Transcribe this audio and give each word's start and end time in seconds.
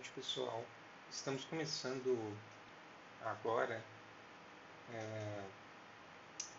tarde, 0.00 0.10
pessoal. 0.14 0.64
Estamos 1.10 1.44
começando 1.44 2.34
agora 3.22 3.82
é, 4.94 5.42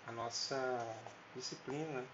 a 0.07 0.11
nossa 0.11 0.95
disciplina 1.35 2.05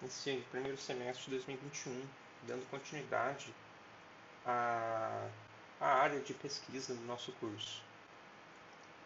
nesse 0.00 0.42
primeiro 0.50 0.78
semestre 0.78 1.24
de 1.24 1.30
2021, 1.32 2.02
dando 2.44 2.68
continuidade 2.70 3.54
à, 4.46 5.28
à 5.78 5.86
área 5.86 6.20
de 6.20 6.32
pesquisa 6.32 6.94
do 6.94 7.02
nosso 7.02 7.32
curso. 7.32 7.82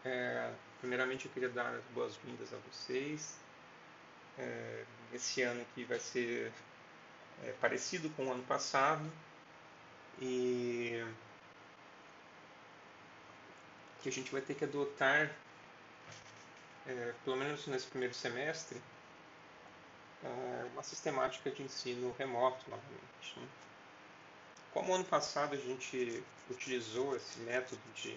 É, 0.05 0.53
primeiramente, 0.79 1.27
eu 1.27 1.33
queria 1.33 1.49
dar 1.49 1.75
as 1.75 1.85
boas-vindas 1.87 2.55
a 2.55 2.59
vocês. 2.71 3.37
É, 4.39 4.85
esse 5.13 5.43
ano 5.43 5.67
que 5.75 5.83
vai 5.83 5.99
ser 5.99 6.53
é, 7.43 7.53
parecido 7.61 8.09
com 8.11 8.27
o 8.27 8.33
ano 8.33 8.45
passado 8.45 9.05
e 10.21 11.03
que 14.03 14.09
a 14.09 14.13
gente 14.13 14.33
vai 14.33 14.41
ter 14.41 14.55
que 14.55 14.65
adotar, 14.65 15.31
é, 16.87 17.15
pelo 17.25 17.37
menos 17.37 17.67
nesse 17.67 17.87
primeiro 17.87 18.15
semestre, 18.15 18.81
é, 20.25 20.67
uma 20.73 20.83
sistemática 20.83 21.51
de 21.51 21.63
ensino 21.63 22.15
remoto 22.19 22.69
novamente. 22.69 23.39
Né? 23.39 23.49
Como 24.73 24.95
ano 24.95 25.05
passado 25.05 25.55
a 25.55 25.59
gente 25.59 26.23
utilizou 26.51 27.17
esse 27.17 27.39
método 27.41 27.81
de 27.95 28.17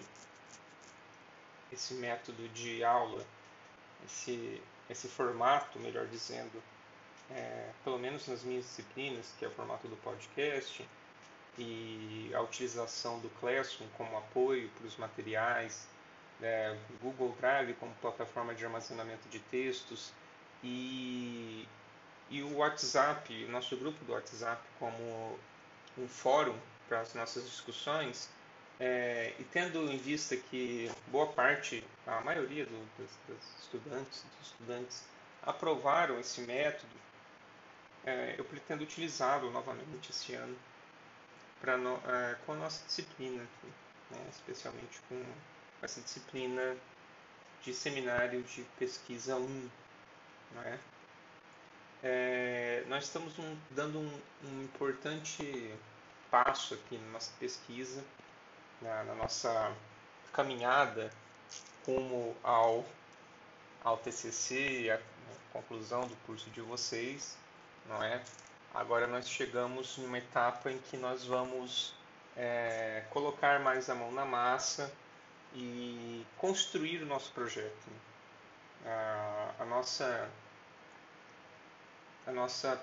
esse 1.72 1.94
método 1.94 2.48
de 2.50 2.84
aula, 2.84 3.24
esse, 4.06 4.62
esse 4.88 5.08
formato, 5.08 5.78
melhor 5.80 6.06
dizendo, 6.06 6.62
é, 7.30 7.70
pelo 7.82 7.98
menos 7.98 8.28
nas 8.28 8.42
minhas 8.44 8.64
disciplinas, 8.64 9.34
que 9.38 9.44
é 9.44 9.48
o 9.48 9.50
formato 9.50 9.88
do 9.88 9.96
podcast, 9.96 10.86
e 11.58 12.30
a 12.34 12.40
utilização 12.40 13.20
do 13.20 13.28
Classroom 13.40 13.86
como 13.96 14.16
apoio 14.16 14.68
para 14.70 14.86
os 14.86 14.96
materiais, 14.96 15.86
é, 16.42 16.76
Google 17.00 17.34
Drive 17.40 17.74
como 17.74 17.94
plataforma 17.96 18.54
de 18.54 18.64
armazenamento 18.64 19.28
de 19.28 19.38
textos 19.38 20.12
e, 20.62 21.66
e 22.30 22.42
o 22.42 22.56
WhatsApp, 22.56 23.32
nosso 23.46 23.76
grupo 23.76 24.04
do 24.04 24.12
WhatsApp 24.12 24.62
como 24.78 25.38
um 25.96 26.08
fórum 26.08 26.56
para 26.88 27.00
as 27.00 27.14
nossas 27.14 27.44
discussões, 27.44 28.28
é, 28.80 29.32
e 29.38 29.44
tendo 29.44 29.90
em 29.90 29.96
vista 29.96 30.36
que 30.36 30.90
boa 31.06 31.28
parte, 31.28 31.84
a 32.06 32.20
maioria 32.20 32.66
do, 32.66 32.88
das, 32.98 33.38
estudantes, 33.62 34.24
dos 34.38 34.48
estudantes 34.48 35.04
aprovaram 35.42 36.18
esse 36.18 36.40
método, 36.40 36.92
é, 38.04 38.34
eu 38.36 38.44
pretendo 38.44 38.82
utilizá-lo 38.82 39.50
novamente 39.50 40.10
esse 40.10 40.34
ano 40.34 40.56
no, 41.76 41.94
é, 42.06 42.36
com 42.44 42.52
a 42.52 42.56
nossa 42.56 42.84
disciplina 42.86 43.42
aqui, 43.42 43.72
né? 44.10 44.26
especialmente 44.30 45.00
com 45.08 45.22
essa 45.82 46.00
disciplina 46.00 46.76
de 47.62 47.72
seminário 47.74 48.42
de 48.42 48.62
pesquisa 48.78 49.36
1. 49.36 49.70
Né? 50.52 50.78
É, 52.02 52.84
nós 52.86 53.04
estamos 53.04 53.38
um, 53.38 53.56
dando 53.70 53.98
um, 53.98 54.20
um, 54.44 54.62
importante 54.62 55.74
passo 56.30 56.74
aqui 56.74 56.98
na 56.98 57.12
nossa 57.12 57.32
pesquisa, 57.40 58.04
na, 58.82 59.04
na 59.04 59.14
nossa 59.14 59.74
caminhada 60.32 61.10
rumo 61.86 62.36
ao, 62.42 62.84
ao 63.82 63.96
TCC, 63.98 64.90
a, 64.90 64.96
a 64.96 65.52
conclusão 65.52 66.06
do 66.06 66.16
curso 66.26 66.50
de 66.50 66.60
vocês, 66.60 67.36
não 67.88 68.02
é? 68.02 68.22
Agora 68.74 69.06
nós 69.06 69.28
chegamos 69.28 69.96
numa 69.98 70.18
etapa 70.18 70.68
em 70.68 70.78
que 70.78 70.96
nós 70.96 71.24
vamos 71.24 71.94
é, 72.36 73.04
colocar 73.10 73.60
mais 73.60 73.88
a 73.88 73.94
mão 73.94 74.10
na 74.10 74.24
massa 74.24 74.92
e 75.54 76.26
construir 76.36 77.00
o 77.00 77.06
nosso 77.06 77.30
projeto. 77.30 77.88
A, 78.84 79.54
a 79.60 79.64
nossa, 79.64 80.28
a 82.26 82.32
nossa, 82.32 82.82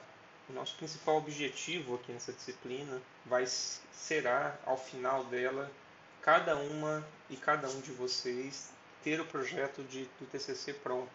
o 0.50 0.54
nosso 0.54 0.78
principal 0.78 1.18
objetivo 1.18 1.96
aqui 1.96 2.14
nessa 2.14 2.32
disciplina 2.32 3.02
vai 3.26 3.46
será 3.46 4.56
ao 4.66 4.78
final 4.78 5.26
dela 5.26 5.70
cada 6.22 6.56
uma 6.56 7.06
e 7.30 7.36
cada 7.36 7.68
um 7.68 7.82
de 7.82 7.92
vocês 7.92 8.72
ter 9.04 9.20
o 9.20 9.26
projeto 9.26 9.84
de, 9.84 10.06
do 10.18 10.26
TCC 10.32 10.74
pronto. 10.74 11.12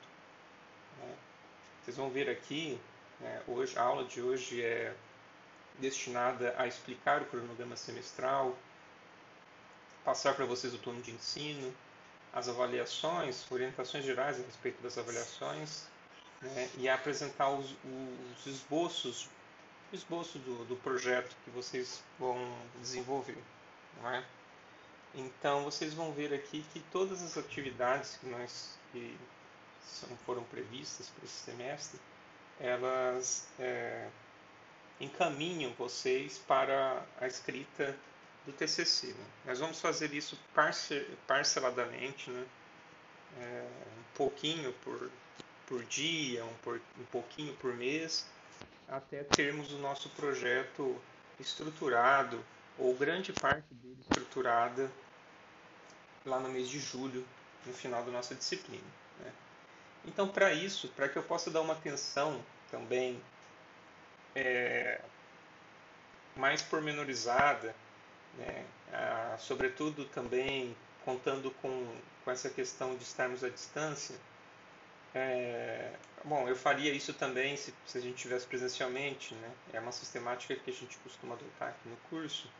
Né? 0.98 1.15
Vocês 1.82 1.97
vão 1.97 2.10
ver 2.10 2.28
aqui 2.28 2.78
é, 3.22 3.43
hoje, 3.47 3.78
a 3.78 3.82
aula 3.82 4.04
de 4.04 4.21
hoje 4.21 4.62
é 4.62 4.94
destinada 5.78 6.54
a 6.59 6.66
explicar 6.66 7.22
o 7.22 7.27
cronograma 7.27 7.77
semestral, 7.77 8.56
passar 10.04 10.34
para 10.34 10.44
vocês 10.44 10.75
o 10.75 10.78
plano 10.78 11.00
de 11.03 11.10
ensino, 11.10 11.75
as 12.32 12.49
avaliações, 12.49 13.50
orientações 13.50 14.04
gerais 14.04 14.38
a 14.38 14.43
respeito 14.43 14.82
das 14.82 14.99
avaliações 14.99 15.87
né, 16.43 16.69
e 16.77 16.88
apresentar 16.88 17.50
os, 17.50 17.75
os 18.37 18.47
esboços, 18.47 19.28
o 19.93 19.94
esboço 19.94 20.38
do, 20.38 20.65
do, 20.66 20.77
projeto 20.77 21.34
que 21.44 21.50
vocês 21.50 22.03
vão 22.19 22.37
desenvolver. 22.81 23.38
É? 24.04 24.22
Então 25.15 25.65
vocês 25.65 25.94
vão 25.94 26.12
ver 26.12 26.34
aqui 26.34 26.65
que 26.72 26.81
todas 26.93 27.22
as 27.22 27.38
atividades 27.38 28.19
que 28.19 28.27
nós 28.27 28.78
que 28.93 29.16
são, 29.83 30.09
foram 30.27 30.44
previstas 30.44 31.09
para 31.09 31.25
esse 31.25 31.34
semestre 31.34 31.98
elas 32.61 33.47
é, 33.59 34.09
encaminham 35.00 35.72
vocês 35.75 36.39
para 36.39 37.05
a 37.21 37.27
escrita 37.27 37.97
do 38.44 38.53
TCC. 38.53 39.09
Né? 39.09 39.25
Nós 39.44 39.59
vamos 39.59 39.81
fazer 39.81 40.12
isso 40.15 40.39
parceladamente, 41.27 42.31
né? 42.31 42.47
É, 43.39 43.66
um 43.99 44.16
pouquinho 44.16 44.72
por, 44.84 45.11
por 45.66 45.84
dia, 45.84 46.45
um, 46.45 46.55
por, 46.62 46.81
um 46.99 47.05
pouquinho 47.06 47.53
por 47.56 47.75
mês, 47.75 48.27
até 48.89 49.22
termos 49.25 49.72
o 49.72 49.78
nosso 49.78 50.09
projeto 50.11 50.97
estruturado, 51.39 52.43
ou 52.78 52.95
grande 52.95 53.33
parte 53.33 53.66
dele 53.75 53.99
estruturada, 54.00 54.91
lá 56.25 56.41
no 56.41 56.49
mês 56.49 56.69
de 56.69 56.78
julho, 56.78 57.27
no 57.66 57.75
final 57.75 58.03
da 58.05 58.11
nossa 58.11 58.34
disciplina. 58.34 58.84
Né? 59.21 59.33
Então, 60.06 60.28
para 60.28 60.53
isso, 60.53 60.89
para 60.89 61.09
que 61.09 61.17
eu 61.17 61.22
possa 61.22 61.50
dar 61.50 61.61
uma 61.61 61.72
atenção 61.72 62.43
também 62.71 63.21
é, 64.34 65.00
mais 66.37 66.62
pormenorizada, 66.62 67.75
né, 68.39 68.65
ah, 68.93 69.37
sobretudo 69.39 70.05
também 70.06 70.77
contando 71.05 71.50
com, 71.62 71.97
com 72.25 72.31
essa 72.31 72.49
questão 72.50 72.97
de 72.97 73.03
estarmos 73.03 73.43
à 73.43 73.49
distância, 73.49 74.16
é, 75.15 75.93
bom, 76.25 76.47
eu 76.47 76.55
faria 76.55 76.93
isso 76.93 77.15
também 77.15 77.56
se, 77.56 77.72
se 77.87 77.97
a 77.97 78.00
gente 78.00 78.16
tivesse 78.16 78.47
presencialmente, 78.47 79.34
né? 79.34 79.50
É 79.72 79.81
uma 79.81 79.93
sistemática 79.93 80.55
que 80.55 80.71
a 80.71 80.75
gente 80.75 80.99
costuma 80.99 81.34
adotar 81.34 81.69
aqui 81.71 81.89
no 81.89 81.97
curso, 82.11 82.50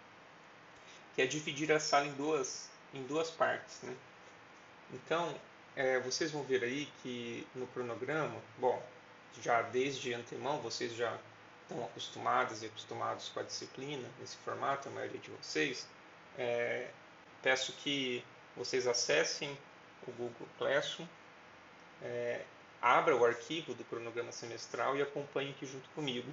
que 1.15 1.21
é 1.21 1.27
dividir 1.27 1.71
a 1.71 1.79
sala 1.79 2.07
em 2.07 2.15
duas, 2.15 2.71
em 2.95 3.03
duas 3.03 3.31
partes, 3.31 3.83
né? 3.83 3.95
Então, 4.93 5.39
é, 5.77 6.01
vocês 6.01 6.31
vão 6.31 6.43
ver 6.43 6.65
aí 6.65 6.89
que 7.03 7.47
no 7.55 7.67
cronograma, 7.67 8.41
bom, 8.59 8.83
já 9.43 9.61
desde 9.61 10.15
antemão 10.15 10.59
vocês 10.61 10.95
já 10.95 11.17
estão 11.63 11.85
acostumadas 11.85 12.63
e 12.63 12.67
acostumados 12.67 13.29
com 13.29 13.41
a 13.41 13.43
disciplina 13.43 14.09
nesse 14.19 14.39
formato, 14.39 14.89
a 14.89 14.91
maioria 14.91 15.21
de 15.21 15.31
vocês, 15.31 15.87
é, 16.39 16.89
peço 17.43 17.73
que 17.75 18.25
vocês 18.57 18.87
acessem 18.87 19.57
o 20.09 20.13
Google 20.13 20.49
Classroom, 20.57 21.07
é, 22.03 22.43
abra 22.81 23.15
o 23.15 23.25
arquivo 23.25 23.75
do 23.75 23.85
cronograma 23.85 24.33
semestral 24.33 24.97
e 24.97 25.03
acompanhem 25.03 25.51
aqui 25.51 25.67
junto 25.67 25.89
comigo, 25.91 26.33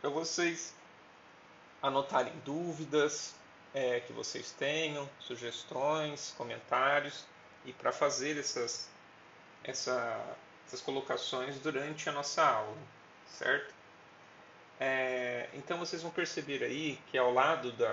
para 0.00 0.08
vocês 0.08 0.72
anotarem 1.82 2.32
dúvidas 2.44 3.34
é, 3.74 3.98
que 4.00 4.12
vocês 4.12 4.52
tenham, 4.52 5.08
sugestões, 5.18 6.32
comentários 6.36 7.26
e 7.64 7.72
para 7.72 7.92
fazer 7.92 8.38
essas, 8.38 8.88
essa, 9.64 10.36
essas 10.66 10.80
colocações 10.80 11.58
durante 11.58 12.08
a 12.08 12.12
nossa 12.12 12.44
aula, 12.44 12.76
certo? 13.26 13.74
É, 14.78 15.48
então 15.54 15.78
vocês 15.78 16.02
vão 16.02 16.10
perceber 16.10 16.62
aí 16.62 16.98
que 17.10 17.18
ao 17.18 17.32
lado 17.32 17.70
da, 17.72 17.92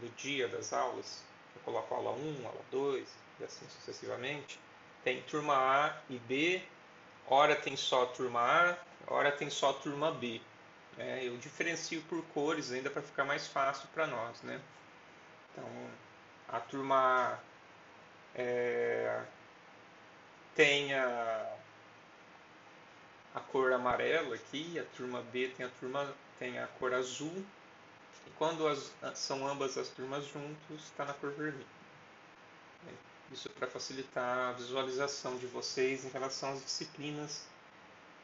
do 0.00 0.08
dia 0.16 0.46
das 0.46 0.72
aulas, 0.72 1.22
eu 1.56 1.62
coloco 1.62 1.92
aula 1.92 2.12
1, 2.12 2.46
aula 2.46 2.60
2 2.70 3.08
e 3.40 3.44
assim 3.44 3.66
sucessivamente, 3.68 4.60
tem 5.02 5.22
turma 5.22 5.54
A 5.56 5.96
e 6.08 6.18
B, 6.18 6.62
hora 7.26 7.56
tem 7.56 7.76
só 7.76 8.06
turma 8.06 8.40
A, 8.40 8.76
hora 9.12 9.32
tem 9.32 9.50
só 9.50 9.72
turma 9.72 10.12
B. 10.12 10.40
É, 10.98 11.26
eu 11.26 11.36
diferencio 11.38 12.02
por 12.02 12.22
cores 12.26 12.70
ainda 12.70 12.90
para 12.90 13.02
ficar 13.02 13.24
mais 13.24 13.46
fácil 13.46 13.88
para 13.94 14.06
nós, 14.06 14.42
né? 14.42 14.60
Então, 15.52 15.66
a 16.48 16.60
turma 16.60 16.96
A 17.34 17.49
é, 18.34 19.22
tem 20.54 20.94
a, 20.94 21.56
a 23.34 23.40
cor 23.40 23.72
amarela 23.72 24.34
aqui, 24.34 24.78
a 24.78 24.84
turma 24.96 25.22
B 25.32 25.48
tem 25.56 25.66
a 25.66 25.68
turma 25.80 26.14
tem 26.38 26.58
a 26.58 26.66
cor 26.66 26.94
azul 26.94 27.44
E 28.26 28.30
quando 28.38 28.66
as, 28.66 28.92
são 29.14 29.46
ambas 29.46 29.76
as 29.76 29.88
turmas 29.88 30.24
juntos, 30.26 30.84
está 30.84 31.04
na 31.04 31.14
cor 31.14 31.30
vermelha. 31.32 31.66
Isso 33.32 33.48
é 33.48 33.52
para 33.52 33.68
facilitar 33.68 34.50
a 34.50 34.52
visualização 34.52 35.36
de 35.38 35.46
vocês 35.46 36.04
em 36.04 36.08
relação 36.08 36.52
às 36.52 36.64
disciplinas 36.64 37.46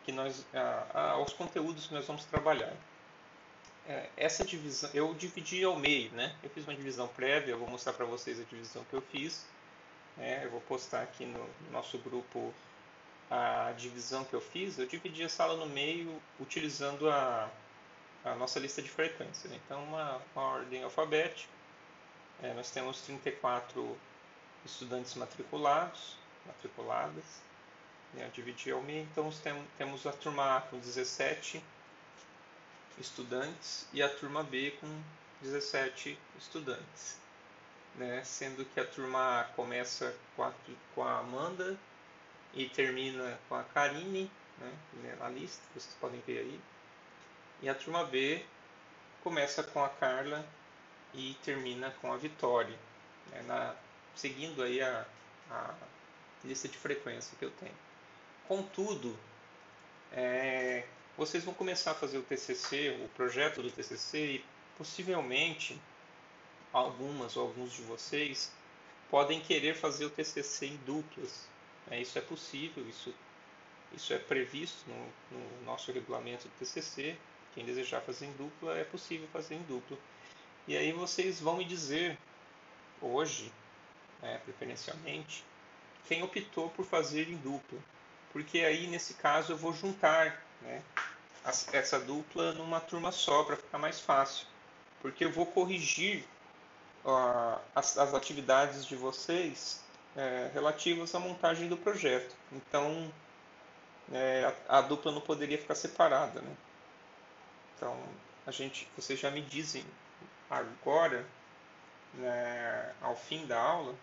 que 0.05 0.11
nós, 0.11 0.45
a, 0.53 1.11
aos 1.13 1.33
conteúdos 1.33 1.87
que 1.87 1.95
nós 1.95 2.07
vamos 2.07 2.25
trabalhar. 2.25 2.73
É, 3.89 4.09
essa 4.17 4.45
divisão, 4.45 4.91
eu 4.93 5.15
dividi 5.15 5.63
ao 5.63 5.79
meio, 5.79 6.11
né? 6.13 6.35
Eu 6.43 6.51
fiz 6.51 6.65
uma 6.65 6.75
divisão 6.75 7.07
prévia, 7.07 7.53
eu 7.53 7.59
vou 7.59 7.69
mostrar 7.69 7.93
para 7.93 8.05
vocês 8.05 8.41
a 8.41 8.43
divisão 8.43 8.85
que 8.91 8.95
eu 8.95 9.01
fiz. 9.01 9.47
É, 10.19 10.45
eu 10.45 10.51
vou 10.51 10.61
postar 10.63 11.03
aqui 11.03 11.27
no 11.27 11.49
nosso 11.71 11.99
grupo 11.99 12.53
a 13.31 13.73
divisão 13.77 14.25
que 14.25 14.35
eu 14.35 14.41
fiz. 14.41 14.79
Eu 14.79 14.87
dividi 14.87 15.23
a 15.23 15.29
sala 15.29 15.57
no 15.57 15.67
meio 15.67 16.21
utilizando 16.41 17.09
a, 17.11 17.51
a 18.25 18.35
nossa 18.35 18.59
lista 18.59 18.81
de 18.81 18.89
frequência. 18.89 19.49
Né? 19.51 19.61
Então, 19.65 19.83
uma, 19.85 20.21
uma 20.35 20.45
ordem 20.45 20.83
alfabética. 20.83 21.53
É, 22.43 22.53
nós 22.55 22.71
temos 22.71 23.01
34 23.03 23.97
estudantes 24.65 25.15
matriculados, 25.15 26.17
matriculadas. 26.47 27.25
Né? 28.15 28.25
Eu 28.25 28.31
dividi 28.31 28.71
ao 28.71 28.83
meio, 28.83 29.03
então 29.03 29.31
temos 29.77 30.07
a 30.07 30.13
turma 30.13 30.57
A 30.57 30.61
com 30.63 30.79
17 30.79 31.63
estudantes 32.99 33.87
e 33.93 34.03
a 34.03 34.09
turma 34.09 34.43
B 34.43 34.73
com 34.81 35.03
17 35.43 36.19
estudantes. 36.39 37.19
Né? 37.97 38.23
Sendo 38.25 38.65
que 38.65 38.81
a 38.81 38.85
turma 38.85 39.49
começa 39.57 40.15
com 40.35 40.43
a, 40.43 40.53
com 40.95 41.03
a 41.03 41.19
Amanda 41.19 41.79
e 42.55 42.69
termina 42.69 43.39
com 43.49 43.55
a 43.55 43.65
Karine, 43.65 44.31
né? 44.59 45.17
na 45.19 45.29
lista, 45.29 45.63
vocês 45.75 45.97
podem 46.01 46.21
ver 46.27 46.41
aí. 46.41 46.61
E 47.63 47.69
a 47.69 47.75
turma 47.75 48.05
B 48.05 48.45
começa 49.23 49.63
com 49.63 49.83
a 49.83 49.89
Carla 49.89 50.47
e 51.15 51.35
termina 51.43 51.91
com 52.03 52.13
a 52.13 52.17
Vitória, 52.17 52.79
né? 53.31 53.43
na, 53.47 53.75
seguindo 54.15 54.63
aí 54.63 54.81
a, 54.81 55.07
a 55.51 55.75
lista 56.45 56.69
de 56.69 56.77
frequência 56.77 57.37
que 57.39 57.45
eu 57.45 57.51
tenho. 57.53 57.75
Contudo, 58.47 59.19
é, 60.13 60.85
vocês 61.17 61.45
vão 61.45 61.55
começar 61.55 61.93
a 61.93 61.95
fazer 61.95 62.19
o 62.19 62.23
TCC, 62.23 63.01
o 63.05 63.09
projeto 63.11 63.63
do 63.63 63.71
TCC, 63.71 64.19
e 64.19 64.45
possivelmente 64.79 65.81
algumas 66.73 67.37
ou 67.37 67.47
alguns 67.47 67.73
de 67.73 67.83
vocês 67.83 68.53
podem 69.11 69.41
querer 69.41 69.75
fazer 69.75 70.05
o 70.05 70.11
TCC 70.11 70.67
em 70.67 70.77
duplas. 70.79 71.49
Né? 71.87 72.01
Isso 72.01 72.19
é 72.19 72.21
possível, 72.21 72.87
isso, 72.89 73.15
isso 73.93 74.13
é 74.13 74.19
previsto 74.19 74.85
no, 74.89 75.39
no 75.39 75.65
nosso 75.65 75.93
regulamento 75.93 76.49
do 76.49 76.55
TCC. 76.59 77.17
Quem 77.55 77.65
desejar 77.65 78.03
fazer 78.03 78.27
em 78.27 78.33
dupla, 78.33 78.77
é 78.77 78.85
possível 78.85 79.27
fazer 79.33 79.55
em 79.55 79.63
dupla. 79.63 79.97
E 80.69 80.77
aí 80.77 80.93
vocês 80.93 81.41
vão 81.41 81.57
me 81.57 81.65
dizer, 81.65 82.19
hoje, 83.01 83.53
né, 84.21 84.39
preferencialmente, 84.45 85.45
quem 86.07 86.23
optou 86.23 86.69
por 86.71 86.85
fazer 86.85 87.29
em 87.29 87.37
dupla. 87.37 87.79
Porque 88.33 88.61
aí, 88.61 88.87
nesse 88.87 89.15
caso, 89.15 89.53
eu 89.53 89.57
vou 89.57 89.73
juntar 89.73 90.45
né, 90.61 90.83
essa 91.73 91.99
dupla 91.99 92.53
numa 92.53 92.81
turma 92.81 93.13
só 93.13 93.45
para 93.45 93.57
ficar 93.57 93.79
mais 93.79 94.01
fácil. 94.01 94.47
Porque 95.01 95.25
eu 95.25 95.33
vou 95.33 95.47
corrigir 95.47 96.25
as, 97.75 97.99
as, 97.99 98.15
atividades 98.15 98.85
de 98.85 98.97
vocês 98.97 99.83
é, 100.17 100.51
relativas 100.53 101.15
à 101.15 101.21
montagem 101.21 101.69
do 101.69 101.77
projeto. 101.77 102.35
Então, 102.53 103.13
é, 104.13 104.53
a, 104.69 104.79
a, 104.79 104.81
dupla 104.81 105.13
não 105.13 105.21
poderia 105.21 105.59
ficar 105.59 105.75
separada. 105.75 106.41
Né? 106.41 106.57
Então, 107.77 107.97
a 108.47 108.51
gente, 108.51 108.89
vocês 108.97 109.19
já 109.19 109.31
me 109.31 109.41
dizem 109.41 109.85
agora, 110.51 111.27
né, 112.15 112.95
ao 113.03 113.17
fim 113.17 113.47
da 113.47 113.61
aula, 113.61 113.95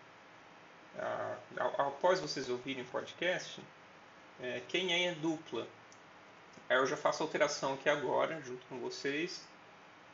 após 1.78 2.20
vocês 2.20 2.48
ouvirem 2.48 2.84
o 2.84 2.86
podcast, 2.86 3.60
é, 4.40 4.62
quem 4.68 5.06
é 5.06 5.12
dupla 5.14 5.66
Aí 6.68 6.78
eu 6.78 6.86
já 6.86 6.96
faço 6.96 7.22
a 7.22 7.26
alteração 7.26 7.74
aqui 7.74 7.88
agora, 7.88 8.40
junto 8.40 8.64
com 8.66 8.78
vocês, 8.78 9.46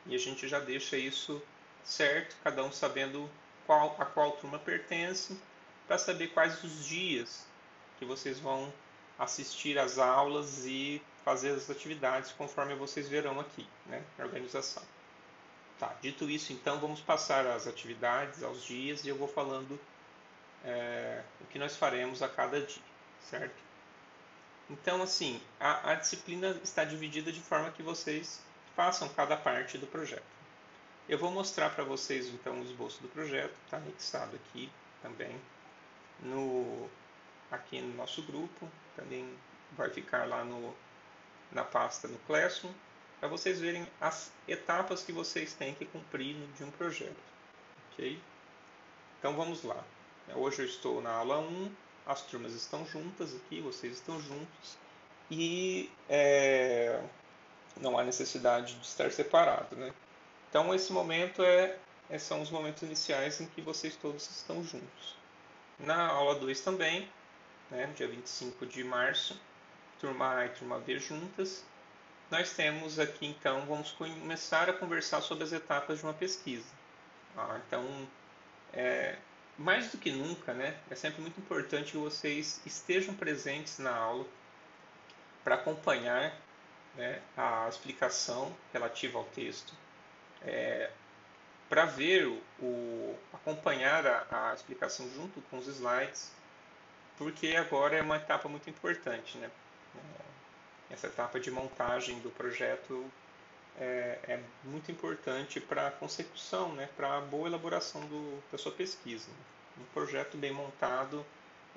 e 0.05 0.15
a 0.15 0.17
gente 0.17 0.47
já 0.47 0.59
deixa 0.59 0.97
isso 0.97 1.41
certo, 1.83 2.35
cada 2.43 2.63
um 2.63 2.71
sabendo 2.71 3.29
qual, 3.65 3.95
a 3.99 4.05
qual 4.05 4.31
turma 4.33 4.59
pertence, 4.59 5.37
para 5.87 5.97
saber 5.97 6.27
quais 6.27 6.63
os 6.63 6.85
dias 6.85 7.45
que 7.99 8.05
vocês 8.05 8.39
vão 8.39 8.71
assistir 9.17 9.77
às 9.77 9.99
aulas 9.99 10.65
e 10.65 11.01
fazer 11.23 11.51
as 11.51 11.69
atividades 11.69 12.31
conforme 12.31 12.73
vocês 12.75 13.07
verão 13.07 13.39
aqui, 13.39 13.67
né, 13.85 14.03
na 14.17 14.25
organização. 14.25 14.83
Tá, 15.79 15.95
dito 16.01 16.29
isso, 16.29 16.53
então 16.53 16.79
vamos 16.79 17.01
passar 17.01 17.45
às 17.45 17.67
atividades, 17.67 18.43
aos 18.43 18.63
dias, 18.63 19.03
e 19.03 19.09
eu 19.09 19.15
vou 19.15 19.27
falando 19.27 19.79
é, 20.63 21.23
o 21.39 21.45
que 21.45 21.57
nós 21.57 21.75
faremos 21.75 22.21
a 22.21 22.29
cada 22.29 22.59
dia, 22.61 22.81
certo? 23.29 23.55
Então, 24.69 25.01
assim, 25.01 25.41
a, 25.59 25.91
a 25.91 25.95
disciplina 25.95 26.59
está 26.63 26.83
dividida 26.83 27.31
de 27.31 27.41
forma 27.41 27.71
que 27.71 27.83
vocês 27.83 28.41
façam 28.75 29.09
cada 29.09 29.35
parte 29.35 29.77
do 29.77 29.87
projeto. 29.87 30.23
Eu 31.11 31.17
vou 31.17 31.29
mostrar 31.29 31.69
para 31.71 31.83
vocês 31.83 32.27
então 32.27 32.61
o 32.61 32.63
esboço 32.63 33.01
do 33.01 33.09
projeto, 33.09 33.53
está 33.65 33.75
anexado 33.75 34.33
aqui 34.33 34.71
também 35.01 35.37
no 36.21 36.89
aqui 37.51 37.81
no 37.81 37.93
nosso 37.97 38.21
grupo, 38.23 38.65
também 38.95 39.29
vai 39.73 39.89
ficar 39.89 40.25
lá 40.25 40.45
no, 40.45 40.73
na 41.51 41.65
pasta 41.65 42.07
no 42.07 42.17
Classroom, 42.19 42.71
para 43.19 43.27
vocês 43.27 43.59
verem 43.59 43.85
as 43.99 44.31
etapas 44.47 45.03
que 45.03 45.11
vocês 45.11 45.53
têm 45.53 45.75
que 45.75 45.85
cumprir 45.85 46.47
de 46.55 46.63
um 46.63 46.71
projeto. 46.71 47.21
Ok? 47.91 48.17
Então 49.19 49.35
vamos 49.35 49.63
lá. 49.63 49.83
Hoje 50.33 50.61
eu 50.61 50.65
estou 50.65 51.01
na 51.01 51.11
aula 51.11 51.39
1, 51.39 51.75
as 52.05 52.21
turmas 52.21 52.53
estão 52.53 52.85
juntas 52.85 53.35
aqui, 53.35 53.59
vocês 53.59 53.97
estão 53.97 54.17
juntos 54.21 54.77
e 55.29 55.91
é, 56.07 57.03
não 57.75 57.99
há 57.99 58.03
necessidade 58.05 58.75
de 58.75 58.85
estar 58.85 59.11
separado, 59.11 59.75
né? 59.75 59.93
Então 60.51 60.75
esse 60.75 60.91
momento 60.91 61.41
é, 61.41 61.77
é, 62.09 62.19
são 62.19 62.41
os 62.41 62.51
momentos 62.51 62.83
iniciais 62.83 63.39
em 63.39 63.45
que 63.45 63.61
vocês 63.61 63.95
todos 63.95 64.29
estão 64.29 64.61
juntos. 64.61 65.15
Na 65.79 66.09
aula 66.09 66.35
2 66.35 66.59
também, 66.59 67.07
né, 67.69 67.89
dia 67.95 68.05
25 68.05 68.65
de 68.65 68.83
março, 68.83 69.39
turma 69.97 70.35
A 70.35 70.45
e 70.47 70.49
turma 70.49 70.77
B 70.77 70.99
juntas, 70.99 71.63
nós 72.29 72.51
temos 72.51 72.99
aqui 72.99 73.27
então, 73.27 73.65
vamos 73.65 73.91
começar 73.91 74.69
a 74.69 74.73
conversar 74.73 75.21
sobre 75.21 75.45
as 75.45 75.53
etapas 75.53 75.99
de 75.99 76.03
uma 76.03 76.13
pesquisa. 76.13 76.67
Ah, 77.37 77.57
então, 77.65 77.85
é, 78.73 79.15
mais 79.57 79.89
do 79.89 79.97
que 79.97 80.11
nunca, 80.11 80.53
né, 80.53 80.77
é 80.89 80.95
sempre 80.95 81.21
muito 81.21 81.39
importante 81.39 81.93
que 81.93 81.97
vocês 81.97 82.61
estejam 82.65 83.13
presentes 83.13 83.79
na 83.79 83.95
aula 83.95 84.25
para 85.45 85.55
acompanhar 85.55 86.35
né, 86.95 87.21
a 87.37 87.69
explicação 87.69 88.53
relativa 88.73 89.17
ao 89.17 89.23
texto, 89.23 89.73
é, 90.43 90.89
para 91.69 91.85
ver 91.85 92.27
o, 92.27 92.41
o 92.59 93.19
acompanhar 93.33 94.05
a, 94.05 94.49
a, 94.49 94.53
explicação 94.53 95.09
junto 95.15 95.41
com 95.43 95.57
os 95.57 95.67
slides, 95.67 96.31
porque 97.17 97.55
agora 97.55 97.95
é 97.95 98.01
uma 98.01 98.17
etapa 98.17 98.49
muito 98.49 98.69
importante, 98.69 99.37
né? 99.37 99.49
É, 99.95 100.93
essa 100.93 101.07
etapa 101.07 101.39
de 101.39 101.49
montagem 101.49 102.19
do 102.19 102.29
projeto 102.29 103.09
é, 103.79 104.19
é 104.27 104.43
muito 104.63 104.91
importante 104.91 105.59
para 105.59 105.87
a 105.87 105.91
consecução, 105.91 106.73
né, 106.73 106.89
para 106.97 107.17
a 107.17 107.21
boa 107.21 107.47
elaboração 107.47 108.01
do, 108.01 108.43
da 108.51 108.57
sua 108.57 108.71
pesquisa. 108.71 109.29
Um 109.79 109.85
projeto 109.93 110.37
bem 110.37 110.51
montado 110.51 111.25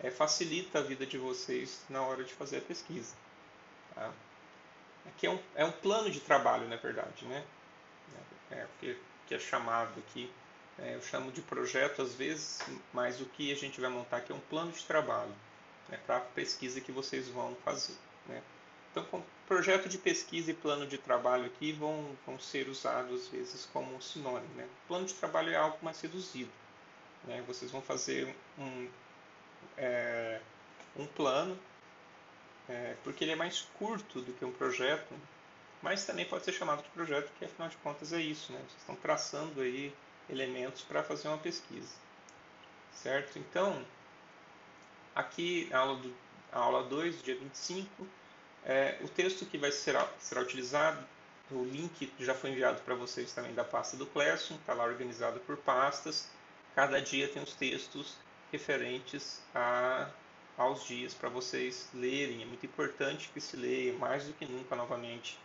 é, 0.02 0.10
facilita 0.10 0.80
a 0.80 0.82
vida 0.82 1.06
de 1.06 1.16
vocês 1.16 1.84
na 1.88 2.02
hora 2.02 2.24
de 2.24 2.34
fazer 2.34 2.58
a 2.58 2.60
pesquisa. 2.60 3.14
Tá? 3.94 4.10
Aqui 5.06 5.26
é 5.26 5.30
um, 5.30 5.38
é 5.54 5.64
um 5.64 5.72
plano 5.72 6.10
de 6.10 6.20
trabalho, 6.20 6.66
na 6.66 6.76
verdade, 6.76 7.24
né? 7.26 7.44
É, 8.50 8.66
que, 8.80 9.34
é 9.34 9.38
chamado 9.38 9.98
aqui, 9.98 10.30
é, 10.78 10.94
eu 10.94 11.02
chamo 11.02 11.32
de 11.32 11.40
projeto 11.40 12.02
às 12.02 12.14
vezes, 12.14 12.60
mas 12.92 13.20
o 13.20 13.26
que 13.26 13.52
a 13.52 13.56
gente 13.56 13.80
vai 13.80 13.90
montar 13.90 14.18
aqui 14.18 14.32
é 14.32 14.34
um 14.34 14.40
plano 14.40 14.72
de 14.72 14.84
trabalho 14.84 15.34
né, 15.88 15.98
para 16.06 16.18
a 16.18 16.20
pesquisa 16.20 16.80
que 16.80 16.92
vocês 16.92 17.28
vão 17.28 17.54
fazer. 17.64 17.96
Né? 18.26 18.42
Então, 18.90 19.24
projeto 19.46 19.88
de 19.88 19.98
pesquisa 19.98 20.50
e 20.50 20.54
plano 20.54 20.86
de 20.86 20.98
trabalho 20.98 21.46
aqui 21.46 21.72
vão, 21.72 22.16
vão 22.26 22.38
ser 22.38 22.68
usados 22.68 23.22
às 23.22 23.28
vezes 23.28 23.68
como 23.72 24.00
sinônimo. 24.00 24.54
Né? 24.54 24.68
Plano 24.86 25.06
de 25.06 25.14
trabalho 25.14 25.50
é 25.50 25.56
algo 25.56 25.78
mais 25.82 26.00
reduzido. 26.00 26.50
Né? 27.24 27.42
Vocês 27.46 27.70
vão 27.70 27.82
fazer 27.82 28.34
um, 28.58 28.88
é, 29.76 30.40
um 30.96 31.06
plano, 31.06 31.58
é, 32.68 32.96
porque 33.02 33.24
ele 33.24 33.32
é 33.32 33.36
mais 33.36 33.62
curto 33.78 34.20
do 34.20 34.32
que 34.32 34.44
um 34.44 34.52
projeto, 34.52 35.12
mas 35.84 36.06
também 36.06 36.24
pode 36.24 36.46
ser 36.46 36.52
chamado 36.52 36.82
de 36.82 36.88
projeto, 36.88 37.28
porque 37.28 37.44
afinal 37.44 37.68
de 37.68 37.76
contas 37.76 38.10
é 38.14 38.18
isso. 38.18 38.50
Né? 38.50 38.58
Vocês 38.60 38.80
estão 38.80 38.96
traçando 38.96 39.60
aí 39.60 39.94
elementos 40.30 40.80
para 40.80 41.02
fazer 41.02 41.28
uma 41.28 41.36
pesquisa. 41.36 41.94
Certo? 42.94 43.38
Então, 43.38 43.84
aqui 45.14 45.68
a 45.70 45.78
aula, 45.80 45.96
do, 45.98 46.14
aula 46.50 46.82
2, 46.84 47.22
dia 47.22 47.36
25, 47.36 48.06
é, 48.64 48.96
o 49.02 49.08
texto 49.08 49.44
que 49.44 49.58
vai 49.58 49.70
ser 49.70 49.94
será 50.18 50.40
utilizado 50.40 51.04
o 51.50 51.62
link 51.62 52.10
já 52.18 52.34
foi 52.34 52.50
enviado 52.50 52.80
para 52.80 52.94
vocês 52.94 53.30
também 53.32 53.52
da 53.52 53.62
pasta 53.62 53.98
do 53.98 54.06
Classroom, 54.06 54.56
está 54.56 54.72
lá 54.72 54.84
organizado 54.84 55.38
por 55.40 55.58
pastas. 55.58 56.30
Cada 56.74 56.98
dia 57.02 57.28
tem 57.28 57.42
os 57.42 57.52
textos 57.52 58.16
referentes 58.50 59.42
a, 59.54 60.08
aos 60.56 60.86
dias 60.86 61.12
para 61.12 61.28
vocês 61.28 61.90
lerem. 61.92 62.42
É 62.42 62.46
muito 62.46 62.64
importante 62.64 63.28
que 63.34 63.42
se 63.42 63.58
leia, 63.58 63.92
mais 63.92 64.24
do 64.24 64.32
que 64.32 64.46
nunca, 64.46 64.74
novamente. 64.74 65.38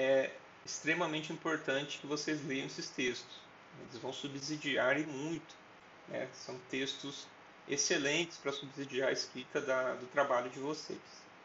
É 0.00 0.30
extremamente 0.64 1.32
importante 1.32 1.98
que 1.98 2.06
vocês 2.06 2.42
leiam 2.46 2.66
esses 2.66 2.88
textos. 2.88 3.36
Eles 3.82 4.00
vão 4.00 4.12
subsidiar 4.12 4.98
e 4.98 5.04
muito. 5.04 5.54
Né? 6.08 6.28
São 6.32 6.58
textos 6.70 7.26
excelentes 7.68 8.38
para 8.38 8.50
subsidiar 8.52 9.08
a 9.08 9.12
escrita 9.12 9.60
da, 9.60 9.94
do 9.94 10.06
trabalho 10.06 10.48
de 10.48 10.58
vocês. 10.58 10.98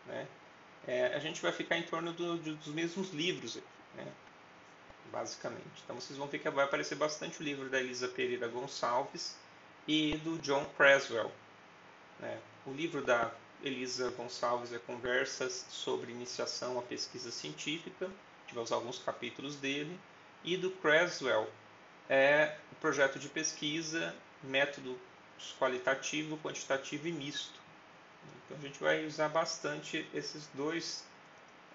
Né? 0.05 0.27
É, 0.87 1.07
a 1.07 1.19
gente 1.19 1.41
vai 1.41 1.51
ficar 1.51 1.77
em 1.77 1.83
torno 1.83 2.13
do, 2.13 2.37
dos 2.37 2.67
mesmos 2.67 3.11
livros 3.11 3.57
aqui 3.57 3.75
né? 3.95 4.11
basicamente. 5.11 5.81
Então 5.83 5.95
vocês 5.95 6.17
vão 6.17 6.27
ver 6.27 6.39
que 6.39 6.49
vai 6.49 6.65
aparecer 6.65 6.95
bastante 6.95 7.41
o 7.41 7.43
livro 7.43 7.69
da 7.69 7.79
Elisa 7.79 8.07
Pereira 8.07 8.47
Gonçalves 8.47 9.35
e 9.87 10.17
do 10.17 10.37
John 10.39 10.65
Creswell. 10.77 11.31
Né? 12.19 12.39
O 12.65 12.71
livro 12.71 13.01
da 13.01 13.31
Elisa 13.63 14.09
Gonçalves 14.11 14.73
é 14.73 14.79
Conversas 14.79 15.65
sobre 15.69 16.11
Iniciação 16.11 16.77
à 16.77 16.81
Pesquisa 16.81 17.31
Científica, 17.31 18.09
tivemos 18.55 18.71
alguns 18.71 18.99
capítulos 18.99 19.57
dele, 19.57 19.99
e 20.43 20.55
do 20.55 20.71
Creswell 20.71 21.51
é 22.09 22.55
o 22.71 22.75
projeto 22.75 23.19
de 23.19 23.27
pesquisa, 23.27 24.15
método 24.41 24.97
qualitativo, 25.59 26.37
quantitativo 26.37 27.07
e 27.07 27.11
misto. 27.11 27.59
Então 28.45 28.57
a 28.57 28.61
gente 28.61 28.79
vai 28.79 29.05
usar 29.05 29.27
bastante 29.27 30.07
esses 30.13 30.47
dois, 30.53 31.03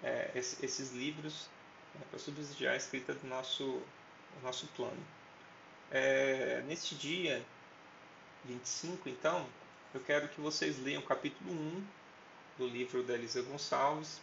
é, 0.01 0.31
esses 0.33 0.91
livros 0.91 1.47
né, 1.93 2.01
para 2.09 2.17
subsidiar 2.17 2.73
a 2.73 2.77
escrita 2.77 3.13
do 3.13 3.27
nosso, 3.27 3.63
do 3.63 4.41
nosso 4.41 4.65
plano. 4.67 5.05
É, 5.91 6.63
neste 6.65 6.95
dia 6.95 7.45
25, 8.45 9.07
então, 9.07 9.45
eu 9.93 9.99
quero 9.99 10.27
que 10.29 10.41
vocês 10.41 10.81
leiam 10.81 11.01
o 11.01 11.05
capítulo 11.05 11.51
1 11.51 11.83
do 12.57 12.67
livro 12.67 13.03
da 13.03 13.13
Elisa 13.13 13.41
Gonçalves, 13.43 14.19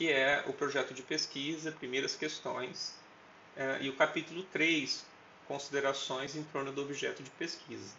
que 0.00 0.10
é 0.10 0.42
o 0.46 0.52
projeto 0.54 0.94
de 0.94 1.02
pesquisa, 1.02 1.72
primeiras 1.72 2.16
questões, 2.16 2.94
é, 3.54 3.82
e 3.82 3.90
o 3.90 3.96
capítulo 3.96 4.42
3, 4.44 5.04
considerações 5.46 6.34
em 6.34 6.42
torno 6.42 6.72
do 6.72 6.80
objeto 6.80 7.22
de 7.22 7.28
pesquisa. 7.32 7.94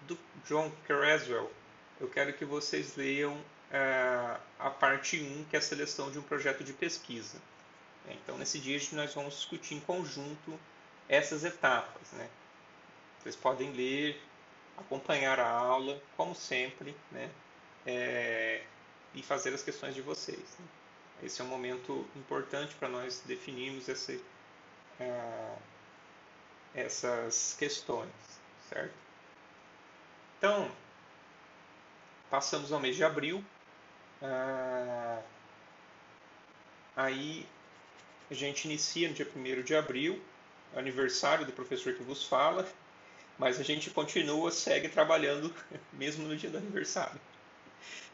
Do 0.00 0.18
John 0.44 0.72
Creswell, 0.84 1.48
eu 2.00 2.08
quero 2.08 2.32
que 2.32 2.44
vocês 2.44 2.96
leiam 2.96 3.40
é, 3.70 4.36
a 4.58 4.68
parte 4.68 5.22
1, 5.22 5.44
que 5.44 5.54
é 5.54 5.60
a 5.60 5.62
seleção 5.62 6.10
de 6.10 6.18
um 6.18 6.22
projeto 6.22 6.64
de 6.64 6.72
pesquisa. 6.72 7.40
Então, 8.08 8.36
nesse 8.36 8.58
dia, 8.58 8.80
nós 8.90 9.14
vamos 9.14 9.34
discutir 9.36 9.76
em 9.76 9.80
conjunto 9.80 10.58
essas 11.08 11.44
etapas. 11.44 12.10
Né? 12.14 12.28
Vocês 13.20 13.36
podem 13.36 13.70
ler, 13.70 14.20
acompanhar 14.76 15.38
a 15.38 15.48
aula, 15.48 16.02
como 16.16 16.34
sempre, 16.34 16.96
né? 17.12 17.30
É, 17.86 18.64
e 19.14 19.22
fazer 19.22 19.54
as 19.54 19.62
questões 19.62 19.94
de 19.94 20.02
vocês. 20.02 20.56
Né? 20.58 20.81
Esse 21.22 21.40
é 21.40 21.44
um 21.44 21.48
momento 21.48 22.04
importante 22.16 22.74
para 22.74 22.88
nós 22.88 23.22
definirmos 23.24 23.88
uh, 23.88 25.58
essas 26.74 27.54
questões, 27.56 28.10
certo? 28.68 28.94
Então, 30.38 30.68
passamos 32.28 32.72
ao 32.72 32.80
mês 32.80 32.96
de 32.96 33.04
abril. 33.04 33.44
Uh, 34.20 35.22
aí 36.96 37.46
a 38.28 38.34
gente 38.34 38.64
inicia 38.64 39.08
no 39.08 39.14
dia 39.14 39.28
1 39.34 39.62
de 39.62 39.76
abril, 39.76 40.20
aniversário 40.74 41.46
do 41.46 41.52
professor 41.52 41.94
que 41.94 42.02
vos 42.02 42.24
fala, 42.24 42.66
mas 43.38 43.60
a 43.60 43.62
gente 43.62 43.90
continua, 43.90 44.50
segue 44.50 44.88
trabalhando 44.88 45.54
mesmo 45.92 46.26
no 46.26 46.36
dia 46.36 46.50
do 46.50 46.58
aniversário. 46.58 47.20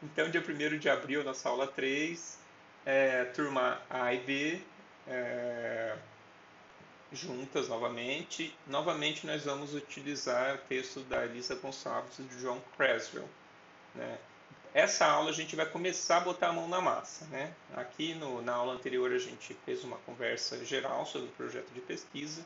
Então, 0.02 0.30
dia 0.30 0.42
1 0.42 0.78
de 0.78 0.90
abril, 0.90 1.24
nossa 1.24 1.48
aula 1.48 1.66
3, 1.66 2.38
é, 2.84 3.24
turma 3.26 3.80
A 3.88 4.12
e 4.14 4.20
B, 4.20 4.62
é, 5.06 5.96
juntas 7.12 7.68
novamente. 7.68 8.56
Novamente, 8.66 9.26
nós 9.26 9.44
vamos 9.44 9.74
utilizar 9.74 10.54
o 10.56 10.58
texto 10.58 11.00
da 11.00 11.24
Elisa 11.24 11.54
Gonçalves 11.54 12.18
e 12.18 12.22
do 12.22 12.36
John 12.36 12.60
Creswell. 12.76 13.28
Né? 13.94 14.18
Essa 14.74 15.06
aula 15.06 15.30
a 15.30 15.32
gente 15.34 15.56
vai 15.56 15.66
começar 15.66 16.18
a 16.18 16.20
botar 16.20 16.48
a 16.48 16.52
mão 16.52 16.68
na 16.68 16.80
massa. 16.80 17.24
Né? 17.26 17.52
Aqui 17.74 18.14
no, 18.14 18.42
na 18.42 18.54
aula 18.54 18.74
anterior 18.74 19.10
a 19.12 19.18
gente 19.18 19.54
fez 19.64 19.82
uma 19.82 19.96
conversa 19.98 20.64
geral 20.64 21.06
sobre 21.06 21.28
o 21.28 21.32
projeto 21.32 21.70
de 21.72 21.80
pesquisa 21.80 22.44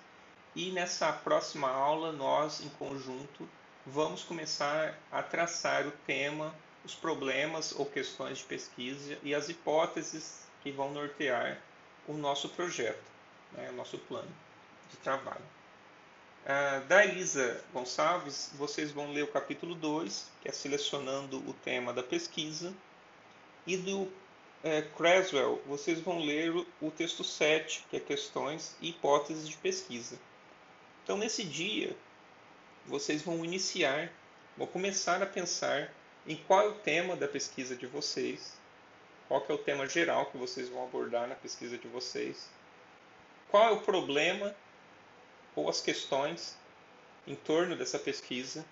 e 0.54 0.70
nessa 0.70 1.10
próxima 1.10 1.70
aula 1.70 2.12
nós, 2.12 2.60
em 2.60 2.68
conjunto, 2.70 3.48
vamos 3.86 4.22
começar 4.22 4.98
a 5.10 5.22
traçar 5.22 5.86
o 5.86 5.90
tema, 6.06 6.54
os 6.84 6.94
problemas 6.94 7.72
ou 7.72 7.86
questões 7.86 8.38
de 8.38 8.44
pesquisa 8.44 9.18
e 9.22 9.34
as 9.34 9.48
hipóteses 9.48 10.42
que 10.62 10.70
vão 10.70 10.92
nortear 10.92 11.58
o 12.06 12.12
nosso 12.12 12.48
projeto, 12.48 13.02
né? 13.52 13.70
o 13.70 13.74
nosso 13.74 13.98
plano 13.98 14.30
de 14.90 14.96
trabalho. 14.98 15.44
Uh, 16.42 16.84
da 16.86 17.04
Elisa 17.04 17.62
Gonçalves, 17.72 18.50
vocês 18.54 18.90
vão 18.90 19.12
ler 19.12 19.22
o 19.22 19.28
capítulo 19.28 19.76
2, 19.76 20.28
que 20.40 20.48
é 20.48 20.52
selecionando 20.52 21.38
o 21.48 21.52
tema 21.52 21.92
da 21.92 22.02
pesquisa, 22.02 22.74
e 23.64 23.76
do 23.76 24.00
uh, 24.00 24.10
Creswell, 24.96 25.62
vocês 25.66 26.00
vão 26.00 26.18
ler 26.18 26.50
o, 26.50 26.66
o 26.80 26.90
texto 26.90 27.22
7, 27.22 27.86
que 27.88 27.96
é 27.96 28.00
questões 28.00 28.76
e 28.80 28.90
hipóteses 28.90 29.48
de 29.48 29.56
pesquisa. 29.56 30.18
Então, 31.04 31.16
nesse 31.16 31.44
dia, 31.44 31.96
vocês 32.86 33.22
vão 33.22 33.44
iniciar, 33.44 34.10
vão 34.56 34.66
começar 34.66 35.22
a 35.22 35.26
pensar 35.26 35.92
em 36.26 36.36
qual 36.36 36.60
é 36.60 36.68
o 36.68 36.74
tema 36.74 37.16
da 37.16 37.26
pesquisa 37.26 37.74
de 37.74 37.86
vocês, 37.86 38.56
qual 39.28 39.44
é 39.48 39.52
o 39.52 39.58
tema 39.58 39.88
geral 39.88 40.26
que 40.26 40.36
vocês 40.36 40.68
vão 40.68 40.84
abordar 40.84 41.28
na 41.28 41.34
pesquisa 41.34 41.76
de 41.76 41.88
vocês, 41.88 42.48
qual 43.50 43.68
é 43.68 43.70
o 43.72 43.80
problema 43.80 44.54
ou 45.54 45.68
as 45.68 45.80
questões 45.80 46.56
em 47.26 47.34
torno 47.34 47.76
dessa 47.76 47.98
pesquisa, 47.98 48.64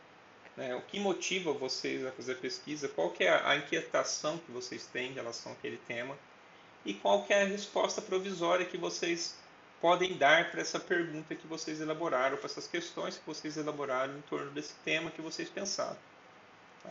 né? 0.57 0.75
o 0.75 0.83
que 0.83 0.99
motiva 0.99 1.53
vocês 1.53 2.05
a 2.05 2.13
fazer 2.13 2.37
pesquisa, 2.37 2.89
qual 2.89 3.11
que 3.11 3.25
é 3.25 3.31
a 3.31 3.57
inquietação 3.57 4.39
que 4.39 4.51
vocês 4.51 4.87
têm 4.87 5.11
em 5.11 5.15
relação 5.15 5.53
àquele 5.53 5.77
tema 5.79 6.17
e 6.85 6.95
qual 6.95 7.25
que 7.25 7.33
é 7.33 7.43
a 7.43 7.47
resposta 7.47 8.01
provisória 8.01 8.67
que 8.67 8.79
vocês 8.79 9.37
podem 9.81 10.17
dar 10.17 10.51
para 10.51 10.61
essa 10.61 10.79
pergunta 10.79 11.35
que 11.35 11.47
vocês 11.47 11.81
elaboraram, 11.81 12.37
para 12.37 12.47
essas 12.47 12.67
questões 12.67 13.17
que 13.17 13.27
vocês 13.27 13.57
elaboraram 13.57 14.17
em 14.19 14.23
torno 14.23 14.51
desse 14.51 14.75
tema 14.85 15.11
que 15.11 15.23
vocês 15.23 15.49
pensaram. 15.49 15.97
Tá? 16.83 16.91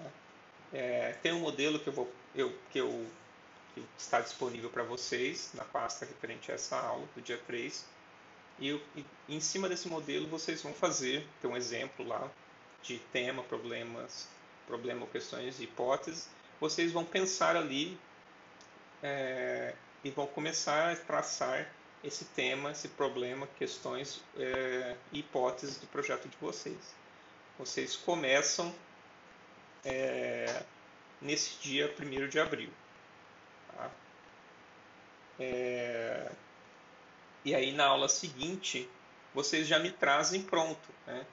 É, 0.73 1.13
tem 1.23 1.33
um 1.33 1.39
modelo 1.39 1.79
que 1.79 1.87
eu 1.87 1.93
vou, 1.93 2.11
eu, 2.35 2.55
que 2.71 2.79
eu 2.79 3.05
que 3.73 3.83
está 3.97 4.19
disponível 4.19 4.69
para 4.69 4.83
vocês 4.83 5.51
na 5.53 5.63
pasta 5.63 6.05
referente 6.05 6.51
a 6.51 6.55
essa 6.55 6.75
aula 6.77 7.07
do 7.15 7.21
dia 7.21 7.37
3 7.45 7.85
e, 8.59 8.71
e, 8.95 9.05
em 9.27 9.39
cima 9.39 9.69
desse 9.69 9.87
modelo 9.87 10.27
vocês 10.27 10.61
vão 10.61 10.73
fazer, 10.73 11.25
tem 11.41 11.49
um 11.49 11.55
exemplo 11.55 12.05
lá 12.05 12.29
de 12.83 12.99
tema, 13.11 13.43
problemas, 13.43 14.27
problema, 14.67 15.05
questões 15.07 15.59
e 15.59 15.63
hipóteses. 15.63 16.29
Vocês 16.59 16.91
vão 16.91 17.05
pensar 17.05 17.55
ali 17.55 17.97
é, 19.01 19.73
e 20.03 20.09
vão 20.11 20.27
começar 20.27 20.91
a 20.91 20.95
traçar 20.95 21.69
esse 22.03 22.25
tema, 22.25 22.71
esse 22.71 22.89
problema, 22.89 23.47
questões 23.57 24.21
é, 24.37 24.95
e 25.11 25.19
hipóteses 25.19 25.77
do 25.77 25.87
projeto 25.87 26.27
de 26.27 26.37
vocês. 26.37 26.95
Vocês 27.57 27.95
começam 27.95 28.73
é, 29.85 30.63
nesse 31.21 31.57
dia 31.61 31.93
1 31.99 32.27
de 32.27 32.39
abril. 32.39 32.69
Tá? 33.75 33.91
É, 35.39 36.31
e 37.45 37.55
aí 37.55 37.71
na 37.71 37.85
aula 37.85 38.09
seguinte 38.09 38.89
vocês 39.33 39.67
já 39.67 39.79
me 39.79 39.91
trazem 39.91 40.41
pronto 40.41 40.89
né? 41.05 41.25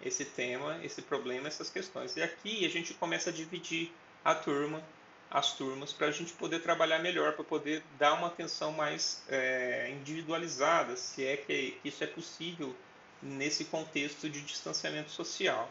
esse 0.00 0.24
tema, 0.24 0.78
esse 0.82 1.02
problema, 1.02 1.48
essas 1.48 1.70
questões. 1.70 2.16
E 2.16 2.22
aqui 2.22 2.64
a 2.64 2.68
gente 2.68 2.94
começa 2.94 3.30
a 3.30 3.32
dividir 3.32 3.92
a 4.24 4.34
turma, 4.34 4.82
as 5.30 5.54
turmas, 5.54 5.92
para 5.92 6.08
a 6.08 6.10
gente 6.10 6.32
poder 6.34 6.60
trabalhar 6.60 6.98
melhor, 6.98 7.32
para 7.32 7.44
poder 7.44 7.82
dar 7.98 8.14
uma 8.14 8.26
atenção 8.26 8.72
mais 8.72 9.22
é, 9.28 9.90
individualizada, 9.90 10.96
se 10.96 11.24
é 11.24 11.36
que 11.36 11.78
isso 11.84 12.04
é 12.04 12.06
possível 12.06 12.74
nesse 13.22 13.64
contexto 13.66 14.28
de 14.28 14.42
distanciamento 14.42 15.10
social. 15.10 15.70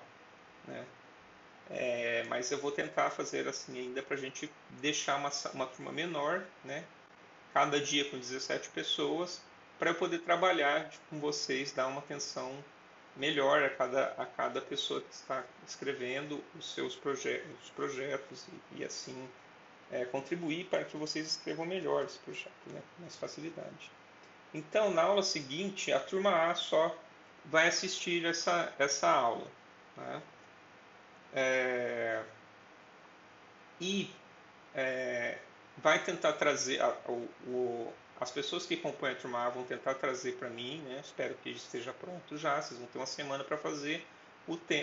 Né? 0.68 0.86
É, 1.74 2.26
mas 2.28 2.52
eu 2.52 2.58
vou 2.58 2.72
tentar 2.72 3.10
fazer 3.12 3.48
assim 3.48 3.80
ainda 3.80 4.04
para 4.04 4.16
a 4.16 4.20
gente 4.20 4.52
deixar 4.82 5.16
uma, 5.18 5.32
uma 5.54 5.66
turma 5.66 5.92
menor, 5.92 6.44
né? 6.66 6.84
cada 7.54 7.80
dia 7.80 8.06
com 8.10 8.18
17 8.18 8.70
pessoas, 8.70 9.42
para 9.78 9.92
eu 9.92 9.96
poder 9.96 10.20
trabalhar 10.20 10.90
com 11.10 11.20
vocês, 11.20 11.72
dar 11.72 11.88
uma 11.88 12.00
atenção 12.00 12.54
melhor 13.16 13.64
a 13.64 13.70
cada, 13.70 14.06
a 14.18 14.26
cada 14.26 14.62
pessoa 14.62 15.02
que 15.02 15.14
está 15.14 15.44
escrevendo 15.68 16.42
os 16.58 16.74
seus 16.74 16.96
proje 16.96 17.44
os 17.62 17.70
projetos 17.72 18.48
e, 18.48 18.80
e 18.80 18.86
assim 18.86 19.28
é, 19.92 20.06
contribuir 20.06 20.66
para 20.66 20.86
que 20.86 20.96
vocês 20.96 21.28
escrevam 21.28 21.66
melhor 21.66 22.06
esse 22.06 22.18
projeto, 22.20 22.52
né, 22.68 22.82
com 22.96 23.02
mais 23.02 23.16
facilidade. 23.16 23.92
Então, 24.54 24.92
na 24.92 25.04
aula 25.04 25.24
seguinte, 25.24 25.92
a 25.92 26.00
turma 26.00 26.50
A 26.50 26.56
só 26.56 26.96
vai 27.46 27.68
assistir 27.68 28.26
essa, 28.26 28.74
essa 28.80 29.10
aula. 29.10 29.48
Né? 29.98 30.22
É, 31.34 32.24
e 33.80 34.10
é, 34.76 35.38
vai 35.78 36.04
tentar 36.04 36.34
trazer, 36.34 36.82
a, 36.82 36.90
o, 37.08 37.30
o, 37.48 37.94
as 38.20 38.32
pessoas 38.32 38.66
que 38.66 38.78
compõem 38.78 39.12
a 39.12 39.16
turma 39.16 39.50
vão 39.50 39.64
tentar 39.64 39.96
trazer 39.96 40.34
para 40.34 40.50
mim, 40.50 40.80
né? 40.82 41.00
espero 41.04 41.36
que 41.44 41.50
esteja 41.50 41.94
pronto 41.94 42.38
já, 42.38 42.62
vocês 42.62 42.80
vão 42.80 42.88
ter 42.88 43.00
uma 43.00 43.06
semana 43.06 43.44
para 43.44 43.58
fazer, 43.58 44.06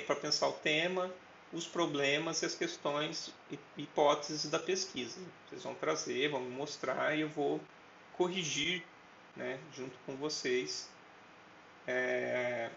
para 0.06 0.16
pensar 0.16 0.48
o 0.48 0.52
tema, 0.52 1.10
os 1.52 1.66
problemas 1.66 2.42
e 2.42 2.46
as 2.46 2.54
questões, 2.54 3.32
hipóteses 3.76 4.50
da 4.50 4.58
pesquisa. 4.58 5.20
Vocês 5.48 5.62
vão 5.62 5.74
trazer, 5.74 6.28
vão 6.28 6.40
me 6.40 6.50
mostrar 6.50 7.16
e 7.16 7.22
eu 7.22 7.28
vou 7.28 7.60
corrigir 8.16 8.82
né, 9.36 9.58
junto 9.72 9.96
com 10.04 10.16
vocês 10.16 10.90
é, 11.86 12.68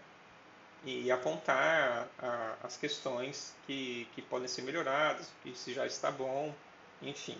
e 0.84 1.10
apontar 1.10 2.08
a, 2.18 2.56
as 2.62 2.76
questões 2.76 3.54
que, 3.66 4.08
que 4.14 4.22
podem 4.22 4.48
ser 4.48 4.62
melhoradas, 4.62 5.30
que 5.42 5.56
se 5.56 5.72
já 5.72 5.86
está 5.86 6.10
bom, 6.10 6.54
enfim, 7.00 7.38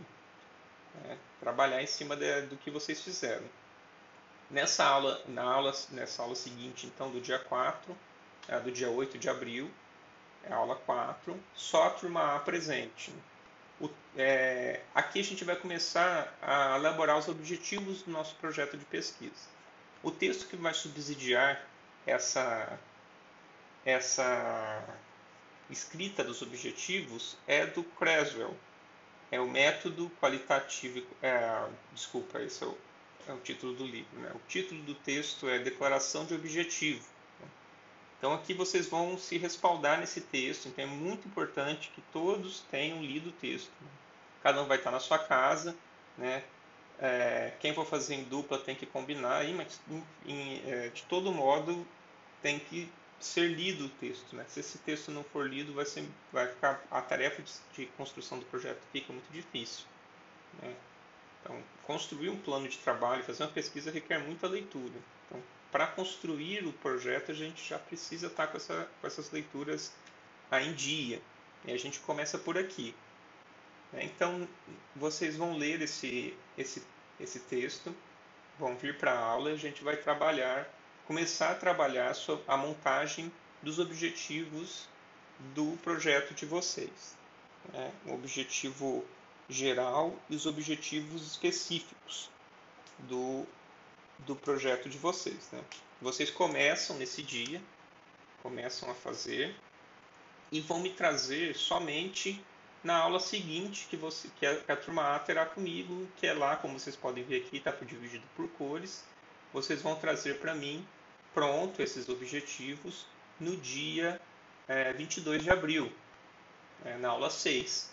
é, 1.05 1.17
trabalhar 1.41 1.83
em 1.83 1.87
cima 1.87 2.17
de, 2.17 2.43
do 2.43 2.57
que 2.57 2.71
vocês 2.71 3.01
fizeram. 3.01 3.45
Nessa 4.51 4.85
aula, 4.85 5.21
na 5.27 5.43
aula, 5.43 5.73
nessa 5.91 6.23
aula 6.23 6.35
seguinte, 6.35 6.87
então, 6.87 7.11
do 7.11 7.21
dia 7.21 7.39
4, 7.39 7.97
é, 8.49 8.61
do 8.61 8.71
dia 8.71 8.91
8 8.91 9.19
de 9.19 9.29
abril, 9.29 9.71
é 10.45 10.53
a 10.53 10.57
aula 10.57 10.77
4, 10.77 11.39
só 11.55 11.87
a 11.87 11.91
turma 11.91 12.37
A 12.37 12.41
presente. 12.41 13.13
O, 13.81 13.89
é, 14.17 14.83
aqui 14.95 15.21
a 15.21 15.25
gente 15.25 15.45
vai 15.45 15.57
começar 15.57 16.37
a 16.43 16.77
elaborar 16.77 17.19
os 17.19 17.29
objetivos 17.29 18.03
do 18.03 18.11
nosso 18.11 18.35
projeto 18.37 18.77
de 18.77 18.85
pesquisa. 18.85 19.51
O 20.03 20.11
texto 20.11 20.47
que 20.49 20.57
vai 20.57 20.75
subsidiar 20.75 21.65
essa, 22.07 22.79
essa 23.85 24.85
escrita 25.71 26.23
dos 26.23 26.43
objetivos 26.43 27.37
é 27.47 27.67
do 27.67 27.83
Creswell. 27.83 28.57
É 29.31 29.41
o 29.41 29.49
método 29.49 30.11
qualitativo. 30.21 31.07
É, 31.23 31.67
desculpa, 31.93 32.41
esse 32.41 32.63
é 32.63 32.67
o, 32.67 32.77
é 33.29 33.33
o 33.33 33.39
título 33.39 33.75
do 33.75 33.85
livro. 33.85 34.19
Né? 34.19 34.31
O 34.35 34.41
título 34.49 34.83
do 34.83 34.95
texto 34.95 35.49
é 35.49 35.59
Declaração 35.59 36.25
de 36.27 36.35
Objetivo. 36.35 37.05
Então 38.23 38.33
aqui 38.35 38.55
vocês 38.55 38.87
vão 38.87 39.19
se 39.19 39.37
respaldar 39.37 39.99
nesse 39.99 40.21
texto, 40.21 40.69
então 40.69 40.85
é 40.85 40.87
muito 40.87 41.27
importante 41.27 41.91
que 41.93 42.01
todos 42.13 42.61
tenham 42.71 43.03
lido 43.03 43.31
o 43.31 43.33
texto. 43.33 43.73
Cada 44.45 44.63
um 44.63 44.67
vai 44.67 44.77
estar 44.77 44.93
na 44.93 45.01
sua 45.01 45.19
casa, 45.19 45.75
né? 46.17 46.45
É, 47.01 47.53
quem 47.59 47.75
for 47.75 47.85
fazer 47.85 48.15
em 48.15 48.23
dupla 48.23 48.59
tem 48.59 48.77
que 48.77 48.87
combinar, 48.87 49.45
mas 49.55 49.81
é, 50.69 50.89
de 50.91 51.03
todo 51.03 51.33
modo 51.33 51.85
tem 52.41 52.61
que 52.61 52.89
ser 53.25 53.49
lido 53.49 53.87
o 53.87 53.89
texto. 53.89 54.35
Né? 54.35 54.45
Se 54.49 54.61
esse 54.61 54.79
texto 54.79 55.11
não 55.11 55.23
for 55.25 55.49
lido, 55.49 55.73
vai, 55.73 55.85
ser, 55.85 56.05
vai 56.33 56.49
ficar 56.49 56.83
a 56.91 57.01
tarefa 57.01 57.43
de, 57.43 57.53
de 57.75 57.87
construção 57.93 58.39
do 58.39 58.45
projeto 58.47 58.81
fica 58.93 59.13
muito 59.13 59.31
difícil. 59.33 59.85
Né? 60.61 60.75
Então, 61.41 61.63
construir 61.85 62.29
um 62.29 62.37
plano 62.37 62.69
de 62.69 62.79
trabalho, 62.79 63.23
fazer 63.25 63.43
uma 63.43 63.51
pesquisa 63.51 63.91
requer 63.91 64.19
muita 64.19 64.47
leitura. 64.47 64.95
Então, 65.27 65.43
para 65.71 65.87
construir 65.87 66.67
o 66.67 66.73
projeto, 66.73 67.33
a 67.33 67.35
gente 67.35 67.67
já 67.69 67.79
precisa 67.79 68.27
estar 68.27 68.47
com, 68.47 68.57
essa, 68.57 68.89
com 69.01 69.07
essas 69.07 69.31
leituras 69.31 69.93
em 70.53 70.73
dia. 70.73 71.21
E 71.65 71.73
a 71.73 71.79
gente 71.79 72.01
começa 72.01 72.39
por 72.39 72.59
aqui. 72.59 72.95
Né? 73.93 74.05
Então, 74.05 74.49
vocês 74.95 75.37
vão 75.37 75.57
ler 75.57 75.81
esse, 75.81 76.37
esse, 76.57 76.83
esse 77.19 77.41
texto, 77.41 77.95
vão 78.59 78.77
vir 78.77 78.99
para 78.99 79.13
a 79.13 79.19
aula 79.19 79.51
e 79.51 79.55
a 79.55 79.59
gente 79.59 79.83
vai 79.83 79.97
trabalhar, 79.97 80.69
começar 81.07 81.51
a 81.51 81.55
trabalhar 81.55 82.15
a 82.47 82.57
montagem 82.57 83.33
dos 83.63 83.79
objetivos 83.79 84.89
do 85.55 85.77
projeto 85.79 86.35
de 86.35 86.47
vocês. 86.47 87.17
Né? 87.73 87.93
O 88.07 88.15
objetivo 88.15 89.05
geral 89.49 90.15
e 90.29 90.37
os 90.37 90.47
objetivos 90.47 91.27
específicos 91.27 92.31
do, 93.01 93.47
do 94.21 94.35
projeto 94.37 94.89
de 94.89 94.99
vocês. 94.99 95.51
Né? 95.53 95.63
Vocês 96.01 96.31
começam 96.31 96.97
nesse 96.97 97.23
dia, 97.23 97.61
começam 98.43 98.91
a 98.91 98.95
fazer 98.95 99.55
e 100.51 100.61
vão 100.61 100.81
me 100.81 100.91
trazer 100.91 101.55
somente 101.55 102.43
na 102.83 102.97
aula 102.97 103.21
seguinte 103.21 103.87
que, 103.89 103.97
você, 103.97 104.29
que, 104.37 104.45
a, 104.45 104.57
que 104.57 104.73
a 104.73 104.77
turma 104.77 105.15
A 105.15 105.19
terá 105.19 105.47
comigo, 105.47 106.09
que 106.17 106.27
é 106.27 106.33
lá, 106.33 106.57
como 106.57 106.79
vocês 106.79 106.97
podem 106.97 107.23
ver 107.23 107.43
aqui, 107.43 107.59
está 107.59 107.71
dividido 107.71 108.25
por 108.37 108.49
cores. 108.51 109.05
Vocês 109.53 109.83
vão 109.83 109.97
trazer 109.97 110.39
para 110.39 110.55
mim 110.55 110.87
pronto 111.35 111.83
esses 111.83 112.09
objetivos 112.09 113.07
no 113.39 113.57
dia 113.57 114.21
é, 114.69 114.93
22 114.93 115.43
de 115.43 115.51
abril, 115.51 115.93
é, 116.85 116.97
na 116.97 117.09
aula 117.09 117.31
6. 117.31 117.93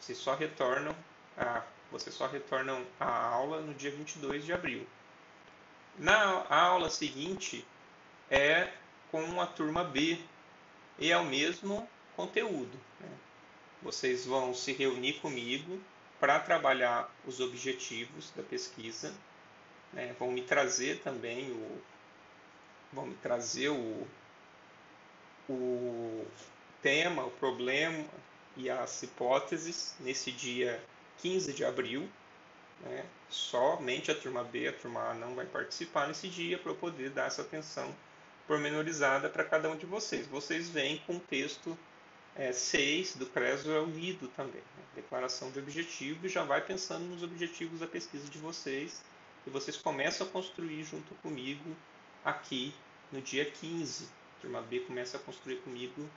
Vocês 0.00 0.18
só 0.18 0.34
retornam 0.34 0.94
a, 1.36 1.62
vocês 1.90 2.14
só 2.14 2.26
retornam 2.26 2.84
a 2.98 3.28
aula 3.28 3.60
no 3.60 3.72
dia 3.74 3.90
22 3.90 4.44
de 4.44 4.52
abril. 4.52 4.86
Na 5.98 6.44
aula 6.48 6.90
seguinte 6.90 7.64
é 8.30 8.68
com 9.10 9.40
a 9.40 9.46
turma 9.46 9.84
B 9.84 10.18
e 10.98 11.12
é 11.12 11.16
o 11.16 11.24
mesmo 11.24 11.88
conteúdo. 12.16 12.76
Né? 13.00 13.08
Vocês 13.82 14.26
vão 14.26 14.52
se 14.52 14.72
reunir 14.72 15.14
comigo 15.14 15.80
para 16.18 16.40
trabalhar 16.40 17.12
os 17.26 17.40
objetivos 17.40 18.32
da 18.36 18.42
pesquisa. 18.42 19.14
Né? 19.94 20.14
Vão 20.18 20.30
me 20.30 20.42
trazer 20.42 21.00
também 21.00 21.50
o 21.50 21.82
vão 22.94 23.06
me 23.06 23.14
trazer 23.16 23.70
o, 23.70 24.06
o 25.48 26.24
tema, 26.80 27.24
o 27.24 27.30
problema 27.32 28.04
e 28.56 28.70
as 28.70 29.02
hipóteses 29.02 29.96
nesse 30.00 30.30
dia 30.30 30.80
15 31.18 31.52
de 31.52 31.64
abril. 31.64 32.08
Né? 32.82 33.04
Somente 33.28 34.10
a 34.10 34.14
turma 34.14 34.44
B, 34.44 34.68
a 34.68 34.72
turma 34.72 35.10
A 35.10 35.14
não 35.14 35.34
vai 35.34 35.46
participar 35.46 36.06
nesse 36.06 36.28
dia 36.28 36.56
para 36.56 36.70
eu 36.70 36.76
poder 36.76 37.10
dar 37.10 37.26
essa 37.26 37.42
atenção 37.42 37.94
pormenorizada 38.46 39.28
para 39.28 39.42
cada 39.42 39.68
um 39.70 39.76
de 39.76 39.86
vocês. 39.86 40.26
Vocês 40.26 40.68
vêm 40.68 40.98
com 41.06 41.16
o 41.16 41.20
texto 41.20 41.76
é, 42.36 42.52
6 42.52 43.16
do 43.16 43.26
Creswell 43.26 43.86
lido 43.86 44.28
também, 44.28 44.60
né? 44.76 44.84
declaração 44.94 45.50
de 45.50 45.58
objetivo, 45.58 46.26
e 46.26 46.28
já 46.28 46.44
vai 46.44 46.60
pensando 46.60 47.04
nos 47.06 47.22
objetivos 47.22 47.80
da 47.80 47.86
pesquisa 47.86 48.28
de 48.28 48.38
vocês, 48.38 49.02
e 49.46 49.50
vocês 49.50 49.76
começam 49.76 50.26
a 50.26 50.30
construir 50.30 50.84
junto 50.84 51.14
comigo 51.16 51.76
aqui 52.24 52.74
no 53.12 53.20
dia 53.20 53.44
15. 53.44 54.04
A 54.04 54.40
turma 54.40 54.62
B 54.62 54.80
começa 54.80 55.16
a 55.16 55.20
construir 55.20 55.56
comigo 55.56 56.08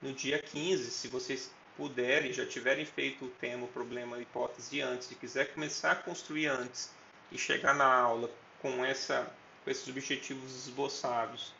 no 0.00 0.12
dia 0.12 0.38
15. 0.38 0.90
Se 0.90 1.08
vocês 1.08 1.50
puderem, 1.76 2.32
já 2.32 2.46
tiverem 2.46 2.84
feito 2.84 3.24
o 3.24 3.30
tema, 3.30 3.64
o 3.64 3.68
problema, 3.68 4.16
a 4.16 4.20
hipótese 4.20 4.80
antes, 4.80 5.10
e 5.10 5.14
quiser 5.14 5.52
começar 5.52 5.92
a 5.92 5.96
construir 5.96 6.46
antes 6.46 6.90
e 7.32 7.38
chegar 7.38 7.74
na 7.74 7.92
aula 7.92 8.30
com, 8.60 8.84
essa, 8.84 9.30
com 9.64 9.70
esses 9.70 9.88
objetivos 9.88 10.66
esboçados, 10.66 11.52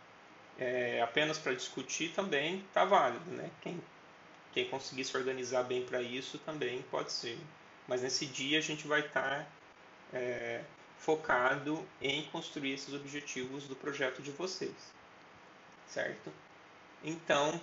é, 0.59 1.03
apenas 1.03 1.39
para 1.39 1.55
discutir 1.55 2.13
também 2.15 2.59
está 2.69 2.85
válido, 2.85 3.29
né? 3.31 3.51
Quem, 3.61 3.81
quem 4.53 4.69
conseguir 4.69 5.05
se 5.05 5.17
organizar 5.17 5.65
bem 5.65 5.85
para 5.85 6.01
isso 6.01 6.39
também 6.39 6.83
pode 6.91 7.11
ser. 7.11 7.39
Mas 7.89 8.03
nesse 8.03 8.25
dia 8.27 8.59
a 8.59 8.63
gente 8.63 8.87
vai 8.87 9.01
estar 9.01 9.41
tá, 9.41 9.47
é, 10.13 10.63
focado 10.99 11.87
em 12.01 12.25
construir 12.31 12.73
esses 12.73 12.95
objetivos 12.95 13.65
do 13.65 13.77
projeto 13.77 14.23
de 14.23 14.31
vocês, 14.31 14.75
certo? 15.87 16.33
Então, 17.03 17.61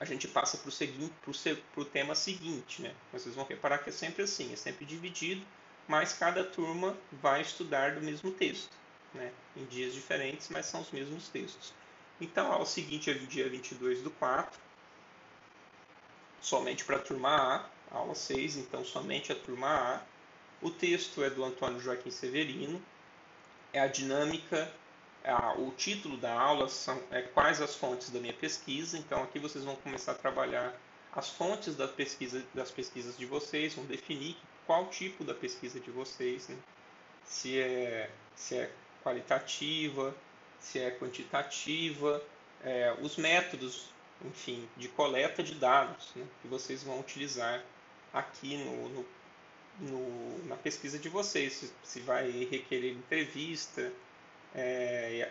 a 0.00 0.04
gente 0.04 0.26
passa 0.26 0.58
para 0.58 0.68
o 0.68 1.80
o 1.80 1.84
tema 1.84 2.14
seguinte, 2.14 2.82
né? 2.82 2.94
Vocês 3.12 3.34
vão 3.34 3.44
reparar 3.44 3.78
que 3.78 3.90
é 3.90 3.92
sempre 3.92 4.22
assim, 4.22 4.52
é 4.52 4.56
sempre 4.56 4.84
dividido, 4.84 5.44
mas 5.86 6.12
cada 6.12 6.42
turma 6.42 6.96
vai 7.12 7.42
estudar 7.42 7.94
do 7.94 8.00
mesmo 8.00 8.30
texto, 8.30 8.74
né? 9.14 9.32
Em 9.56 9.64
dias 9.66 9.92
diferentes, 9.92 10.48
mas 10.48 10.66
são 10.66 10.80
os 10.80 10.90
mesmos 10.90 11.28
textos. 11.28 11.74
Então, 12.20 12.50
aula 12.50 12.66
seguinte 12.66 13.10
é 13.10 13.14
do 13.14 13.26
dia 13.26 13.48
22 13.48 14.02
do 14.02 14.10
4, 14.10 14.58
somente 16.40 16.84
para 16.84 16.96
a 16.96 17.00
turma 17.00 17.28
A, 17.28 17.70
aula 17.90 18.14
6, 18.14 18.56
então 18.56 18.84
somente 18.84 19.32
a 19.32 19.34
turma 19.34 19.68
A. 19.68 20.02
O 20.62 20.70
texto 20.70 21.22
é 21.22 21.30
do 21.30 21.44
Antônio 21.44 21.80
Joaquim 21.80 22.10
Severino, 22.10 22.80
é 23.72 23.80
a 23.80 23.86
dinâmica 23.86 24.70
o 25.58 25.70
título 25.72 26.16
da 26.16 26.32
aula 26.32 26.68
são 26.68 27.00
é, 27.10 27.22
quais 27.22 27.60
as 27.60 27.74
fontes 27.74 28.10
da 28.10 28.18
minha 28.20 28.32
pesquisa. 28.32 28.96
Então 28.96 29.22
aqui 29.22 29.38
vocês 29.38 29.64
vão 29.64 29.76
começar 29.76 30.12
a 30.12 30.14
trabalhar 30.14 30.74
as 31.12 31.28
fontes 31.28 31.76
da 31.76 31.88
pesquisa, 31.88 32.44
das 32.54 32.70
pesquisas 32.70 33.16
de 33.16 33.26
vocês, 33.26 33.74
vão 33.74 33.84
definir 33.84 34.36
qual 34.66 34.86
tipo 34.86 35.24
da 35.24 35.34
pesquisa 35.34 35.80
de 35.80 35.90
vocês, 35.90 36.48
né? 36.48 36.56
se, 37.24 37.58
é, 37.58 38.10
se 38.36 38.56
é 38.56 38.70
qualitativa, 39.02 40.14
se 40.58 40.78
é 40.78 40.90
quantitativa, 40.92 42.22
é, 42.62 42.94
os 43.00 43.16
métodos, 43.16 43.86
enfim, 44.24 44.68
de 44.76 44.88
coleta 44.88 45.42
de 45.42 45.54
dados 45.54 46.12
né? 46.14 46.24
que 46.40 46.48
vocês 46.48 46.84
vão 46.84 47.00
utilizar 47.00 47.62
aqui 48.12 48.56
no, 48.56 48.88
no, 48.90 49.06
no, 49.80 50.46
na 50.46 50.56
pesquisa 50.56 50.98
de 50.98 51.08
vocês, 51.08 51.52
se, 51.54 51.72
se 51.82 52.00
vai 52.00 52.30
requerer 52.50 52.92
entrevista, 52.92 53.92
é, 54.54 55.30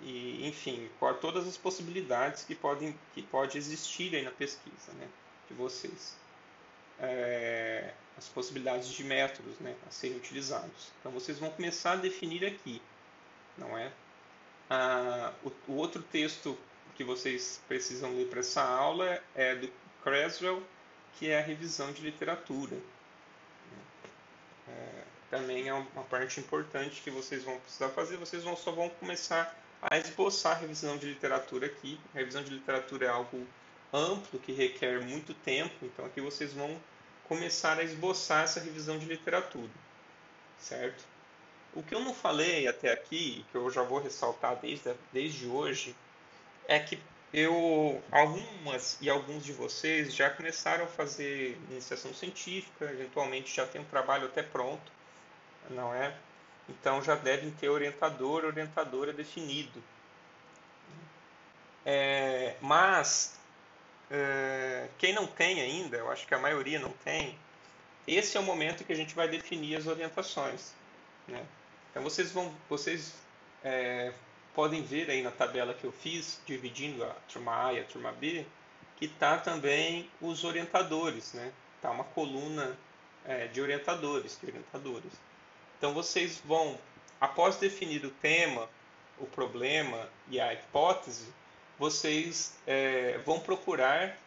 e, 0.00 0.46
enfim, 0.46 0.88
todas 1.20 1.46
as 1.46 1.56
possibilidades 1.56 2.44
que 2.44 2.54
podem 2.54 2.98
que 3.12 3.22
pode 3.22 3.58
existir 3.58 4.14
aí 4.14 4.22
na 4.22 4.30
pesquisa 4.30 4.92
né, 4.98 5.06
de 5.48 5.54
vocês. 5.54 6.16
É, 6.98 7.92
as 8.16 8.28
possibilidades 8.28 8.88
de 8.90 9.02
métodos 9.04 9.58
né, 9.58 9.74
a 9.86 9.90
serem 9.90 10.16
utilizados. 10.16 10.92
Então 11.00 11.10
vocês 11.12 11.38
vão 11.38 11.50
começar 11.50 11.92
a 11.92 11.96
definir 11.96 12.44
aqui, 12.44 12.80
não 13.56 13.76
é? 13.76 13.90
Ah, 14.68 15.32
o, 15.42 15.50
o, 15.72 15.76
outro 15.76 16.02
texto 16.02 16.56
que 16.94 17.02
vocês 17.02 17.60
precisam 17.66 18.14
ler 18.14 18.28
para 18.28 18.40
essa 18.40 18.62
aula 18.62 19.22
é 19.34 19.54
do 19.54 19.70
Creswell, 20.02 20.62
que 21.14 21.30
é 21.30 21.38
a 21.38 21.42
revisão 21.42 21.92
de 21.92 22.02
literatura. 22.02 22.76
É, 24.70 25.02
também 25.30 25.68
é 25.68 25.74
uma 25.74 26.04
parte 26.04 26.40
importante 26.40 27.02
que 27.02 27.10
vocês 27.10 27.44
vão 27.44 27.58
precisar 27.60 27.88
fazer. 27.90 28.16
Vocês 28.16 28.44
vão, 28.44 28.56
só 28.56 28.72
vão 28.72 28.88
começar 28.88 29.56
a 29.82 29.98
esboçar 29.98 30.56
a 30.56 30.60
revisão 30.60 30.96
de 30.96 31.06
literatura 31.06 31.66
aqui. 31.66 31.98
A 32.14 32.18
revisão 32.18 32.42
de 32.42 32.50
literatura 32.50 33.06
é 33.06 33.08
algo 33.08 33.46
amplo 33.92 34.38
que 34.38 34.52
requer 34.52 35.00
muito 35.00 35.34
tempo, 35.34 35.74
então 35.84 36.04
aqui 36.04 36.20
vocês 36.20 36.52
vão 36.52 36.80
começar 37.24 37.78
a 37.78 37.82
esboçar 37.82 38.44
essa 38.44 38.60
revisão 38.60 38.98
de 38.98 39.06
literatura, 39.06 39.70
certo? 40.58 41.04
O 41.72 41.82
que 41.82 41.94
eu 41.94 42.00
não 42.00 42.12
falei 42.12 42.66
até 42.66 42.92
aqui, 42.92 43.44
que 43.50 43.56
eu 43.56 43.70
já 43.70 43.82
vou 43.82 44.00
ressaltar 44.00 44.56
desde, 44.56 44.92
desde 45.12 45.46
hoje, 45.46 45.94
é 46.66 46.78
que 46.78 46.98
eu, 47.32 48.02
algumas 48.10 48.98
e 49.00 49.08
alguns 49.08 49.44
de 49.44 49.52
vocês 49.52 50.14
já 50.14 50.28
começaram 50.30 50.84
a 50.84 50.88
fazer 50.88 51.56
iniciação 51.70 52.12
científica, 52.12 52.86
eventualmente 52.86 53.54
já 53.54 53.66
tem 53.66 53.80
um 53.80 53.84
trabalho 53.84 54.26
até 54.26 54.42
pronto, 54.42 54.90
não 55.70 55.94
é? 55.94 56.14
Então 56.68 57.02
já 57.02 57.14
devem 57.14 57.50
ter 57.52 57.68
orientador, 57.68 58.44
orientadora 58.44 59.12
definido. 59.12 59.82
É, 61.86 62.56
mas 62.60 63.38
é, 64.10 64.88
quem 64.98 65.12
não 65.12 65.26
tem 65.26 65.60
ainda, 65.60 65.96
eu 65.96 66.10
acho 66.10 66.26
que 66.26 66.34
a 66.34 66.38
maioria 66.38 66.78
não 66.78 66.92
tem, 67.04 67.38
esse 68.06 68.36
é 68.36 68.40
o 68.40 68.42
momento 68.42 68.84
que 68.84 68.92
a 68.92 68.96
gente 68.96 69.14
vai 69.14 69.28
definir 69.28 69.76
as 69.76 69.86
orientações. 69.86 70.72
Né? 71.28 71.44
Então 71.90 72.02
vocês 72.02 72.32
vão, 72.32 72.52
vocês 72.68 73.14
é, 73.62 74.12
podem 74.54 74.82
ver 74.82 75.10
aí 75.10 75.22
na 75.22 75.30
tabela 75.30 75.74
que 75.74 75.84
eu 75.84 75.92
fiz, 75.92 76.40
dividindo 76.46 77.04
a 77.04 77.14
turma 77.32 77.66
A 77.66 77.72
e 77.72 77.80
a 77.80 77.84
turma 77.84 78.12
B, 78.12 78.44
que 78.96 79.06
está 79.06 79.38
também 79.38 80.10
os 80.20 80.44
orientadores, 80.44 81.32
né? 81.32 81.52
Tá 81.80 81.90
uma 81.90 82.04
coluna 82.04 82.76
é, 83.24 83.46
de 83.46 83.60
orientadores, 83.60 84.38
de 84.38 84.46
orientadores. 84.46 85.12
Então 85.78 85.94
vocês 85.94 86.42
vão, 86.44 86.78
após 87.20 87.56
definir 87.56 88.04
o 88.04 88.10
tema, 88.10 88.68
o 89.18 89.26
problema 89.26 90.08
e 90.28 90.40
a 90.40 90.52
hipótese, 90.52 91.32
vocês 91.78 92.54
é, 92.66 93.18
vão 93.24 93.40
procurar 93.40 94.18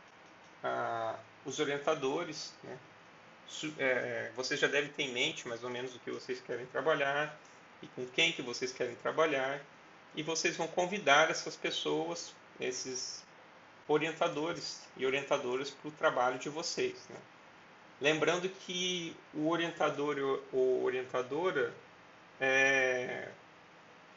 ah, 0.63 1.15
os 1.45 1.59
orientadores. 1.59 2.53
Né? 2.63 2.77
É, 3.77 4.31
vocês 4.35 4.59
já 4.59 4.67
devem 4.67 4.89
ter 4.89 5.03
em 5.03 5.13
mente 5.13 5.47
mais 5.47 5.63
ou 5.63 5.69
menos 5.69 5.93
o 5.95 5.99
que 5.99 6.09
vocês 6.09 6.41
querem 6.41 6.65
trabalhar 6.67 7.37
e 7.81 7.87
com 7.87 8.05
quem 8.07 8.31
que 8.31 8.41
vocês 8.41 8.71
querem 8.71 8.95
trabalhar 8.95 9.61
e 10.15 10.23
vocês 10.23 10.55
vão 10.55 10.67
convidar 10.67 11.29
essas 11.29 11.55
pessoas, 11.55 12.33
esses 12.59 13.23
orientadores 13.87 14.81
e 14.95 15.05
orientadoras 15.05 15.69
para 15.69 15.89
o 15.89 15.91
trabalho 15.91 16.39
de 16.39 16.49
vocês. 16.49 16.95
Né? 17.09 17.17
Lembrando 17.99 18.49
que 18.49 19.15
o 19.33 19.49
orientador 19.49 20.41
ou 20.51 20.83
orientadora 20.83 21.73
é, 22.39 23.29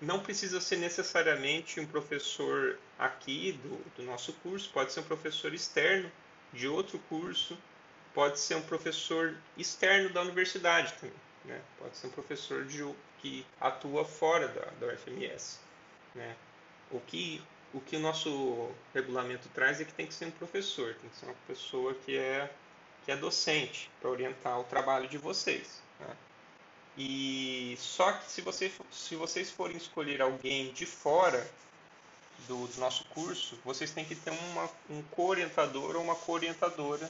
não 0.00 0.20
precisa 0.20 0.61
ser 0.61 0.76
necessariamente 0.76 1.80
um 1.80 1.87
professor 1.87 2.78
aqui 2.98 3.52
do, 3.52 3.76
do 3.96 4.02
nosso 4.02 4.32
curso, 4.35 4.70
pode 4.72 4.92
ser 4.92 5.00
um 5.00 5.04
professor 5.04 5.54
externo 5.54 6.11
de 6.52 6.68
outro 6.68 6.98
curso, 7.09 7.56
pode 8.14 8.38
ser 8.38 8.56
um 8.56 8.62
professor 8.62 9.37
externo 9.56 10.11
da 10.11 10.22
universidade 10.22 10.92
também, 10.94 11.14
né? 11.44 11.61
pode 11.78 11.96
ser 11.96 12.06
um 12.06 12.11
professor 12.11 12.64
de, 12.64 12.82
que 13.18 13.44
atua 13.61 14.04
fora 14.04 14.48
da, 14.48 14.87
da 14.87 14.94
UFMS. 14.94 15.65
Né? 16.16 16.35
O, 16.90 16.98
que, 16.98 17.40
o 17.72 17.81
que 17.81 17.96
o 17.96 18.00
nosso 18.00 18.70
regulamento 18.92 19.48
traz 19.50 19.81
é 19.81 19.85
que 19.85 19.92
tem 19.92 20.07
que 20.07 20.14
ser 20.14 20.26
um 20.26 20.31
professor, 20.33 20.94
tem 20.94 21.11
que 21.11 21.16
ser 21.16 21.26
uma 21.26 21.35
pessoa 21.46 21.94
que 21.94 22.16
é 22.16 22.50
que 23.05 23.12
é 23.12 23.16
docente 23.16 23.88
para 24.00 24.11
orientar 24.11 24.59
o 24.59 24.64
trabalho 24.64 25.09
de 25.09 25.16
vocês. 25.16 25.81
Né? 26.00 26.16
E 26.98 27.76
só 27.79 28.11
que 28.11 28.29
se, 28.29 28.40
você, 28.40 28.72
se 28.90 29.14
vocês 29.14 29.48
forem 29.48 29.76
escolher 29.76 30.20
alguém 30.20 30.72
de 30.72 30.85
fora 30.85 31.48
do, 32.48 32.66
do 32.66 32.81
nosso 32.81 33.05
curso, 33.05 33.57
vocês 33.64 33.92
têm 33.92 34.05
que 34.05 34.16
ter 34.16 34.31
uma, 34.31 34.68
um 34.90 35.02
co-orientador 35.12 35.94
ou 35.94 36.02
uma 36.02 36.16
co-orientadora 36.16 37.09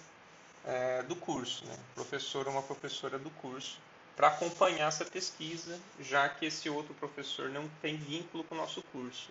é, 0.67 1.03
do 1.05 1.17
curso, 1.17 1.65
né? 1.65 1.79
professor 1.95 2.47
ou 2.47 2.53
uma 2.53 2.63
professora 2.63 3.19
do 3.19 3.31
curso, 3.31 3.81
para 4.17 4.29
acompanhar 4.29 4.89
essa 4.89 5.05
pesquisa, 5.05 5.79
já 6.01 6.27
que 6.27 6.47
esse 6.47 6.71
outro 6.71 6.95
professor 6.95 7.51
não 7.51 7.69
tem 7.83 7.99
vínculo 7.99 8.43
com 8.45 8.55
o 8.55 8.59
nosso 8.59 8.83
curso. 8.85 9.31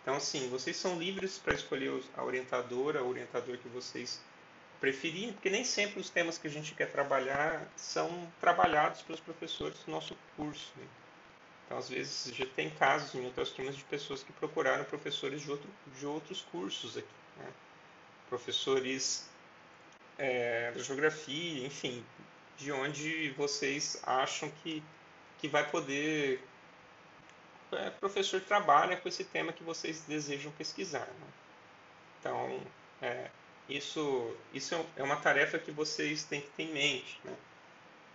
Então, 0.00 0.16
assim, 0.16 0.48
vocês 0.48 0.76
são 0.76 0.98
livres 0.98 1.36
para 1.36 1.52
escolher 1.52 2.02
a 2.16 2.22
orientadora, 2.22 3.02
o 3.02 3.08
orientador 3.08 3.58
que 3.58 3.68
vocês 3.68 4.20
preferir, 4.80 5.32
porque 5.32 5.50
nem 5.50 5.64
sempre 5.64 6.00
os 6.00 6.08
temas 6.08 6.38
que 6.38 6.46
a 6.46 6.50
gente 6.50 6.74
quer 6.74 6.90
trabalhar 6.90 7.66
são 7.76 8.32
trabalhados 8.40 9.02
pelos 9.02 9.20
professores 9.20 9.78
do 9.80 9.90
nosso 9.90 10.16
curso. 10.36 10.72
Né? 10.76 10.86
Então, 11.66 11.78
às 11.78 11.88
vezes, 11.88 12.34
já 12.34 12.46
tem 12.46 12.70
casos 12.70 13.14
em 13.14 13.24
outras 13.24 13.50
turmas 13.50 13.76
de 13.76 13.84
pessoas 13.84 14.22
que 14.22 14.32
procuraram 14.32 14.84
professores 14.84 15.42
de, 15.42 15.50
outro, 15.50 15.68
de 15.98 16.06
outros 16.06 16.40
cursos 16.52 16.96
aqui. 16.96 17.08
Né? 17.36 17.50
Professores 18.28 19.28
é, 20.16 20.72
da 20.72 20.82
geografia, 20.82 21.66
enfim, 21.66 22.04
de 22.58 22.72
onde 22.72 23.30
vocês 23.30 24.00
acham 24.04 24.50
que, 24.62 24.82
que 25.38 25.48
vai 25.48 25.68
poder. 25.68 26.42
É, 27.70 27.90
professor 27.90 28.40
trabalha 28.40 28.96
com 28.96 29.08
esse 29.08 29.24
tema 29.24 29.52
que 29.52 29.62
vocês 29.62 30.02
desejam 30.06 30.50
pesquisar. 30.52 31.06
Né? 31.06 31.26
Então, 32.18 32.60
é, 33.00 33.30
isso, 33.68 34.36
isso 34.52 34.74
é 34.96 35.02
uma 35.02 35.16
tarefa 35.16 35.58
que 35.58 35.70
vocês 35.70 36.24
têm 36.24 36.40
que 36.40 36.48
ter 36.48 36.64
em 36.64 36.72
mente. 36.72 37.20
Né? 37.24 37.36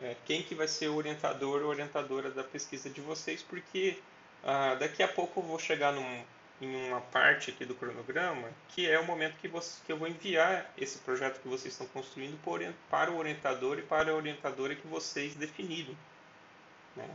É, 0.02 0.16
quem 0.26 0.44
que 0.44 0.56
vai 0.56 0.68
ser 0.68 0.90
o 0.90 0.96
orientador 0.96 1.62
ou 1.62 1.70
orientadora 1.70 2.30
da 2.32 2.44
pesquisa 2.44 2.90
de 2.90 3.00
vocês, 3.00 3.42
porque 3.42 3.98
ah, 4.44 4.76
daqui 4.76 5.02
a 5.02 5.08
pouco 5.08 5.40
eu 5.40 5.44
vou 5.44 5.60
chegar 5.60 5.94
num, 5.94 6.24
em 6.62 6.88
uma 6.88 7.02
parte 7.02 7.52
aqui 7.52 7.66
do 7.66 7.76
cronograma, 7.76 8.50
que 8.70 8.90
é 8.90 9.00
o 9.00 9.06
momento 9.06 9.38
que, 9.38 9.48
você, 9.48 9.82
que 9.86 9.92
eu 9.92 9.98
vou 9.98 10.08
enviar 10.08 10.72
esse 10.78 11.00
projeto 11.00 11.42
que 11.42 11.48
vocês 11.48 11.74
estão 11.74 11.88
construindo 11.88 12.40
para 12.90 13.12
o 13.12 13.18
orientador 13.18 13.80
e 13.80 13.82
para 13.82 14.12
a 14.12 14.16
orientadora 14.16 14.76
que 14.76 14.88
vocês 14.88 15.36
definiram. 15.36 15.96
Né? 16.96 17.10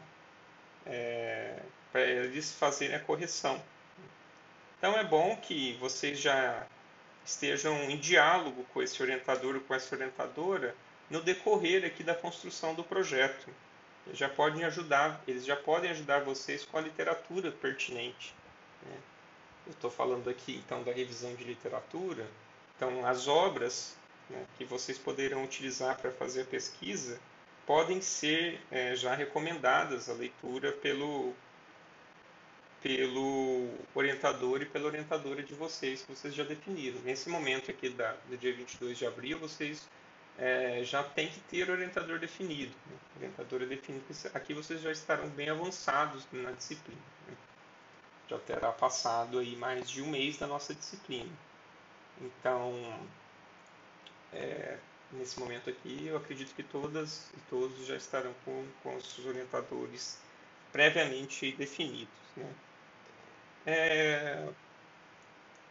É, 0.87 1.62
para 1.92 2.03
eles 2.03 2.53
fazerem 2.53 2.96
a 2.96 3.01
correção. 3.01 3.62
Então 4.79 4.96
é 4.96 5.05
bom 5.05 5.37
que 5.37 5.77
vocês 5.81 6.20
já 6.20 6.66
estejam 7.24 7.74
em 7.90 7.96
diálogo 7.96 8.64
com 8.72 8.83
esse 8.83 9.03
orientador 9.03 9.55
ou 9.57 9.61
com 9.61 9.74
essa 9.74 9.94
orientadora 9.94 10.74
no 11.11 11.20
decorrer 11.20 11.85
aqui 11.85 12.03
da 12.03 12.14
construção 12.14 12.74
do 12.74 12.85
projeto. 12.85 13.48
Eles 14.07 14.18
já 14.18 14.29
podem 14.29 14.64
ajudar, 14.64 15.22
eles 15.27 15.44
já 15.44 15.57
podem 15.57 15.90
ajudar 15.90 16.20
vocês 16.20 16.64
com 16.64 16.79
a 16.79 16.81
literatura 16.81 17.51
pertinente. 17.51 18.35
Né? 18.83 18.96
Estou 19.68 19.90
falando 19.90 20.28
aqui 20.31 20.62
então 20.64 20.83
da 20.83 20.92
revisão 20.92 21.35
de 21.35 21.44
literatura. 21.44 22.26
Então 22.76 23.04
as 23.07 23.28
obras 23.28 23.96
né, 24.31 24.44
que 24.57 24.64
vocês 24.64 24.98
poderão 24.98 25.44
utilizar 25.44 25.96
para 25.98 26.11
fazer 26.11 26.42
a 26.42 26.44
pesquisa 26.44 27.18
podem 27.66 28.00
ser 28.00 28.61
é, 28.70 28.96
já 28.96 29.14
recomendadas 29.14 30.09
a 30.09 30.14
leitura 30.14 30.72
pelo 30.72 31.35
pelo 32.81 33.68
orientador 33.94 34.62
e 34.62 34.66
pela 34.66 34.87
orientadora 34.87 35.42
de 35.42 35.52
vocês, 35.54 36.02
que 36.02 36.14
vocês 36.14 36.33
já 36.33 36.44
definiram. 36.44 37.00
Nesse 37.00 37.28
momento 37.28 37.70
aqui 37.70 37.88
da, 37.88 38.14
do 38.28 38.37
dia 38.37 38.54
22 38.54 38.96
de 38.96 39.04
abril, 39.04 39.38
vocês 39.38 39.88
é, 40.38 40.83
já 40.85 41.02
têm 41.02 41.28
que 41.28 41.40
ter 41.40 41.68
orientador 41.68 42.18
definido. 42.18 42.72
Né? 42.87 42.96
Orientadora 43.16 43.66
definida, 43.66 44.04
aqui 44.33 44.54
vocês 44.54 44.81
já 44.81 44.92
estarão 44.92 45.28
bem 45.31 45.50
avançados 45.50 46.24
na 46.33 46.52
disciplina. 46.52 47.00
Né? 47.26 47.35
Já 48.29 48.38
terá 48.38 48.73
passado 48.73 49.38
aí 49.38 49.57
mais 49.57 49.88
de 49.91 50.03
um 50.03 50.09
mês 50.09 50.37
da 50.37 50.47
nossa 50.47 50.75
disciplina. 50.75 51.31
Então, 52.21 52.73
é, 54.33 54.79
nesse 55.12 55.38
momento 55.38 55.71
aqui, 55.71 56.07
eu 56.07 56.17
acredito 56.17 56.55
que 56.55 56.62
todas 56.62 57.31
e 57.37 57.41
todos 57.49 57.87
já 57.87 57.97
estarão 57.97 58.35
com, 58.45 58.67
com 58.83 58.97
os 58.97 59.27
orientadores 59.27 60.19
previamente 60.73 61.53
definidos. 61.53 62.09
Né? 62.37 62.55
É... 63.67 64.49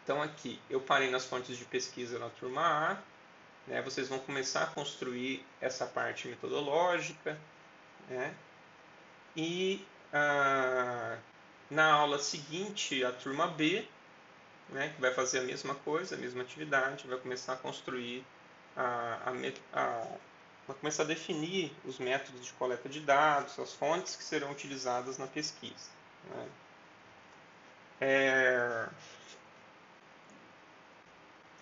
Então 0.03 0.21
aqui, 0.21 0.59
eu 0.69 0.79
parei 0.79 1.09
nas 1.09 1.25
fontes 1.25 1.57
de 1.57 1.65
pesquisa 1.65 2.17
na 2.17 2.29
turma 2.29 2.61
A, 2.61 2.97
né, 3.67 3.81
vocês 3.81 4.07
vão 4.07 4.19
começar 4.19 4.63
a 4.63 4.67
construir 4.67 5.45
essa 5.59 5.85
parte 5.85 6.29
metodológica, 6.29 7.37
né, 8.07 8.33
e 9.35 9.85
ah, 10.13 11.17
na 11.69 11.91
aula 11.91 12.19
seguinte, 12.19 13.03
a 13.03 13.11
turma 13.11 13.47
B, 13.47 13.87
né, 14.69 14.91
que 14.95 15.01
vai 15.01 15.13
fazer 15.13 15.39
a 15.39 15.43
mesma 15.43 15.75
coisa, 15.75 16.15
a 16.15 16.17
mesma 16.17 16.41
atividade, 16.41 17.07
vai 17.07 17.17
começar 17.17 17.53
a 17.53 17.57
construir, 17.57 18.25
a, 18.75 19.31
a, 19.73 19.79
a, 19.79 20.07
vai 20.67 20.77
começar 20.79 21.03
a 21.03 21.05
definir 21.05 21.73
os 21.85 21.99
métodos 21.99 22.45
de 22.45 22.53
coleta 22.53 22.87
de 22.87 22.99
dados, 22.99 23.57
as 23.59 23.73
fontes 23.73 24.15
que 24.15 24.23
serão 24.23 24.51
utilizadas 24.51 25.17
na 25.17 25.27
pesquisa. 25.27 25.89
Né. 26.29 26.47
É, 27.99 28.87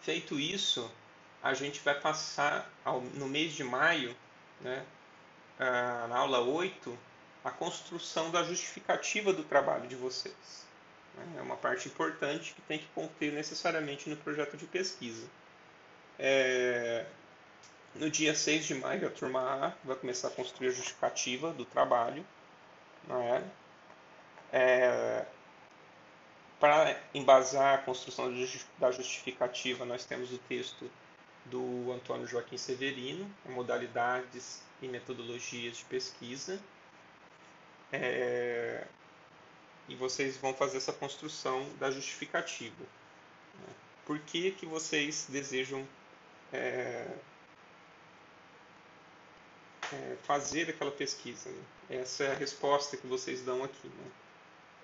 feito 0.02 0.40
isso, 0.40 0.92
a 1.42 1.54
gente 1.54 1.80
vai 1.82 2.00
passar 2.00 2.70
ao, 2.84 3.02
no 3.02 3.28
mês 3.28 3.54
de 3.54 3.64
maio, 3.64 4.16
né, 4.62 4.86
na 5.60 6.18
aula 6.18 6.42
8, 6.42 6.98
a 7.46 7.52
construção 7.52 8.32
da 8.32 8.44
justificativa 8.44 9.32
do 9.32 9.44
trabalho 9.44 9.88
de 9.88 9.96
vocês. 9.96 10.66
É 11.38 11.42
uma 11.42 11.56
parte 11.56 11.88
importante 11.88 12.54
que 12.54 12.62
tem 12.64 12.80
que 12.80 12.88
conter 12.88 13.32
necessariamente 13.32 14.10
no 14.10 14.18
projeto 14.18 14.58
de 14.58 14.66
pesquisa. 14.66 15.28
É... 16.18 17.06
No 17.94 18.10
dia 18.10 18.36
6 18.36 18.66
de 18.66 18.74
maio, 18.74 19.08
a 19.08 19.12
turma 19.12 19.40
A 19.40 19.74
vai 19.86 19.96
começar 19.96 20.30
a 20.30 20.32
construir 20.32 20.70
a 20.70 20.72
justificativa 20.72 21.54
do 21.54 21.64
trabalho. 21.64 22.26
É? 23.10 23.44
É... 24.52 25.26
Para 26.60 27.00
embasar 27.14 27.76
a 27.76 27.78
construção 27.78 28.34
da 28.80 28.92
justificativa, 28.92 29.86
nós 29.86 30.04
temos 30.04 30.34
o 30.34 30.38
texto 30.40 30.90
do 31.46 31.92
Antônio 31.92 32.26
Joaquim 32.26 32.58
Severino, 32.58 33.32
Modalidades 33.46 34.64
e 34.82 34.88
Metodologias 34.88 35.78
de 35.78 35.86
Pesquisa. 35.86 36.60
É, 37.92 38.86
e 39.88 39.96
vocês 39.96 40.38
vão 40.38 40.54
fazer 40.54 40.78
essa 40.78 40.94
construção 40.94 41.68
da 41.80 41.92
justificativa. 41.92 42.84
Né? 43.60 43.74
Por 44.06 44.20
que, 44.20 44.52
que 44.52 44.66
vocês 44.66 45.28
desejam 45.30 45.88
é, 46.52 47.08
é, 49.94 50.18
fazer 50.24 50.70
aquela 50.70 50.92
pesquisa? 50.92 51.50
Né? 51.50 51.64
Essa 52.02 52.24
é 52.24 52.32
a 52.32 52.36
resposta 52.36 52.98
que 52.98 53.06
vocês 53.06 53.42
dão 53.42 53.64
aqui. 53.64 53.88
Né? 53.88 54.12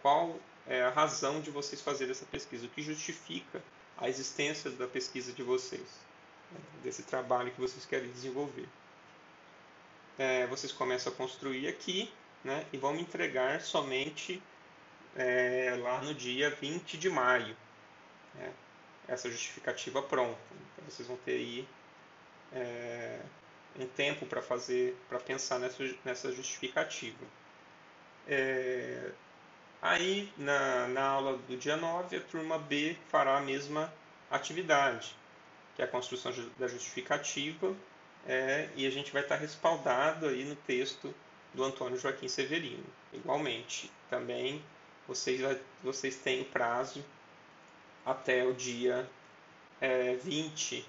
Qual 0.02 0.40
é 0.68 0.84
a 0.84 0.90
razão 0.90 1.42
de 1.42 1.50
vocês 1.50 1.82
fazerem 1.82 2.12
essa 2.12 2.26
pesquisa? 2.26 2.66
O 2.66 2.70
que 2.70 2.82
justifica 2.82 3.62
a 3.98 4.08
existência 4.08 4.70
da 4.72 4.88
pesquisa 4.88 5.34
de 5.34 5.42
vocês? 5.42 5.88
Né? 6.52 6.60
Desse 6.84 7.04
trabalho 7.04 7.52
que 7.52 7.60
vocês 7.60 7.86
querem 7.86 8.12
desenvolver. 8.12 8.68
É, 10.20 10.46
vocês 10.46 10.72
começam 10.72 11.12
a 11.12 11.16
construir 11.16 11.68
aqui 11.68 12.12
né, 12.44 12.66
e 12.72 12.78
vão 12.78 12.94
me 12.94 13.02
entregar 13.02 13.62
somente 13.62 14.42
é, 15.16 15.76
lá 15.82 16.02
no 16.02 16.14
dia 16.14 16.50
20 16.50 16.98
de 16.98 17.10
maio. 17.10 17.56
Né, 18.36 18.52
essa 19.08 19.30
justificativa 19.30 20.02
pronta. 20.02 20.40
Então 20.74 20.86
vocês 20.90 21.08
vão 21.08 21.18
ter 21.18 21.34
aí 21.34 21.68
é, 22.54 23.20
um 23.80 23.88
tempo 23.88 24.26
para 24.26 24.42
fazer, 24.42 24.96
para 25.10 25.20
pensar 25.20 25.60
nessa, 25.60 25.84
nessa 26.04 26.32
justificativa. 26.32 27.26
É, 28.28 29.12
aí 29.82 30.32
na, 30.38 30.88
na 30.88 31.04
aula 31.04 31.38
do 31.38 31.58
dia 31.58 31.76
9, 31.76 32.16
a 32.16 32.22
turma 32.22 32.58
B 32.58 32.96
fará 33.10 33.38
a 33.38 33.42
mesma 33.42 33.94
atividade, 34.30 35.16
que 35.76 35.82
é 35.82 35.86
a 35.86 35.88
construção 35.88 36.32
da 36.58 36.68
justificativa, 36.68 37.76
é, 38.28 38.70
e 38.76 38.86
a 38.86 38.90
gente 38.90 39.12
vai 39.12 39.24
estar 39.24 39.36
respaldado 39.36 40.28
aí 40.28 40.46
no 40.46 40.56
texto 40.56 41.14
do 41.54 41.64
Antônio 41.64 41.98
Joaquim 41.98 42.28
Severino. 42.28 42.86
Igualmente, 43.14 43.92
também 44.10 44.64
vocês, 45.08 45.42
vocês 45.84 46.16
têm 46.16 46.44
prazo 46.44 47.04
até 48.06 48.46
o 48.46 48.54
dia 48.54 49.10
é, 49.80 50.16
20 50.16 50.88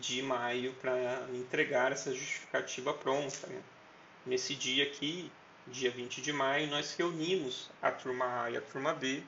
de 0.00 0.22
maio 0.22 0.72
para 0.74 1.26
entregar 1.32 1.92
essa 1.92 2.12
justificativa 2.12 2.92
pronta. 2.94 3.46
Né? 3.46 3.62
Nesse 4.26 4.54
dia 4.54 4.84
aqui, 4.84 5.30
dia 5.66 5.90
20 5.90 6.22
de 6.22 6.32
maio, 6.32 6.68
nós 6.68 6.94
reunimos 6.94 7.70
a 7.82 7.90
turma 7.90 8.42
A 8.42 8.50
e 8.50 8.56
a 8.56 8.60
turma 8.60 8.94
B 8.94 9.22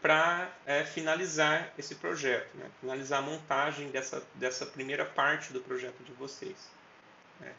para 0.00 0.52
é, 0.66 0.84
finalizar 0.84 1.72
esse 1.78 1.94
projeto, 1.94 2.54
né? 2.56 2.70
finalizar 2.80 3.20
a 3.20 3.22
montagem 3.22 3.90
dessa, 3.90 4.22
dessa 4.34 4.66
primeira 4.66 5.04
parte 5.04 5.52
do 5.52 5.60
projeto 5.60 6.02
de 6.04 6.12
vocês. 6.12 6.70
Né? 7.40 7.54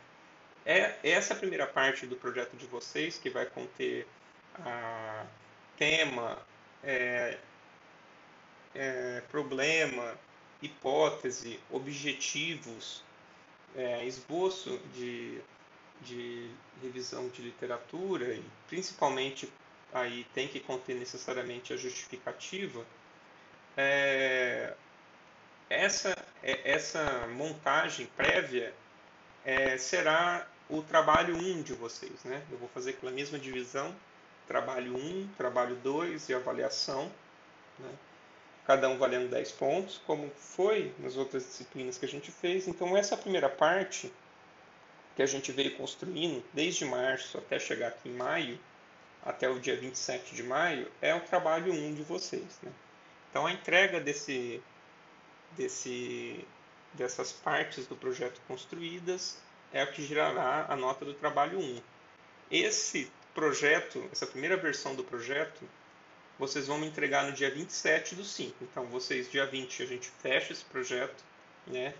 É 0.65 0.95
essa 1.03 1.35
primeira 1.35 1.67
parte 1.67 2.07
do 2.07 2.15
projeto 2.15 2.57
de 2.57 2.65
vocês 2.65 3.19
que 3.19 3.29
vai 3.29 3.45
conter 3.45 4.07
a 4.55 5.25
tema, 5.77 6.39
é, 6.83 7.37
é, 8.73 9.21
problema, 9.29 10.17
hipótese, 10.61 11.59
objetivos, 11.69 13.03
é, 13.75 14.05
esboço 14.05 14.79
de, 14.95 15.39
de 16.01 16.49
revisão 16.81 17.29
de 17.29 17.43
literatura 17.43 18.33
e 18.33 18.43
principalmente 18.67 19.51
aí 19.93 20.25
tem 20.33 20.47
que 20.47 20.59
conter 20.59 20.95
necessariamente 20.95 21.73
a 21.73 21.77
justificativa. 21.77 22.83
É, 23.77 24.73
essa, 25.69 26.15
é, 26.41 26.71
essa 26.71 27.27
montagem 27.27 28.07
prévia 28.17 28.73
é, 29.43 29.77
será 29.77 30.47
o 30.69 30.81
trabalho 30.81 31.35
1 31.35 31.61
de 31.61 31.73
vocês. 31.73 32.23
Né? 32.23 32.43
Eu 32.51 32.57
vou 32.57 32.69
fazer 32.69 32.91
aquela 32.91 33.11
mesma 33.11 33.37
divisão, 33.37 33.95
trabalho 34.47 34.95
1, 34.95 35.29
trabalho 35.37 35.75
2 35.77 36.29
e 36.29 36.33
avaliação. 36.33 37.11
Né? 37.79 37.89
Cada 38.65 38.89
um 38.89 38.97
valendo 38.97 39.29
10 39.29 39.51
pontos, 39.53 40.01
como 40.07 40.29
foi 40.31 40.91
nas 40.99 41.15
outras 41.17 41.43
disciplinas 41.43 41.97
que 41.97 42.05
a 42.05 42.09
gente 42.09 42.31
fez. 42.31 42.67
Então, 42.67 42.97
essa 42.97 43.15
primeira 43.15 43.47
parte 43.47 44.11
que 45.15 45.21
a 45.21 45.25
gente 45.25 45.51
veio 45.51 45.77
construindo 45.77 46.43
desde 46.51 46.83
março 46.83 47.37
até 47.37 47.59
chegar 47.59 47.89
aqui 47.89 48.09
em 48.09 48.13
maio, 48.13 48.59
até 49.23 49.47
o 49.47 49.59
dia 49.59 49.75
27 49.75 50.35
de 50.35 50.43
maio, 50.43 50.91
é 51.01 51.13
o 51.13 51.21
trabalho 51.21 51.71
1 51.71 51.93
de 51.93 52.03
vocês. 52.03 52.59
Né? 52.63 52.71
Então, 53.29 53.45
a 53.45 53.51
entrega 53.51 53.99
desse, 53.99 54.61
desse, 55.51 56.43
dessas 56.93 57.31
partes 57.31 57.85
do 57.85 57.95
projeto 57.95 58.41
construídas 58.47 59.37
é 59.73 59.83
o 59.83 59.91
que 59.91 60.05
gerará 60.05 60.65
a 60.69 60.75
nota 60.75 61.05
do 61.05 61.13
trabalho 61.13 61.59
1. 61.59 61.81
Esse 62.51 63.11
projeto, 63.33 64.07
essa 64.11 64.25
primeira 64.25 64.55
versão 64.55 64.95
do 64.95 65.03
projeto, 65.03 65.67
vocês 66.37 66.67
vão 66.67 66.77
me 66.77 66.87
entregar 66.87 67.25
no 67.25 67.31
dia 67.31 67.49
27 67.49 68.15
do 68.15 68.23
5. 68.23 68.55
Então, 68.63 68.85
vocês, 68.85 69.29
dia 69.29 69.45
20, 69.45 69.83
a 69.83 69.85
gente 69.85 70.09
fecha 70.21 70.53
esse 70.53 70.63
projeto, 70.65 71.23
né? 71.67 71.93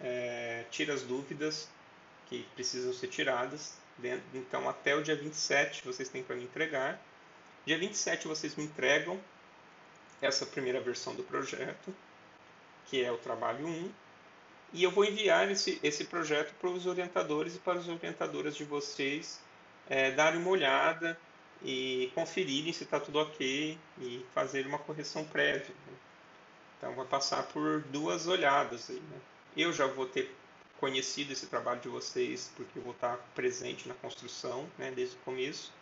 É, 0.00 0.64
tira 0.70 0.94
as 0.94 1.02
dúvidas 1.02 1.68
que 2.26 2.46
precisam 2.54 2.92
ser 2.92 3.08
tiradas. 3.08 3.76
Dentro, 3.96 4.24
então, 4.34 4.68
até 4.68 4.94
o 4.94 5.02
dia 5.02 5.16
27 5.16 5.84
vocês 5.84 6.08
têm 6.08 6.22
para 6.22 6.36
me 6.36 6.44
entregar. 6.44 7.00
Dia 7.66 7.78
27 7.78 8.28
vocês 8.28 8.54
me 8.54 8.64
entregam 8.64 9.20
essa 10.22 10.46
primeira 10.46 10.80
versão 10.80 11.14
do 11.14 11.22
projeto, 11.22 11.94
que 12.86 13.02
é 13.02 13.10
o 13.10 13.18
trabalho 13.18 13.66
1 13.66 13.90
e 14.72 14.82
eu 14.82 14.90
vou 14.90 15.04
enviar 15.04 15.50
esse, 15.50 15.80
esse 15.82 16.04
projeto 16.04 16.54
para 16.60 16.68
os 16.68 16.86
orientadores 16.86 17.56
e 17.56 17.58
para 17.58 17.78
as 17.78 17.88
orientadoras 17.88 18.54
de 18.54 18.64
vocês 18.64 19.40
é, 19.88 20.10
darem 20.10 20.40
uma 20.40 20.50
olhada 20.50 21.18
e 21.64 22.12
conferirem 22.14 22.72
se 22.72 22.84
está 22.84 23.00
tudo 23.00 23.18
ok 23.18 23.78
e 24.00 24.26
fazer 24.34 24.66
uma 24.66 24.78
correção 24.78 25.24
prévia. 25.24 25.74
Né? 25.86 25.94
Então, 26.76 26.94
vai 26.94 27.06
passar 27.06 27.44
por 27.44 27.80
duas 27.84 28.28
olhadas. 28.28 28.90
Aí, 28.90 29.00
né? 29.00 29.18
Eu 29.56 29.72
já 29.72 29.86
vou 29.86 30.06
ter 30.06 30.32
conhecido 30.78 31.32
esse 31.32 31.46
trabalho 31.46 31.80
de 31.80 31.88
vocês, 31.88 32.52
porque 32.54 32.78
eu 32.78 32.82
vou 32.82 32.92
estar 32.92 33.16
presente 33.34 33.88
na 33.88 33.94
construção 33.94 34.68
né, 34.78 34.92
desde 34.94 35.16
o 35.16 35.18
começo. 35.20 35.72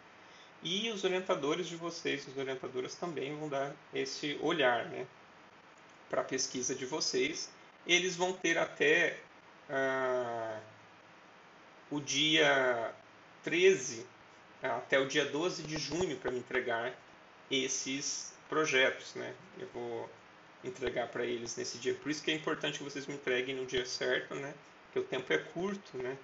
E 0.63 0.89
os 0.91 1.05
orientadores 1.05 1.67
de 1.67 1.77
vocês, 1.77 2.27
as 2.27 2.37
orientadoras 2.39 2.95
também 2.95 3.37
vão 3.37 3.49
dar 3.49 3.75
esse 3.93 4.39
olhar 4.41 4.87
né, 4.87 5.07
para 6.09 6.23
a 6.23 6.25
pesquisa 6.25 6.75
de 6.75 6.87
vocês 6.87 7.51
eles 7.87 8.17
vão 8.17 8.33
ter 8.33 8.59
até 8.59 9.19
ah, 9.71 10.59
o 11.91 12.01
dia 12.01 12.93
13, 13.45 14.07
até 14.63 14.99
o 14.99 15.07
dia 15.07 15.25
12 15.25 15.63
de 15.63 15.79
junho 15.79 16.17
para 16.17 16.31
me 16.31 16.39
entregar 16.39 16.93
esses 17.51 18.35
projetos, 18.49 19.15
né? 19.15 19.35
Eu 19.59 19.69
vou 19.69 20.11
entregar 20.65 21.09
para 21.09 21.25
eles 21.25 21.57
nesse 21.57 21.79
dia. 21.79 21.95
Por 21.95 22.11
isso 22.11 22.23
que 22.23 22.31
é 22.31 22.35
importante 22.35 22.79
que 22.79 22.85
vocês 22.85 23.07
me 23.07 23.15
entreguem 23.15 23.55
no 23.55 23.67
dia 23.67 23.87
certo, 23.87 24.35
né? 24.35 24.53
Porque 24.87 24.99
o 24.99 25.05
tempo 25.05 25.33
é 25.33 25.39
curto, 25.39 25.97
né? 25.99 26.17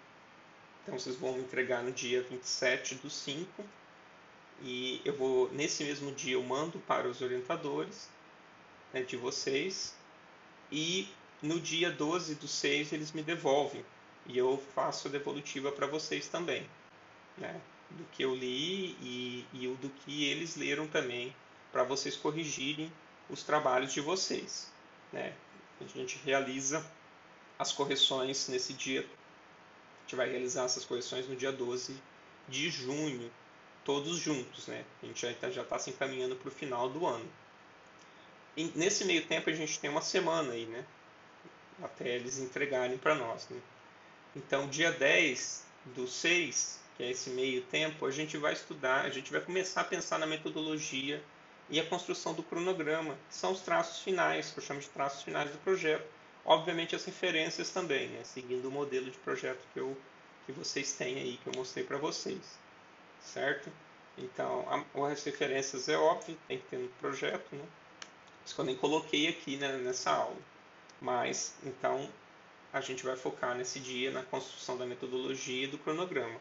Então 0.83 0.98
vocês 0.98 1.16
vão 1.16 1.35
me 1.35 1.40
entregar 1.40 1.83
no 1.83 1.92
dia 1.92 2.22
27 2.22 2.96
do 2.96 3.09
5 3.09 3.64
e 4.62 5.01
eu 5.05 5.14
vou 5.14 5.51
nesse 5.53 5.85
mesmo 5.85 6.12
dia 6.12 6.35
eu 6.35 6.42
mando 6.42 6.79
para 6.81 7.09
os 7.09 7.20
orientadores 7.20 8.09
né, 8.92 9.03
de 9.03 9.16
vocês 9.16 9.94
e 10.70 11.09
no 11.42 11.61
dia 11.61 11.90
12 11.90 12.37
do 12.37 12.46
6 12.46 12.92
eles 12.92 13.12
me 13.12 13.22
devolvem 13.22 13.85
e 14.26 14.38
eu 14.38 14.62
faço 14.74 15.09
a 15.09 15.11
devolutiva 15.11 15.72
para 15.72 15.87
vocês 15.87 16.28
também, 16.28 16.66
né? 17.37 17.61
do 17.96 18.05
que 18.12 18.24
eu 18.24 18.35
li 18.35 18.96
e, 19.00 19.46
e 19.52 19.66
do 19.81 19.90
que 19.90 20.24
eles 20.24 20.57
leram 20.57 20.87
também, 20.87 21.35
para 21.70 21.83
vocês 21.83 22.16
corrigirem 22.16 22.92
os 23.28 23.42
trabalhos 23.42 23.92
de 23.92 24.00
vocês. 24.00 24.70
Né? 25.12 25.35
A 25.81 25.85
gente 25.85 26.18
realiza 26.24 26.85
as 27.59 27.72
correções 27.72 28.48
nesse 28.48 28.72
dia, 28.72 29.00
a 29.00 30.02
gente 30.02 30.16
vai 30.16 30.31
realizar 30.31 30.64
essas 30.64 30.85
correções 30.85 31.28
no 31.28 31.37
dia 31.37 31.52
12 31.52 31.96
de 32.48 32.70
junho, 32.70 33.31
todos 33.85 34.18
juntos, 34.18 34.66
né? 34.66 34.85
A 35.02 35.07
gente 35.07 35.20
já 35.20 35.31
está 35.31 35.48
tá 35.64 35.78
se 35.78 35.90
encaminhando 35.90 36.37
para 36.37 36.48
o 36.48 36.52
final 36.52 36.88
do 36.88 37.07
ano. 37.07 37.28
E 38.57 38.64
nesse 38.74 39.05
meio 39.05 39.26
tempo 39.26 39.48
a 39.48 39.52
gente 39.52 39.78
tem 39.78 39.88
uma 39.90 40.02
semana 40.02 40.52
aí, 40.52 40.66
né? 40.66 40.85
Até 41.82 42.16
eles 42.16 42.38
entregarem 42.38 42.98
para 42.98 43.14
nós, 43.14 43.48
né? 43.48 43.61
Então, 44.35 44.68
dia 44.68 44.90
10 44.90 45.64
do 45.94 46.08
6, 46.08 46.80
que 46.96 47.02
é 47.02 47.11
esse 47.11 47.30
meio 47.30 47.62
tempo, 47.62 48.06
a 48.06 48.11
gente 48.11 48.37
vai 48.37 48.52
estudar, 48.52 49.04
a 49.04 49.11
gente 49.11 49.30
vai 49.30 49.40
começar 49.40 49.82
a 49.82 49.85
pensar 49.85 50.18
na 50.18 50.26
metodologia 50.26 51.22
e 51.68 51.78
a 51.78 51.87
construção 51.87 52.35
do 52.35 52.42
cronograma, 52.42 53.16
que 53.28 53.35
são 53.35 53.52
os 53.52 53.61
traços 53.61 54.02
finais, 54.02 54.50
que 54.50 54.58
eu 54.58 54.62
chamo 54.62 54.80
de 54.80 54.88
traços 54.88 55.22
finais 55.22 55.50
do 55.50 55.58
projeto. 55.58 56.06
Obviamente 56.44 56.96
as 56.96 57.04
referências 57.04 57.70
também, 57.70 58.08
né? 58.08 58.24
seguindo 58.24 58.66
o 58.66 58.70
modelo 58.70 59.11
de 59.11 59.18
projeto 59.18 59.61
que, 59.72 59.80
eu, 59.80 59.96
que 60.44 60.52
vocês 60.52 60.92
têm 60.94 61.16
aí, 61.16 61.38
que 61.42 61.48
eu 61.48 61.54
mostrei 61.54 61.85
para 61.85 61.98
vocês. 61.98 62.58
Certo? 63.20 63.70
Então, 64.18 64.66
a, 64.68 65.06
as 65.06 65.22
referências 65.24 65.88
é 65.88 65.96
óbvio, 65.96 66.37
tem 66.48 66.58
que 66.58 66.66
ter 66.66 66.78
no 66.78 66.88
projeto, 67.00 67.54
né? 67.54 67.64
Isso 68.44 68.54
que 68.54 68.61
eu 68.61 68.64
nem 68.64 68.76
coloquei 68.76 69.28
aqui 69.28 69.56
né, 69.56 69.76
nessa 69.78 70.11
aula. 70.11 70.37
Mas, 71.02 71.54
então, 71.64 72.08
a 72.72 72.80
gente 72.80 73.04
vai 73.04 73.16
focar 73.16 73.56
nesse 73.56 73.80
dia 73.80 74.10
na 74.12 74.22
construção 74.22 74.78
da 74.78 74.86
metodologia 74.86 75.64
e 75.64 75.66
do 75.66 75.76
cronograma. 75.76 76.40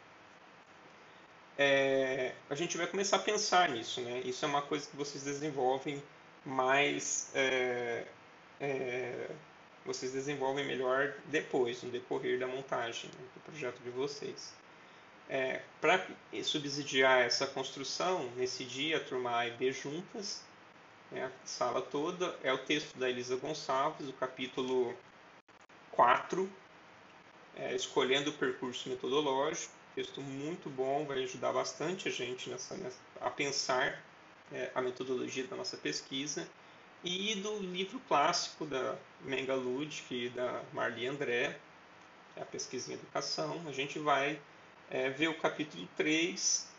É, 1.58 2.34
a 2.50 2.56
gente 2.56 2.78
vai 2.78 2.88
começar 2.88 3.18
a 3.18 3.20
pensar 3.20 3.70
nisso, 3.70 4.02
né? 4.02 4.22
Isso 4.24 4.46
é 4.46 4.48
uma 4.48 4.62
coisa 4.62 4.88
que 4.90 4.96
vocês 4.96 5.24
desenvolvem 5.24 6.02
mais, 6.46 7.32
é, 7.34 8.06
é, 8.60 9.30
vocês 9.86 10.14
desenvolvem 10.14 10.66
melhor 10.66 11.14
depois, 11.26 11.82
no 11.84 11.90
decorrer 11.90 12.40
da 12.40 12.48
montagem 12.48 13.10
né, 13.10 13.26
do 13.36 13.42
projeto 13.42 13.80
de 13.82 13.90
vocês. 13.90 14.54
É, 15.28 15.62
Para 15.80 16.06
subsidiar 16.44 17.22
essa 17.22 17.48
construção, 17.48 18.30
nesse 18.38 18.64
dia, 18.64 18.98
a 18.98 19.00
turma 19.00 19.38
A 19.38 19.48
e 19.48 19.52
B 19.52 19.72
juntas, 19.72 20.44
né, 21.12 21.26
a 21.26 21.48
sala 21.48 21.82
toda, 21.82 22.36
é 22.42 22.52
o 22.54 22.58
texto 22.58 22.98
da 22.98 23.10
Elisa 23.10 23.36
Gonçalves, 23.36 24.08
o 24.08 24.14
capítulo 24.14 24.96
4, 25.92 26.50
é, 27.56 27.76
escolhendo 27.76 28.30
o 28.30 28.34
percurso 28.34 28.90
metodológico. 28.90 29.74
Texto 29.94 30.22
muito 30.22 30.70
bom, 30.70 31.06
vai 31.06 31.22
ajudar 31.24 31.52
bastante 31.52 32.08
a 32.08 32.12
gente 32.12 32.50
nessa, 32.50 32.78
nessa 32.78 32.98
a 33.20 33.30
pensar 33.30 34.02
é, 34.52 34.72
a 34.74 34.82
metodologia 34.82 35.46
da 35.46 35.56
nossa 35.56 35.76
pesquisa. 35.76 36.48
E 37.04 37.36
do 37.36 37.58
livro 37.58 38.00
clássico 38.08 38.66
da 38.66 38.96
Menga 39.22 39.56
Ludwig 39.56 40.04
e 40.12 40.30
da 40.30 40.64
Marli 40.72 41.08
André, 41.08 41.58
é 42.36 42.42
a 42.42 42.46
pesquisa 42.46 42.92
em 42.92 42.94
educação, 42.94 43.62
a 43.68 43.72
gente 43.72 44.00
vai 44.00 44.40
é, 44.90 45.10
ver 45.10 45.28
o 45.28 45.34
capítulo 45.34 45.88
3, 45.98 46.71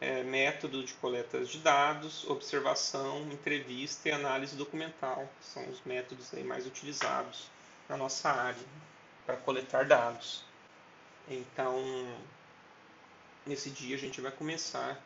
é, 0.00 0.22
método 0.22 0.82
de 0.82 0.94
coleta 0.94 1.44
de 1.44 1.58
dados, 1.58 2.28
observação, 2.28 3.20
entrevista 3.30 4.08
e 4.08 4.12
análise 4.12 4.56
documental, 4.56 5.28
são 5.40 5.68
os 5.68 5.82
métodos 5.84 6.32
aí 6.32 6.42
mais 6.42 6.66
utilizados 6.66 7.50
na 7.88 7.96
nossa 7.96 8.30
área 8.30 8.64
para 9.26 9.36
coletar 9.36 9.84
dados. 9.84 10.42
Então, 11.28 11.78
nesse 13.46 13.68
dia 13.70 13.94
a 13.94 13.98
gente 13.98 14.20
vai 14.20 14.32
começar 14.32 14.98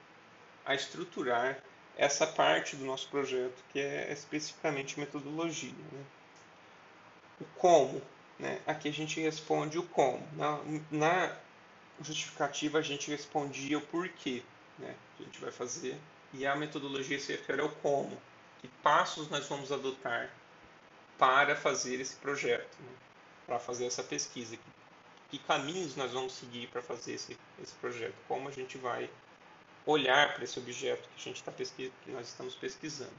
a 0.64 0.74
estruturar 0.74 1.58
essa 1.96 2.26
parte 2.26 2.76
do 2.76 2.84
nosso 2.84 3.08
projeto, 3.08 3.62
que 3.72 3.80
é 3.80 4.12
especificamente 4.12 4.98
metodologia. 4.98 5.72
Né? 5.92 6.04
O 7.40 7.44
como, 7.56 8.00
né? 8.38 8.60
aqui 8.66 8.88
a 8.88 8.92
gente 8.92 9.20
responde 9.20 9.76
o 9.76 9.82
como. 9.82 10.26
Na, 10.32 10.60
na 10.90 11.36
justificativa 12.00 12.78
a 12.78 12.82
gente 12.82 13.10
respondia 13.10 13.78
o 13.78 13.80
porquê 13.80 14.42
né? 14.78 14.94
que 15.16 15.22
a 15.22 15.26
gente 15.26 15.40
vai 15.40 15.50
fazer, 15.50 15.98
e 16.32 16.46
a 16.46 16.56
metodologia 16.56 17.18
se 17.18 17.32
refere 17.32 17.62
ao 17.62 17.68
como, 17.68 18.20
que 18.60 18.68
passos 18.82 19.28
nós 19.30 19.46
vamos 19.46 19.70
adotar 19.70 20.30
para 21.18 21.54
fazer 21.54 22.00
esse 22.00 22.16
projeto, 22.16 22.76
né? 22.80 22.92
para 23.46 23.58
fazer 23.58 23.86
essa 23.86 24.02
pesquisa. 24.02 24.56
Que, 24.56 24.62
que 25.30 25.38
caminhos 25.38 25.96
nós 25.96 26.12
vamos 26.12 26.32
seguir 26.32 26.68
para 26.68 26.82
fazer 26.82 27.14
esse, 27.14 27.38
esse 27.62 27.74
projeto? 27.74 28.14
Como 28.26 28.48
a 28.48 28.52
gente 28.52 28.78
vai 28.78 29.10
olhar 29.86 30.34
para 30.34 30.44
esse 30.44 30.58
objeto 30.58 31.08
que 31.10 31.20
a 31.20 31.24
gente 31.24 31.36
está 31.36 31.52
que 31.52 31.92
nós 32.08 32.28
estamos 32.28 32.54
pesquisando? 32.54 33.12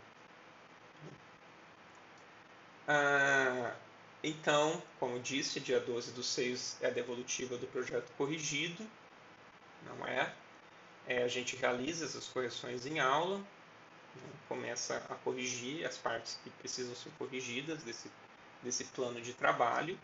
Ah, 2.87 3.75
então, 4.23 4.81
como 4.99 5.19
disse, 5.19 5.59
dia 5.59 5.79
12 5.79 6.11
do 6.11 6.23
6 6.23 6.79
é 6.81 6.87
a 6.87 6.89
devolutiva 6.89 7.57
do 7.57 7.67
projeto 7.67 8.11
corrigido, 8.17 8.85
não 9.83 10.07
é? 10.07 10.33
É 11.07 11.23
a 11.23 11.27
gente 11.27 11.55
realiza 11.55 12.05
essas 12.05 12.27
correções 12.27 12.85
em 12.85 12.99
aula, 12.99 13.41
começa 14.47 14.97
a 15.09 15.15
corrigir 15.15 15.85
as 15.85 15.97
partes 15.97 16.39
que 16.43 16.49
precisam 16.49 16.95
ser 16.95 17.11
corrigidas 17.17 17.83
desse, 17.83 18.09
desse 18.61 18.83
plano 18.85 19.21
de 19.21 19.33
trabalho. 19.33 19.97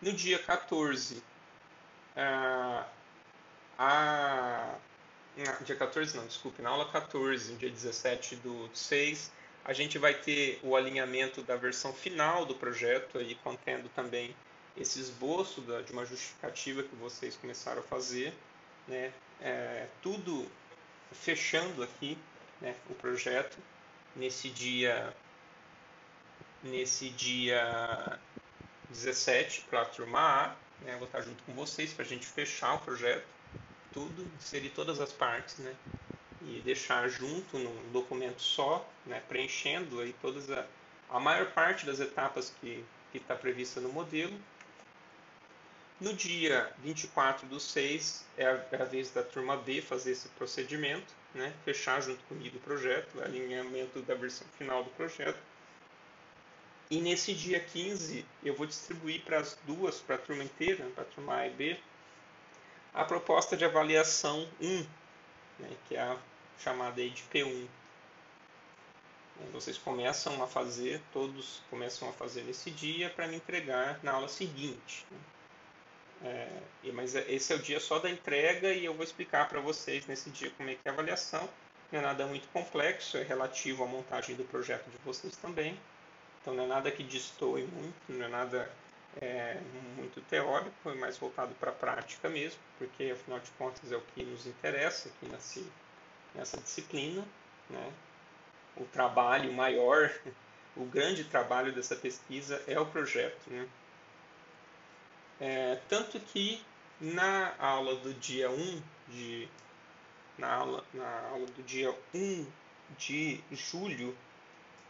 No 0.00 0.12
dia 0.12 0.38
14, 0.38 1.22
a, 2.16 2.86
a, 3.78 4.74
dia 5.62 5.76
14 5.76 6.16
não, 6.16 6.26
desculpe, 6.26 6.62
na 6.62 6.70
aula 6.70 6.90
14, 6.90 7.54
dia 7.54 7.70
17 7.70 8.36
do 8.36 8.70
6, 8.72 9.32
a 9.64 9.72
gente 9.72 9.98
vai 9.98 10.14
ter 10.14 10.60
o 10.62 10.76
alinhamento 10.76 11.42
da 11.42 11.56
versão 11.56 11.92
final 11.92 12.44
do 12.44 12.54
projeto, 12.54 13.18
aí 13.18 13.34
contendo 13.36 13.88
também 13.94 14.36
esse 14.76 15.00
esboço 15.00 15.60
da, 15.62 15.80
de 15.80 15.92
uma 15.92 16.04
justificativa 16.04 16.82
que 16.82 16.94
vocês 16.96 17.36
começaram 17.36 17.80
a 17.80 17.84
fazer, 17.84 18.34
né? 18.86 19.12
É, 19.40 19.86
tudo 20.02 20.50
fechando 21.12 21.82
aqui 21.82 22.18
né, 22.60 22.74
o 22.88 22.94
projeto 22.94 23.56
nesse 24.16 24.48
dia 24.48 25.14
nesse 26.62 27.10
dia 27.10 28.18
17 28.88 29.62
para 29.68 29.82
a 29.82 29.84
turma 29.84 30.18
A, 30.18 30.56
né, 30.82 30.96
vou 30.96 31.06
estar 31.06 31.20
junto 31.20 31.42
com 31.44 31.52
vocês 31.52 31.92
para 31.92 32.04
a 32.04 32.08
gente 32.08 32.26
fechar 32.26 32.74
o 32.74 32.78
projeto, 32.78 33.26
tudo, 33.92 34.26
inserir 34.36 34.70
todas 34.70 35.00
as 35.00 35.12
partes, 35.12 35.58
né, 35.58 35.74
e 36.42 36.60
deixar 36.64 37.08
junto 37.08 37.58
num 37.58 37.92
documento 37.92 38.40
só, 38.40 38.88
né, 39.06 39.22
preenchendo 39.28 40.00
aí 40.00 40.14
todas 40.20 40.50
a, 40.50 40.66
a 41.10 41.20
maior 41.20 41.50
parte 41.52 41.86
das 41.86 42.00
etapas 42.00 42.54
que 42.60 42.84
está 43.12 43.34
prevista 43.34 43.80
no 43.80 43.90
modelo. 43.90 44.34
No 46.00 46.12
dia 46.12 46.72
24 46.78 47.46
do 47.46 47.60
6 47.60 48.26
é 48.36 48.46
a, 48.46 48.66
é 48.72 48.82
a 48.82 48.84
vez 48.84 49.12
da 49.12 49.22
turma 49.22 49.56
B 49.56 49.80
fazer 49.80 50.10
esse 50.10 50.28
procedimento, 50.30 51.14
né, 51.32 51.54
fechar 51.64 52.00
junto 52.00 52.20
comigo 52.24 52.56
o 52.56 52.60
projeto, 52.60 53.22
alinhamento 53.22 54.02
da 54.02 54.14
versão 54.16 54.46
final 54.58 54.82
do 54.82 54.90
projeto. 54.90 55.38
E 56.90 57.00
nesse 57.00 57.32
dia 57.32 57.60
15 57.60 58.26
eu 58.42 58.56
vou 58.56 58.66
distribuir 58.66 59.22
para 59.22 59.38
as 59.38 59.56
duas, 59.64 60.00
para 60.00 60.16
a 60.16 60.18
turma 60.18 60.42
inteira, 60.42 60.84
para 60.96 61.04
a 61.04 61.06
turma 61.06 61.36
A 61.36 61.46
e 61.46 61.50
B, 61.50 61.80
a 62.92 63.04
proposta 63.04 63.56
de 63.56 63.64
avaliação 63.64 64.48
1, 64.60 64.86
né, 65.60 65.76
que 65.86 65.94
é 65.94 66.00
a 66.00 66.18
chamada 66.58 67.00
aí 67.00 67.10
de 67.10 67.22
P1. 67.24 67.68
Vocês 69.52 69.78
começam 69.78 70.42
a 70.42 70.46
fazer, 70.48 71.00
todos 71.12 71.62
começam 71.70 72.08
a 72.08 72.12
fazer 72.12 72.42
nesse 72.42 72.70
dia 72.70 73.10
para 73.10 73.28
me 73.28 73.36
entregar 73.36 74.00
na 74.02 74.12
aula 74.12 74.28
seguinte. 74.28 75.06
Né? 75.10 75.18
É, 76.22 76.48
mas 76.92 77.14
é, 77.14 77.30
esse 77.30 77.52
é 77.52 77.56
o 77.56 77.58
dia 77.58 77.80
só 77.80 77.98
da 77.98 78.10
entrega 78.10 78.72
e 78.72 78.84
eu 78.84 78.94
vou 78.94 79.04
explicar 79.04 79.48
para 79.48 79.60
vocês 79.60 80.06
nesse 80.06 80.30
dia 80.30 80.50
como 80.56 80.70
é 80.70 80.74
que 80.74 80.80
é 80.84 80.90
a 80.90 80.92
avaliação. 80.92 81.48
Não 81.90 82.00
é 82.00 82.02
nada 82.02 82.26
muito 82.26 82.48
complexo, 82.48 83.16
é 83.16 83.22
relativo 83.22 83.84
à 83.84 83.86
montagem 83.86 84.34
do 84.34 84.44
projeto 84.44 84.88
de 84.90 84.96
vocês 85.04 85.36
também. 85.36 85.78
Então 86.40 86.54
não 86.54 86.64
é 86.64 86.66
nada 86.66 86.90
que 86.90 87.02
destoe 87.02 87.62
muito, 87.62 87.94
não 88.08 88.26
é 88.26 88.28
nada 88.28 88.70
é, 89.20 89.58
muito 89.96 90.20
teórico, 90.22 90.90
é 90.90 90.94
mais 90.94 91.16
voltado 91.16 91.54
para 91.54 91.70
a 91.70 91.74
prática 91.74 92.28
mesmo, 92.28 92.58
porque 92.78 93.12
afinal 93.12 93.38
de 93.38 93.50
contas 93.52 93.92
é 93.92 93.96
o 93.96 94.00
que 94.00 94.24
nos 94.24 94.46
interessa 94.46 95.08
aqui 95.08 95.30
nessa 96.34 96.60
disciplina. 96.60 97.24
Né? 97.70 97.92
O 98.76 98.84
trabalho 98.84 99.52
maior, 99.52 100.10
o 100.76 100.84
grande 100.84 101.24
trabalho 101.24 101.72
dessa 101.72 101.94
pesquisa 101.94 102.62
é 102.66 102.78
o 102.78 102.86
projeto. 102.86 103.48
Né? 103.48 103.68
É, 105.40 105.78
tanto 105.88 106.18
que 106.20 106.64
na 107.00 107.54
aula 107.58 107.96
do 107.96 108.14
dia 108.14 108.50
1 108.50 108.82
de 109.08 109.48
na 110.38 110.52
aula, 110.52 110.84
na 110.92 111.20
aula 111.30 111.46
do 111.46 111.62
dia 111.62 111.94
1 112.12 112.46
de 112.98 113.40
julho, 113.52 114.16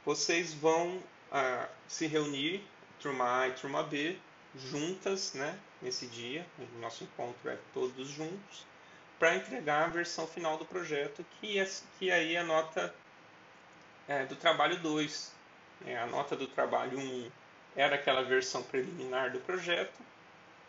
vocês 0.05 0.55
vão 0.55 1.03
ah, 1.31 1.69
se 1.87 2.07
reunir 2.07 2.65
turma 3.01 3.41
A 3.41 3.49
e 3.49 3.53
turma 3.53 3.83
B 3.83 4.17
juntas, 4.57 5.35
né, 5.35 5.59
nesse 5.83 6.07
dia, 6.07 6.47
o 6.59 6.79
nosso 6.79 7.05
encontro 7.05 7.51
é 7.51 7.59
todos 7.73 8.09
juntos, 8.09 8.67
para 9.19 9.37
entregar 9.37 9.85
a 9.85 9.89
versão 9.89 10.27
final 10.27 10.57
do 10.57 10.65
projeto, 10.65 11.25
que, 11.41 11.59
é, 11.59 11.71
que 11.99 12.11
aí 12.11 12.35
é 12.35 12.41
a 12.41 12.45
nota 12.45 12.95
é, 14.09 14.25
do 14.25 14.37
trabalho 14.37 14.79
2. 14.81 15.35
É, 15.87 15.99
a 15.99 16.07
nota 16.07 16.37
do 16.37 16.47
trabalho 16.47 16.99
1 16.99 17.03
um 17.03 17.31
era 17.77 17.97
aquela 17.97 18.23
versão 18.23 18.63
preliminar 18.63 19.33
do 19.33 19.41
projeto, 19.41 20.01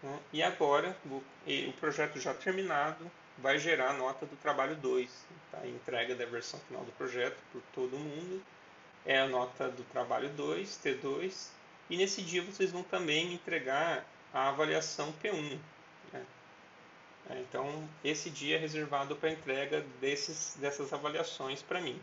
né, 0.05 0.19
e 0.31 0.43
agora 0.43 0.95
o, 1.05 1.15
o, 1.47 1.73
projeto 1.79 2.19
já 2.19 2.31
terminado 2.31 3.11
vai 3.39 3.57
gerar 3.57 3.89
a 3.89 3.93
nota 3.93 4.25
do 4.25 4.35
trabalho 4.35 4.75
2, 4.75 5.09
tá? 5.51 5.57
a 5.57 5.67
entrega 5.67 6.13
da 6.13 6.25
versão 6.25 6.59
final 6.61 6.83
do 6.83 6.91
projeto 6.91 7.37
por 7.51 7.61
todo 7.73 7.97
mundo. 7.97 8.41
É 9.03 9.19
a 9.19 9.27
nota 9.27 9.67
do 9.69 9.83
trabalho 9.85 10.29
2, 10.29 10.79
T2, 10.83 11.49
e 11.89 11.97
nesse 11.97 12.21
dia 12.21 12.43
vocês 12.43 12.71
vão 12.71 12.83
também 12.83 13.33
entregar 13.33 14.05
a 14.33 14.49
avaliação 14.49 15.13
P1. 15.23 15.59
Né? 16.13 16.25
É, 17.29 17.39
então, 17.39 17.87
esse 18.03 18.29
dia 18.29 18.57
é 18.57 18.59
reservado 18.59 19.15
para 19.15 19.31
entrega 19.31 19.81
desses, 19.99 20.55
dessas 20.59 20.93
avaliações 20.93 21.61
para 21.61 21.81
mim. 21.81 21.99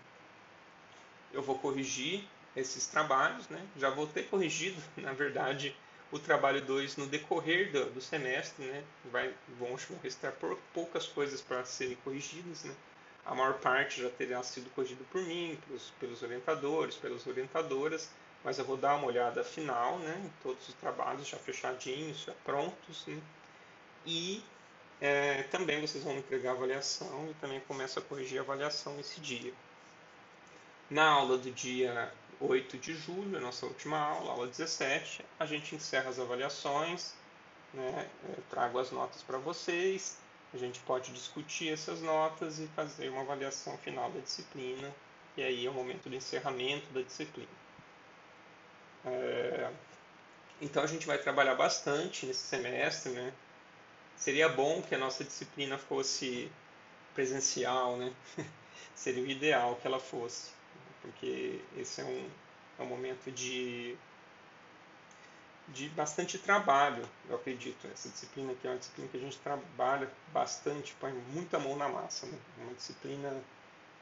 Eu 1.33 1.43
vou 1.43 1.59
corrigir 1.59 2.25
esses 2.57 2.87
trabalhos, 2.87 3.49
né? 3.49 3.65
já 3.77 3.91
vou 3.91 4.07
ter 4.07 4.29
corrigido, 4.29 4.81
na 4.97 5.13
verdade, 5.13 5.75
o 6.13 6.19
trabalho 6.19 6.61
2 6.61 6.97
no 6.97 7.07
decorrer 7.07 7.73
do, 7.73 7.91
do, 7.91 8.01
semestre. 8.01 8.65
Né? 8.65 8.85
Vai, 9.11 9.35
vão 9.59 9.77
restar 10.03 10.33
poucas 10.73 11.07
coisas 11.07 11.41
para 11.41 11.65
serem 11.65 11.97
corrigidas. 12.05 12.63
Né? 12.63 12.75
A 13.27 13.35
maior 13.35 13.55
parte 13.55 14.03
já 14.03 14.11
terá 14.11 14.43
sido 14.43 14.71
corrigido 14.71 15.05
por 15.11 15.23
mim, 15.23 15.59
pelos, 15.67 15.91
pelos 15.99 16.23
orientadores, 16.23 16.97
pelas 16.97 17.27
orientadoras 17.27 18.09
mas 18.45 18.59
eu 18.59 18.65
vou 18.65 18.77
dar 18.77 18.97
uma 18.97 19.07
olhada 19.07 19.45
final, 19.45 19.99
né, 19.99 20.21
em 20.25 20.43
todos 20.43 20.69
os 20.69 20.75
trabalhos 20.75 21.29
já 21.29 21.37
fechadinhos, 21.37 22.25
já 22.25 22.33
prontos, 22.45 23.07
né, 23.07 23.21
e 24.05 24.43
é, 25.01 25.45
também 25.45 25.81
vocês 25.81 26.03
vão 26.03 26.17
entregar 26.17 26.51
a 26.51 26.55
avaliação 26.55 27.29
e 27.31 27.35
também 27.35 27.61
começa 27.61 28.01
a 28.01 28.03
corrigir 28.03 28.39
a 28.39 28.43
avaliação 28.43 28.99
esse 28.99 29.21
dia. 29.21 29.53
Na 30.91 31.09
aula 31.09 31.39
do 31.39 31.51
dia 31.51 32.13
8 32.43 32.77
de 32.79 32.95
julho, 32.95 33.41
nossa 33.41 33.67
última 33.67 33.99
aula, 33.99 34.33
aula 34.33 34.47
17, 34.49 35.25
a 35.39 35.47
gente 35.47 35.77
encerra 35.77 36.11
as 36.11 36.19
avaliações, 36.19 37.15
né, 37.73 38.11
eu 38.29 38.43
trago 38.51 38.79
as 38.79 38.91
notas 38.91 39.23
para 39.23 39.39
vocês, 39.39 40.19
a 40.53 40.59
gente 40.59 40.81
pode 40.81 41.13
discutir 41.13 41.73
essas 41.73 42.03
notas 42.03 42.59
e 42.59 42.67
fazer 42.69 43.09
uma 43.09 43.23
avaliação 43.23 43.79
final 43.79 44.11
da 44.11 44.21
disciplina, 44.21 44.93
e 45.37 45.43
aí 45.43 45.67
é 45.67 45.71
o 45.71 45.73
momento 45.73 46.09
do 46.09 46.17
encerramento 46.17 46.93
da 46.93 47.01
disciplina. 47.01 47.49
É, 49.05 49.71
então 50.61 50.83
a 50.83 50.87
gente 50.87 51.07
vai 51.07 51.19
trabalhar 51.19 51.55
bastante 51.55 52.27
nesse 52.27 52.41
semestre, 52.41 53.13
né? 53.13 53.33
Seria 54.17 54.49
bom 54.49 54.83
que 54.83 54.95
a 54.95 54.99
nossa 54.99 55.25
disciplina 55.25 55.79
fosse 55.79 56.51
presencial, 57.15 57.97
né? 57.97 58.13
Seria 58.95 59.23
o 59.23 59.27
ideal 59.27 59.77
que 59.77 59.87
ela 59.87 59.99
fosse, 59.99 60.51
porque 61.03 61.61
esse 61.77 62.01
é 62.01 62.05
um, 62.05 62.31
é 62.79 62.83
um 62.83 62.87
momento 62.87 63.31
de 63.31 63.97
de 65.69 65.89
bastante 65.91 66.39
trabalho, 66.39 67.09
eu 67.29 67.37
acredito. 67.37 67.87
Essa 67.93 68.09
disciplina 68.09 68.53
aqui 68.53 68.67
é 68.67 68.71
uma 68.71 68.79
disciplina 68.79 69.09
que 69.09 69.17
a 69.17 69.21
gente 69.21 69.39
trabalha 69.39 70.11
bastante, 70.33 70.95
põe 71.01 71.13
muita 71.33 71.59
mão 71.59 71.77
na 71.77 71.89
massa. 71.89 72.27
Né? 72.27 72.39
É 72.61 72.63
uma 72.65 72.75
disciplina 72.75 73.43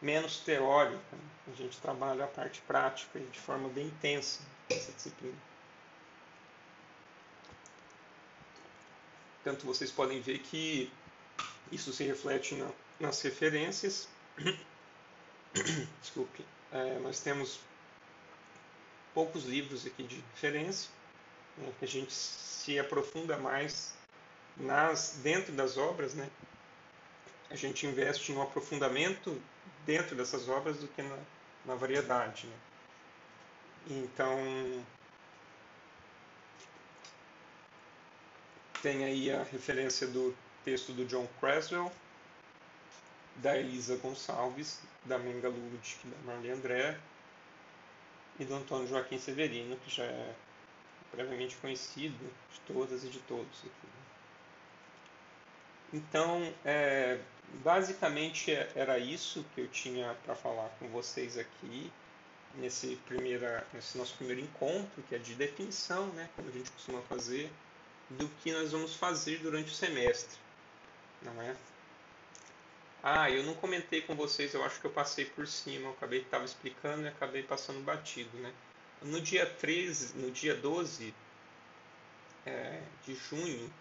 menos 0.01 0.39
teórica, 0.39 1.17
a 1.47 1.55
gente 1.55 1.79
trabalha 1.81 2.25
a 2.25 2.29
parte 2.29 2.61
prática 2.63 3.21
de 3.21 3.39
forma 3.39 3.69
bem 3.69 3.87
intensa 3.87 4.41
essa 4.71 4.93
disciplina. 4.93 5.37
Portanto, 9.43 9.67
vocês 9.67 9.91
podem 9.91 10.21
ver 10.21 10.39
que 10.39 10.91
isso 11.71 11.93
se 11.93 12.05
reflete 12.05 12.55
na, 12.55 12.71
nas 12.99 13.21
referências. 13.23 14.09
Desculpe. 16.01 16.45
É, 16.73 16.99
nós 17.01 17.21
temos 17.21 17.61
poucos 19.13 19.45
livros 19.45 19.87
aqui 19.87 20.03
de 20.03 20.17
referência, 20.35 20.91
né, 21.57 21.73
que 21.79 21.85
a 21.85 21.89
gente 21.89 22.13
se 22.13 22.79
aprofunda 22.79 23.37
mais 23.37 23.95
nas 24.57 25.19
dentro 25.23 25.53
das 25.53 25.77
obras, 25.77 26.15
né? 26.15 26.29
A 27.51 27.57
gente 27.57 27.87
investe 27.87 28.33
no 28.33 28.43
aprofundamento 28.43 29.41
dentro 29.85 30.15
dessas 30.15 30.49
obras 30.49 30.77
do 30.79 30.87
que 30.87 31.03
na, 31.03 31.19
na 31.67 31.75
variedade. 31.75 32.47
Né? 32.47 32.57
Então, 33.89 34.85
tem 38.83 39.05
aí 39.05 39.31
a 39.33 39.43
referência 39.43 40.07
do 40.07 40.37
texto 40.65 40.93
do 40.93 41.05
John 41.07 41.27
Creswell, 41.41 41.91
da 43.43 43.57
Elisa 43.57 43.97
Gonçalves, 43.97 44.81
da 45.05 45.19
Menga 45.19 45.49
Ludic, 45.49 46.07
da 46.07 46.33
Marli 46.33 46.51
André 46.51 46.99
e 48.39 48.45
do 48.45 48.55
Antônio 48.55 48.87
Joaquim 48.87 49.19
Severino, 49.19 49.77
que 49.77 49.91
já 49.91 50.05
é 50.05 50.35
previamente 51.11 51.57
conhecido 51.57 52.19
de 52.53 52.61
todas 52.73 53.05
e 53.05 53.09
de 53.09 53.19
todos 53.21 53.59
aqui. 53.59 53.89
Então, 55.93 56.55
é, 56.65 57.19
basicamente 57.65 58.53
era 58.75 58.99
isso 58.99 59.45
que 59.55 59.61
eu 59.61 59.69
tinha 59.69 60.15
para 60.25 60.37
falar 60.37 60.69
com 60.79 60.89
vocês 60.89 61.37
aqui 61.37 61.93
nesse, 62.55 62.97
primeira, 63.07 63.67
nesse 63.73 63.99
nosso 63.99 64.15
primeiro 64.17 64.41
encontro, 64.41 65.03
que 65.09 65.15
é 65.15 65.19
de 65.19 65.35
definição, 65.35 66.07
né, 66.09 66.29
como 66.37 66.49
a 66.49 66.53
gente 66.53 66.71
costuma 66.71 67.01
fazer, 67.03 67.51
do 68.11 68.29
que 68.43 68.53
nós 68.53 68.73
vamos 68.73 68.95
fazer 68.95 69.39
durante 69.39 69.71
o 69.71 69.75
semestre. 69.75 70.39
Não 71.23 71.43
é? 71.43 71.55
Ah, 73.03 73.31
eu 73.31 73.43
não 73.45 73.55
comentei 73.55 74.03
com 74.03 74.15
vocês, 74.15 74.53
eu 74.53 74.65
acho 74.65 74.81
que 74.81 74.87
eu 74.87 74.91
passei 74.91 75.25
por 75.25 75.47
cima, 75.47 75.87
eu 75.87 75.93
acabei 75.93 76.21
estava 76.21 76.45
explicando 76.45 77.05
e 77.05 77.09
acabei 77.09 77.43
passando 77.43 77.83
batido, 77.83 78.37
né? 78.39 78.53
No 79.03 79.21
dia 79.21 79.47
13, 79.47 80.19
no 80.19 80.31
dia 80.31 80.55
12 80.55 81.15
é, 82.45 82.83
de 83.07 83.15
junho, 83.15 83.73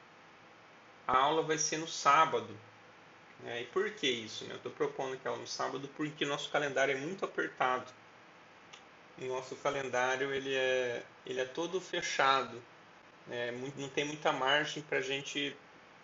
a 1.05 1.17
aula 1.17 1.41
vai 1.43 1.57
ser 1.57 1.77
no 1.77 1.87
sábado. 1.87 2.55
Né? 3.41 3.63
E 3.63 3.65
por 3.65 3.89
que 3.91 4.07
isso? 4.07 4.45
Né? 4.45 4.53
Eu 4.53 4.57
estou 4.57 4.71
propondo 4.71 5.17
que 5.17 5.27
ela 5.27 5.37
no 5.37 5.47
sábado 5.47 5.89
porque 5.97 6.25
nosso 6.25 6.49
calendário 6.49 6.95
é 6.95 6.99
muito 6.99 7.25
apertado 7.25 7.91
o 9.21 9.27
nosso 9.27 9.55
calendário 9.57 10.33
ele 10.33 10.55
é, 10.55 11.03
ele 11.25 11.39
é 11.39 11.45
todo 11.45 11.81
fechado. 11.81 12.61
Né? 13.27 13.51
não 13.77 13.89
tem 13.89 14.05
muita 14.05 14.31
margem 14.31 14.81
para 14.81 15.01
gente, 15.01 15.55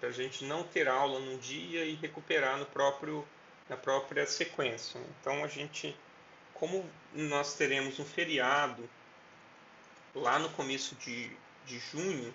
a 0.01 0.11
gente 0.11 0.43
não 0.45 0.63
ter 0.63 0.87
aula 0.87 1.19
num 1.19 1.37
dia 1.37 1.85
e 1.85 1.95
recuperar 1.95 2.57
no 2.57 2.65
próprio, 2.65 3.27
na 3.69 3.77
própria 3.77 4.25
sequência. 4.25 4.99
Né? 4.99 5.05
Então 5.19 5.43
a 5.43 5.47
gente, 5.47 5.95
como 6.53 6.89
nós 7.13 7.55
teremos 7.55 7.99
um 7.99 8.05
feriado 8.05 8.87
lá 10.13 10.39
no 10.39 10.49
começo 10.49 10.95
de, 10.95 11.31
de 11.65 11.79
junho, 11.79 12.33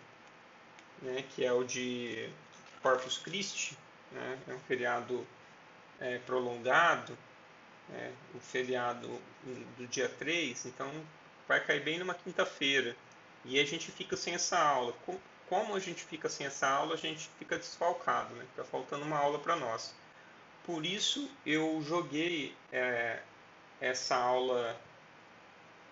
né, 1.03 1.25
que 1.35 1.45
é 1.45 1.53
o 1.53 1.65
de 1.65 2.29
Corpus 2.83 3.19
Christi, 3.19 3.77
né, 4.13 4.39
é 4.49 4.55
um 4.55 4.61
feriado 4.61 5.27
é, 5.99 6.19
prolongado, 6.19 7.17
é, 7.93 8.13
o 8.35 8.41
feriado 8.41 9.09
do 9.77 9.87
dia 9.87 10.09
3, 10.09 10.67
então 10.67 10.91
vai 11.49 11.65
cair 11.65 11.83
bem 11.83 11.99
numa 11.99 12.15
quinta-feira. 12.15 12.95
E 13.45 13.59
a 13.59 13.65
gente 13.65 13.91
fica 13.91 14.17
sem 14.17 14.35
essa 14.35 14.59
aula. 14.59 14.95
Como 15.51 15.75
a 15.75 15.81
gente 15.81 16.05
fica 16.05 16.29
sem 16.29 16.47
essa 16.47 16.69
aula, 16.69 16.95
a 16.95 16.97
gente 16.97 17.29
fica 17.37 17.59
desfalcado, 17.59 18.33
né? 18.37 18.47
fica 18.51 18.63
faltando 18.63 19.05
uma 19.05 19.19
aula 19.19 19.37
para 19.41 19.57
nós. 19.57 19.93
Por 20.65 20.87
isso 20.87 21.29
eu 21.45 21.83
joguei 21.83 22.55
é, 22.71 23.19
essa 23.81 24.15
aula, 24.15 24.81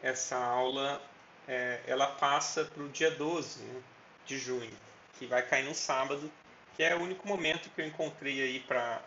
essa 0.01 0.37
aula 0.37 1.03
é, 1.49 1.81
ela 1.89 2.07
passa 2.07 2.67
para 2.67 2.85
o 2.85 2.89
dia 2.89 3.11
12 3.11 3.59
né, 3.65 3.83
de 4.25 4.39
junho, 4.39 4.79
que 5.19 5.27
vai 5.27 5.43
cair 5.43 5.65
no 5.65 5.75
sábado, 5.75 6.31
que 6.77 6.85
é 6.85 6.95
o 6.95 7.01
único 7.01 7.27
momento 7.27 7.69
que 7.71 7.81
eu 7.81 7.87
encontrei 7.87 8.41
aí 8.41 8.61
para 8.61 9.03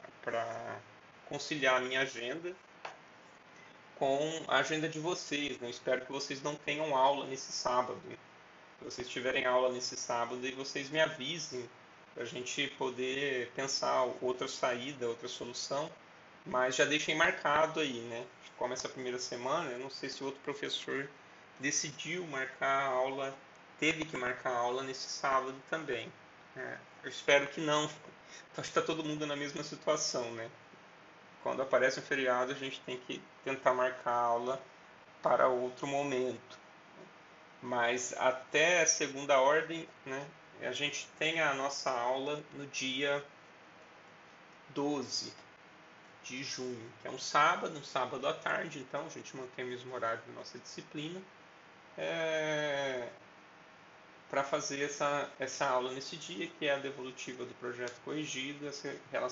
conciliar 1.29 1.77
a 1.77 1.79
minha 1.79 2.01
agenda 2.01 2.53
com 3.95 4.43
a 4.49 4.57
agenda 4.57 4.89
de 4.89 4.99
vocês. 4.99 5.57
Né? 5.59 5.69
Espero 5.69 6.05
que 6.05 6.11
vocês 6.11 6.43
não 6.43 6.55
tenham 6.55 6.93
aula 6.93 7.25
nesse 7.27 7.53
sábado. 7.53 8.01
Vocês 8.83 9.07
tiverem 9.07 9.45
aula 9.45 9.71
nesse 9.71 9.95
sábado, 9.95 10.45
e 10.45 10.51
vocês 10.51 10.89
me 10.89 10.99
avisem 10.99 11.69
para 12.13 12.23
a 12.23 12.25
gente 12.25 12.67
poder 12.77 13.51
pensar 13.55 14.03
outra 14.21 14.47
saída, 14.47 15.07
outra 15.07 15.27
solução. 15.27 15.89
Mas 16.45 16.75
já 16.75 16.85
deixem 16.85 17.15
marcado 17.15 17.79
aí, 17.79 18.01
né? 18.01 18.25
Como 18.57 18.73
essa 18.73 18.89
primeira 18.89 19.19
semana, 19.19 19.71
eu 19.71 19.79
não 19.79 19.89
sei 19.89 20.09
se 20.09 20.23
o 20.23 20.25
outro 20.25 20.41
professor 20.41 21.09
decidiu 21.59 22.25
marcar 22.27 22.83
a 22.83 22.87
aula, 22.87 23.37
teve 23.79 24.05
que 24.05 24.17
marcar 24.17 24.51
a 24.51 24.57
aula 24.57 24.83
nesse 24.83 25.07
sábado 25.09 25.55
também. 25.69 26.11
É, 26.55 26.77
eu 27.03 27.09
espero 27.09 27.47
que 27.47 27.61
não. 27.61 27.85
Acho 28.57 28.71
que 28.71 28.79
está 28.79 28.81
todo 28.81 29.03
mundo 29.03 29.25
na 29.25 29.35
mesma 29.35 29.63
situação, 29.63 30.31
né? 30.33 30.49
quando 31.43 31.61
aparece 31.61 31.99
um 31.99 32.03
feriado, 32.03 32.51
a 32.51 32.55
gente 32.55 32.79
tem 32.81 32.97
que 32.97 33.21
tentar 33.43 33.73
marcar 33.73 34.11
a 34.11 34.21
aula 34.21 34.61
para 35.21 35.47
outro 35.47 35.87
momento. 35.87 36.59
Mas 37.61 38.13
até 38.17 38.85
segunda 38.85 39.39
ordem, 39.39 39.87
né, 40.05 40.27
a 40.61 40.71
gente 40.71 41.07
tem 41.19 41.39
a 41.39 41.53
nossa 41.53 41.91
aula 41.91 42.43
no 42.55 42.65
dia 42.67 43.23
12 44.69 45.33
de 46.23 46.43
junho, 46.43 46.91
que 47.01 47.07
é 47.07 47.11
um 47.11 47.19
sábado, 47.19 47.77
um 47.77 47.83
sábado 47.83 48.27
à 48.27 48.33
tarde, 48.33 48.79
então 48.79 49.05
a 49.05 49.09
gente 49.09 49.35
mantém 49.35 49.65
o 49.65 49.67
mesmo 49.67 49.93
horário 49.93 50.21
da 50.27 50.33
nossa 50.33 50.57
disciplina. 50.59 51.21
É, 51.97 53.09
para 54.31 54.43
fazer 54.43 54.81
essa, 54.81 55.29
essa 55.37 55.67
aula 55.67 55.91
nesse 55.91 56.15
dia, 56.15 56.47
que 56.47 56.65
é 56.65 56.73
a 56.73 56.77
devolutiva 56.77 57.43
do 57.43 57.53
projeto 57.55 57.99
corrigido 58.05 58.65
e 58.65 59.17
a 59.17 59.29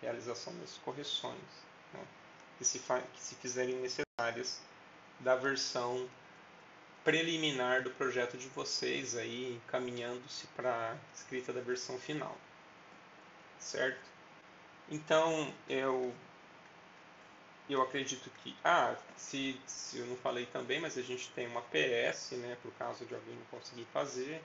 realização 0.00 0.58
das 0.58 0.78
correções 0.78 1.36
né, 1.92 2.00
que, 2.56 2.64
se 2.64 2.78
que 2.78 3.20
se 3.20 3.34
fizerem 3.34 3.74
necessárias 3.76 4.58
da 5.20 5.36
versão 5.36 6.08
preliminar 7.04 7.82
do 7.82 7.90
projeto 7.90 8.36
de 8.36 8.48
vocês 8.48 9.16
aí, 9.16 9.54
encaminhando-se 9.54 10.46
para 10.48 10.92
a 10.92 10.96
escrita 11.14 11.52
da 11.52 11.60
versão 11.60 11.98
final. 11.98 12.36
Certo? 13.58 14.00
Então, 14.90 15.52
eu 15.68 16.14
eu 17.68 17.80
acredito 17.80 18.28
que, 18.42 18.54
ah, 18.64 18.94
se, 19.16 19.58
se 19.66 19.98
eu 19.98 20.06
não 20.06 20.16
falei 20.16 20.46
também, 20.46 20.80
mas 20.80 20.98
a 20.98 21.02
gente 21.02 21.30
tem 21.30 21.46
uma 21.46 21.62
PS, 21.62 22.32
né, 22.32 22.56
por 22.62 22.72
caso 22.72 23.04
de 23.06 23.14
alguém 23.14 23.34
não 23.34 23.44
conseguir 23.46 23.86
fazer, 23.92 24.42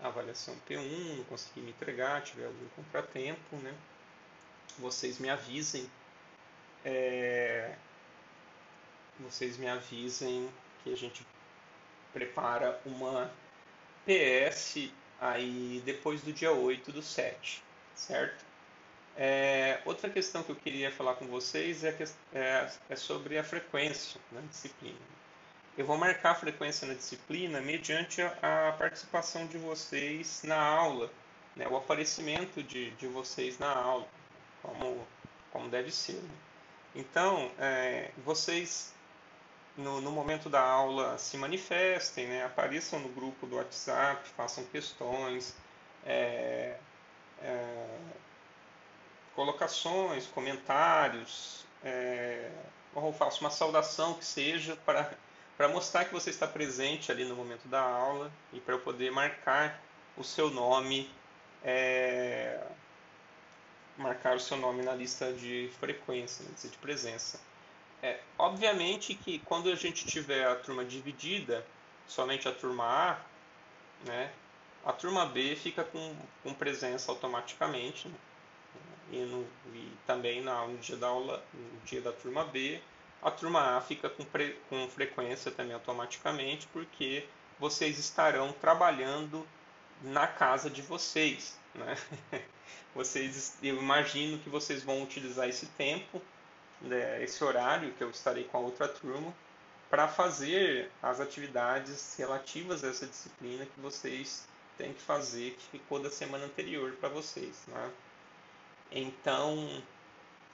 a 0.00 0.08
avaliação 0.08 0.54
P1, 0.68 1.16
não 1.16 1.24
conseguir 1.24 1.60
me 1.62 1.70
entregar, 1.70 2.22
tiver 2.22 2.46
algum 2.46 2.68
contratempo, 2.76 3.56
né, 3.56 3.74
vocês 4.78 5.18
me 5.18 5.28
avisem, 5.28 5.90
é, 6.84 7.74
vocês 9.18 9.56
me 9.56 9.68
avisem 9.68 10.48
que 10.82 10.92
a 10.92 10.96
gente 10.96 11.26
prepara 12.12 12.80
uma 12.84 13.30
PS 14.04 14.90
aí 15.20 15.82
depois 15.84 16.22
do 16.22 16.32
dia 16.32 16.52
8 16.52 16.92
do 16.92 17.02
7, 17.02 17.62
certo? 17.94 18.44
É, 19.16 19.80
outra 19.84 20.08
questão 20.08 20.42
que 20.42 20.50
eu 20.50 20.56
queria 20.56 20.90
falar 20.90 21.14
com 21.14 21.26
vocês 21.26 21.84
é, 21.84 21.92
que, 21.92 22.04
é, 22.32 22.70
é 22.88 22.96
sobre 22.96 23.36
a 23.38 23.44
frequência 23.44 24.20
na 24.32 24.40
disciplina. 24.42 24.96
Eu 25.76 25.84
vou 25.84 25.96
marcar 25.96 26.32
a 26.32 26.34
frequência 26.34 26.86
na 26.86 26.94
disciplina 26.94 27.60
mediante 27.60 28.22
a, 28.22 28.68
a 28.68 28.72
participação 28.72 29.46
de 29.46 29.58
vocês 29.58 30.42
na 30.44 30.60
aula, 30.60 31.10
né, 31.54 31.66
o 31.68 31.76
aparecimento 31.76 32.62
de, 32.62 32.90
de 32.92 33.06
vocês 33.06 33.58
na 33.58 33.70
aula, 33.70 34.08
como, 34.62 35.06
como 35.52 35.68
deve 35.68 35.90
ser. 35.90 36.14
Né? 36.14 36.30
Então, 36.94 37.50
é, 37.58 38.10
vocês 38.24 38.94
no, 39.76 40.00
no, 40.00 40.10
momento 40.10 40.48
da 40.48 40.60
aula 40.60 41.16
se 41.18 41.36
manifestem, 41.36 42.26
né? 42.26 42.44
apareçam 42.44 42.98
no 42.98 43.08
grupo 43.08 43.46
do 43.46 43.56
WhatsApp, 43.56 44.28
façam 44.30 44.64
questões, 44.64 45.56
é, 46.04 46.76
é, 47.42 47.86
colocações, 49.34 50.26
comentários, 50.26 51.64
é, 51.84 52.50
ou 52.94 53.12
faço 53.12 53.40
uma 53.40 53.50
saudação 53.50 54.14
que 54.14 54.24
seja 54.24 54.76
para, 54.84 55.14
para 55.56 55.68
mostrar 55.68 56.04
que 56.04 56.12
você 56.12 56.30
está 56.30 56.46
presente 56.46 57.12
ali 57.12 57.24
no 57.24 57.36
momento 57.36 57.68
da 57.68 57.80
aula 57.80 58.30
e 58.52 58.60
para 58.60 58.74
eu 58.74 58.80
poder 58.80 59.10
marcar 59.10 59.80
o 60.16 60.24
seu 60.24 60.50
nome, 60.50 61.10
é, 61.64 62.60
marcar 63.96 64.36
o 64.36 64.40
seu 64.40 64.56
nome 64.56 64.82
na 64.82 64.94
lista 64.94 65.32
de 65.32 65.70
frequência, 65.78 66.44
na 66.44 66.50
lista 66.50 66.68
de 66.68 66.78
presença. 66.78 67.49
É, 68.02 68.18
obviamente 68.38 69.14
que 69.14 69.38
quando 69.40 69.70
a 69.70 69.74
gente 69.74 70.06
tiver 70.06 70.46
a 70.46 70.54
turma 70.54 70.84
dividida, 70.84 71.66
somente 72.06 72.48
a 72.48 72.52
turma 72.52 72.84
A, 72.84 73.18
né, 74.06 74.32
a 74.84 74.92
turma 74.92 75.26
B 75.26 75.54
fica 75.56 75.84
com, 75.84 76.16
com 76.42 76.54
presença 76.54 77.12
automaticamente. 77.12 78.08
Né? 78.08 78.14
E, 79.12 79.16
no, 79.18 79.46
e 79.74 79.92
também 80.06 80.40
na, 80.40 80.66
no 80.66 80.78
dia 80.78 80.96
da 80.96 81.08
aula, 81.08 81.44
no 81.52 81.80
dia 81.84 82.00
da 82.00 82.12
turma 82.12 82.44
B, 82.44 82.80
a 83.22 83.30
turma 83.30 83.76
A 83.76 83.80
fica 83.80 84.08
com, 84.08 84.24
pre, 84.24 84.56
com 84.68 84.88
frequência 84.88 85.50
também 85.50 85.74
automaticamente, 85.74 86.66
porque 86.68 87.26
vocês 87.58 87.98
estarão 87.98 88.52
trabalhando 88.52 89.46
na 90.02 90.26
casa 90.26 90.70
de 90.70 90.80
vocês. 90.80 91.58
Né? 91.74 91.96
Vocês, 92.92 93.56
eu 93.62 93.76
imagino 93.76 94.36
que 94.40 94.48
vocês 94.48 94.82
vão 94.82 95.00
utilizar 95.04 95.48
esse 95.48 95.66
tempo 95.66 96.20
né, 96.80 97.22
esse 97.22 97.42
horário 97.42 97.92
que 97.92 98.02
eu 98.02 98.10
estarei 98.10 98.44
com 98.44 98.58
a 98.58 98.60
outra 98.60 98.88
turma 98.88 99.32
para 99.90 100.06
fazer 100.06 100.90
as 101.02 101.20
atividades 101.20 102.14
relativas 102.16 102.84
a 102.84 102.88
essa 102.88 103.06
disciplina 103.06 103.66
que 103.66 103.80
vocês 103.80 104.46
têm 104.78 104.94
que 104.94 105.02
fazer, 105.02 105.56
que 105.58 105.78
ficou 105.78 106.00
da 106.00 106.10
semana 106.10 106.44
anterior 106.44 106.92
para 106.92 107.08
vocês. 107.08 107.64
Né? 107.66 107.90
Então, 108.92 109.82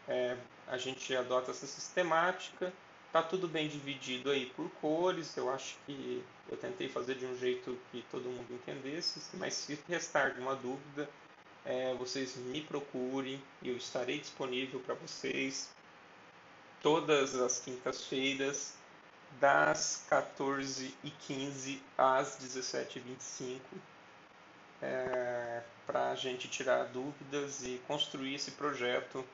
é, 0.09 0.37
a 0.67 0.79
gente 0.79 1.15
adota 1.15 1.51
essa 1.51 1.67
sistemática, 1.67 2.73
está 3.07 3.23
tudo 3.23 3.47
bem 3.47 3.69
dividido 3.69 4.31
aí 4.31 4.47
por 4.47 4.71
cores, 4.81 5.37
eu 5.37 5.51
acho 5.53 5.77
que 5.85 6.25
eu 6.49 6.57
tentei 6.57 6.89
fazer 6.89 7.17
de 7.17 7.27
um 7.27 7.37
jeito 7.37 7.79
que 7.93 8.05
todo 8.11 8.25
mundo 8.25 8.53
entendesse, 8.53 9.21
mas 9.35 9.55
se 9.55 9.79
restar 9.89 10.33
de 10.33 10.41
uma 10.41 10.57
dúvida, 10.57 11.09
é, 11.65 11.95
vocês 11.95 12.37
me 12.37 12.63
procurem, 12.63 13.43
eu 13.63 13.77
estarei 13.77 14.19
disponível 14.19 14.81
para 14.81 14.95
vocês 14.95 15.69
todas 16.87 17.35
as 17.35 17.59
quintas-feiras, 17.59 18.75
das 19.41 20.07
14h15 20.09 21.81
às 21.99 22.39
17h25, 22.39 23.59
é, 24.81 25.63
para 25.85 26.11
a 26.13 26.15
gente 26.15 26.47
tirar 26.47 26.85
dúvidas 26.85 27.65
e 27.65 27.81
construir 27.89 28.37
esse 28.37 28.53
projeto 28.53 29.25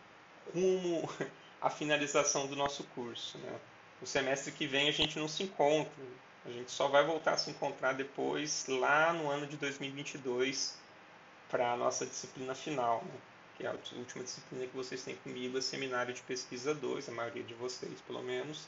rumo 0.55 1.07
à 1.61 1.69
finalização 1.69 2.47
do 2.47 2.57
nosso 2.57 2.85
curso. 2.95 3.37
Né? 3.37 3.61
O 4.01 4.07
semestre 4.07 4.51
que 4.51 4.67
vem 4.67 4.89
a 4.89 4.93
gente 4.93 5.19
não 5.19 5.29
se 5.29 5.43
encontra, 5.43 5.93
a 6.47 6.51
gente 6.51 6.71
só 6.71 6.89
vai 6.89 7.05
voltar 7.05 7.35
a 7.35 7.37
se 7.37 7.51
encontrar 7.51 7.93
depois, 7.93 8.65
lá 8.67 9.13
no 9.13 9.29
ano 9.29 9.47
de 9.47 9.59
2022, 9.59 10.75
para 11.51 11.73
a 11.73 11.77
nossa 11.77 12.07
disciplina 12.07 12.55
final. 12.55 13.05
Né? 13.05 13.21
Que 13.63 13.67
é 13.67 13.71
a 13.71 13.75
última 13.97 14.25
disciplina 14.25 14.67
que 14.67 14.77
vocês 14.77 15.05
têm 15.05 15.15
comigo, 15.15 15.57
é 15.57 15.61
Seminário 15.61 16.13
de 16.13 16.21
Pesquisa 16.23 16.75
2, 16.75 17.09
a 17.09 17.13
maioria 17.13 17.45
de 17.45 17.55
vocês 17.55 18.01
pelo 18.01 18.21
menos, 18.21 18.67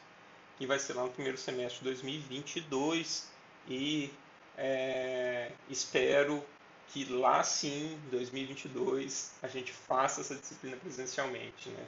que 0.57 0.69
vai 0.69 0.79
ser 0.79 0.93
lá 0.93 1.03
no 1.03 1.11
primeiro 1.11 1.37
semestre 1.37 1.81
de 1.81 1.87
2022 1.87 3.29
e 3.67 4.13
é, 4.57 5.51
espero 5.69 6.45
que 6.89 7.05
lá 7.07 7.43
sim, 7.43 7.99
2022, 8.13 9.33
a 9.43 9.49
gente 9.49 9.73
faça 9.73 10.21
essa 10.21 10.37
disciplina 10.37 10.77
presencialmente, 10.77 11.71
né? 11.71 11.87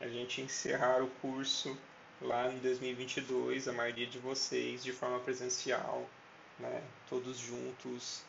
A 0.00 0.06
gente 0.06 0.40
encerrar 0.40 1.02
o 1.02 1.08
curso 1.20 1.76
lá 2.22 2.52
em 2.52 2.58
2022, 2.58 3.66
a 3.66 3.72
maioria 3.72 4.06
de 4.06 4.20
vocês 4.20 4.84
de 4.84 4.92
forma 4.92 5.18
presencial, 5.18 6.08
né? 6.60 6.80
Todos 7.08 7.38
juntos, 7.38 8.22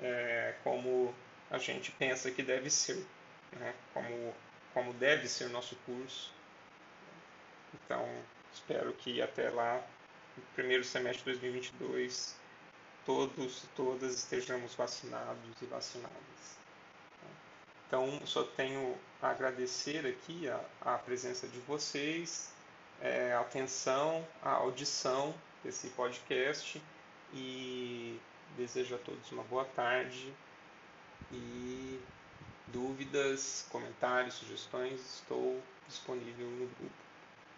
é, 0.00 0.56
como 0.64 1.14
a 1.48 1.58
gente 1.58 1.92
pensa 1.92 2.32
que 2.32 2.42
deve 2.42 2.68
ser 2.68 3.06
né, 3.52 3.74
como, 3.92 4.34
como 4.72 4.92
deve 4.94 5.28
ser 5.28 5.48
nosso 5.48 5.76
curso. 5.86 6.32
Então, 7.74 8.06
espero 8.52 8.92
que 8.92 9.20
até 9.22 9.50
lá, 9.50 9.82
no 10.36 10.42
primeiro 10.54 10.84
semestre 10.84 11.32
de 11.32 11.38
2022, 11.40 12.36
todos 13.04 13.64
todas 13.74 14.14
estejamos 14.14 14.74
vacinados 14.74 15.62
e 15.62 15.66
vacinadas. 15.66 16.60
Então, 17.86 18.20
só 18.24 18.44
tenho 18.44 18.96
a 19.20 19.30
agradecer 19.30 20.06
aqui 20.06 20.48
a, 20.48 20.60
a 20.80 20.98
presença 20.98 21.48
de 21.48 21.58
vocês, 21.60 22.52
é, 23.00 23.32
a 23.32 23.40
atenção, 23.40 24.26
a 24.42 24.50
audição 24.50 25.34
desse 25.64 25.88
podcast 25.88 26.80
e 27.34 28.18
desejo 28.56 28.94
a 28.94 28.98
todos 28.98 29.30
uma 29.32 29.42
boa 29.44 29.64
tarde 29.64 30.32
e 31.32 32.00
Dúvidas, 32.72 33.66
comentários, 33.70 34.34
sugestões, 34.34 35.00
estou 35.16 35.60
disponível 35.88 36.46
no 36.46 36.66
grupo. 36.66 36.94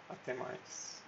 Até 0.09 0.35
mais. 0.35 1.02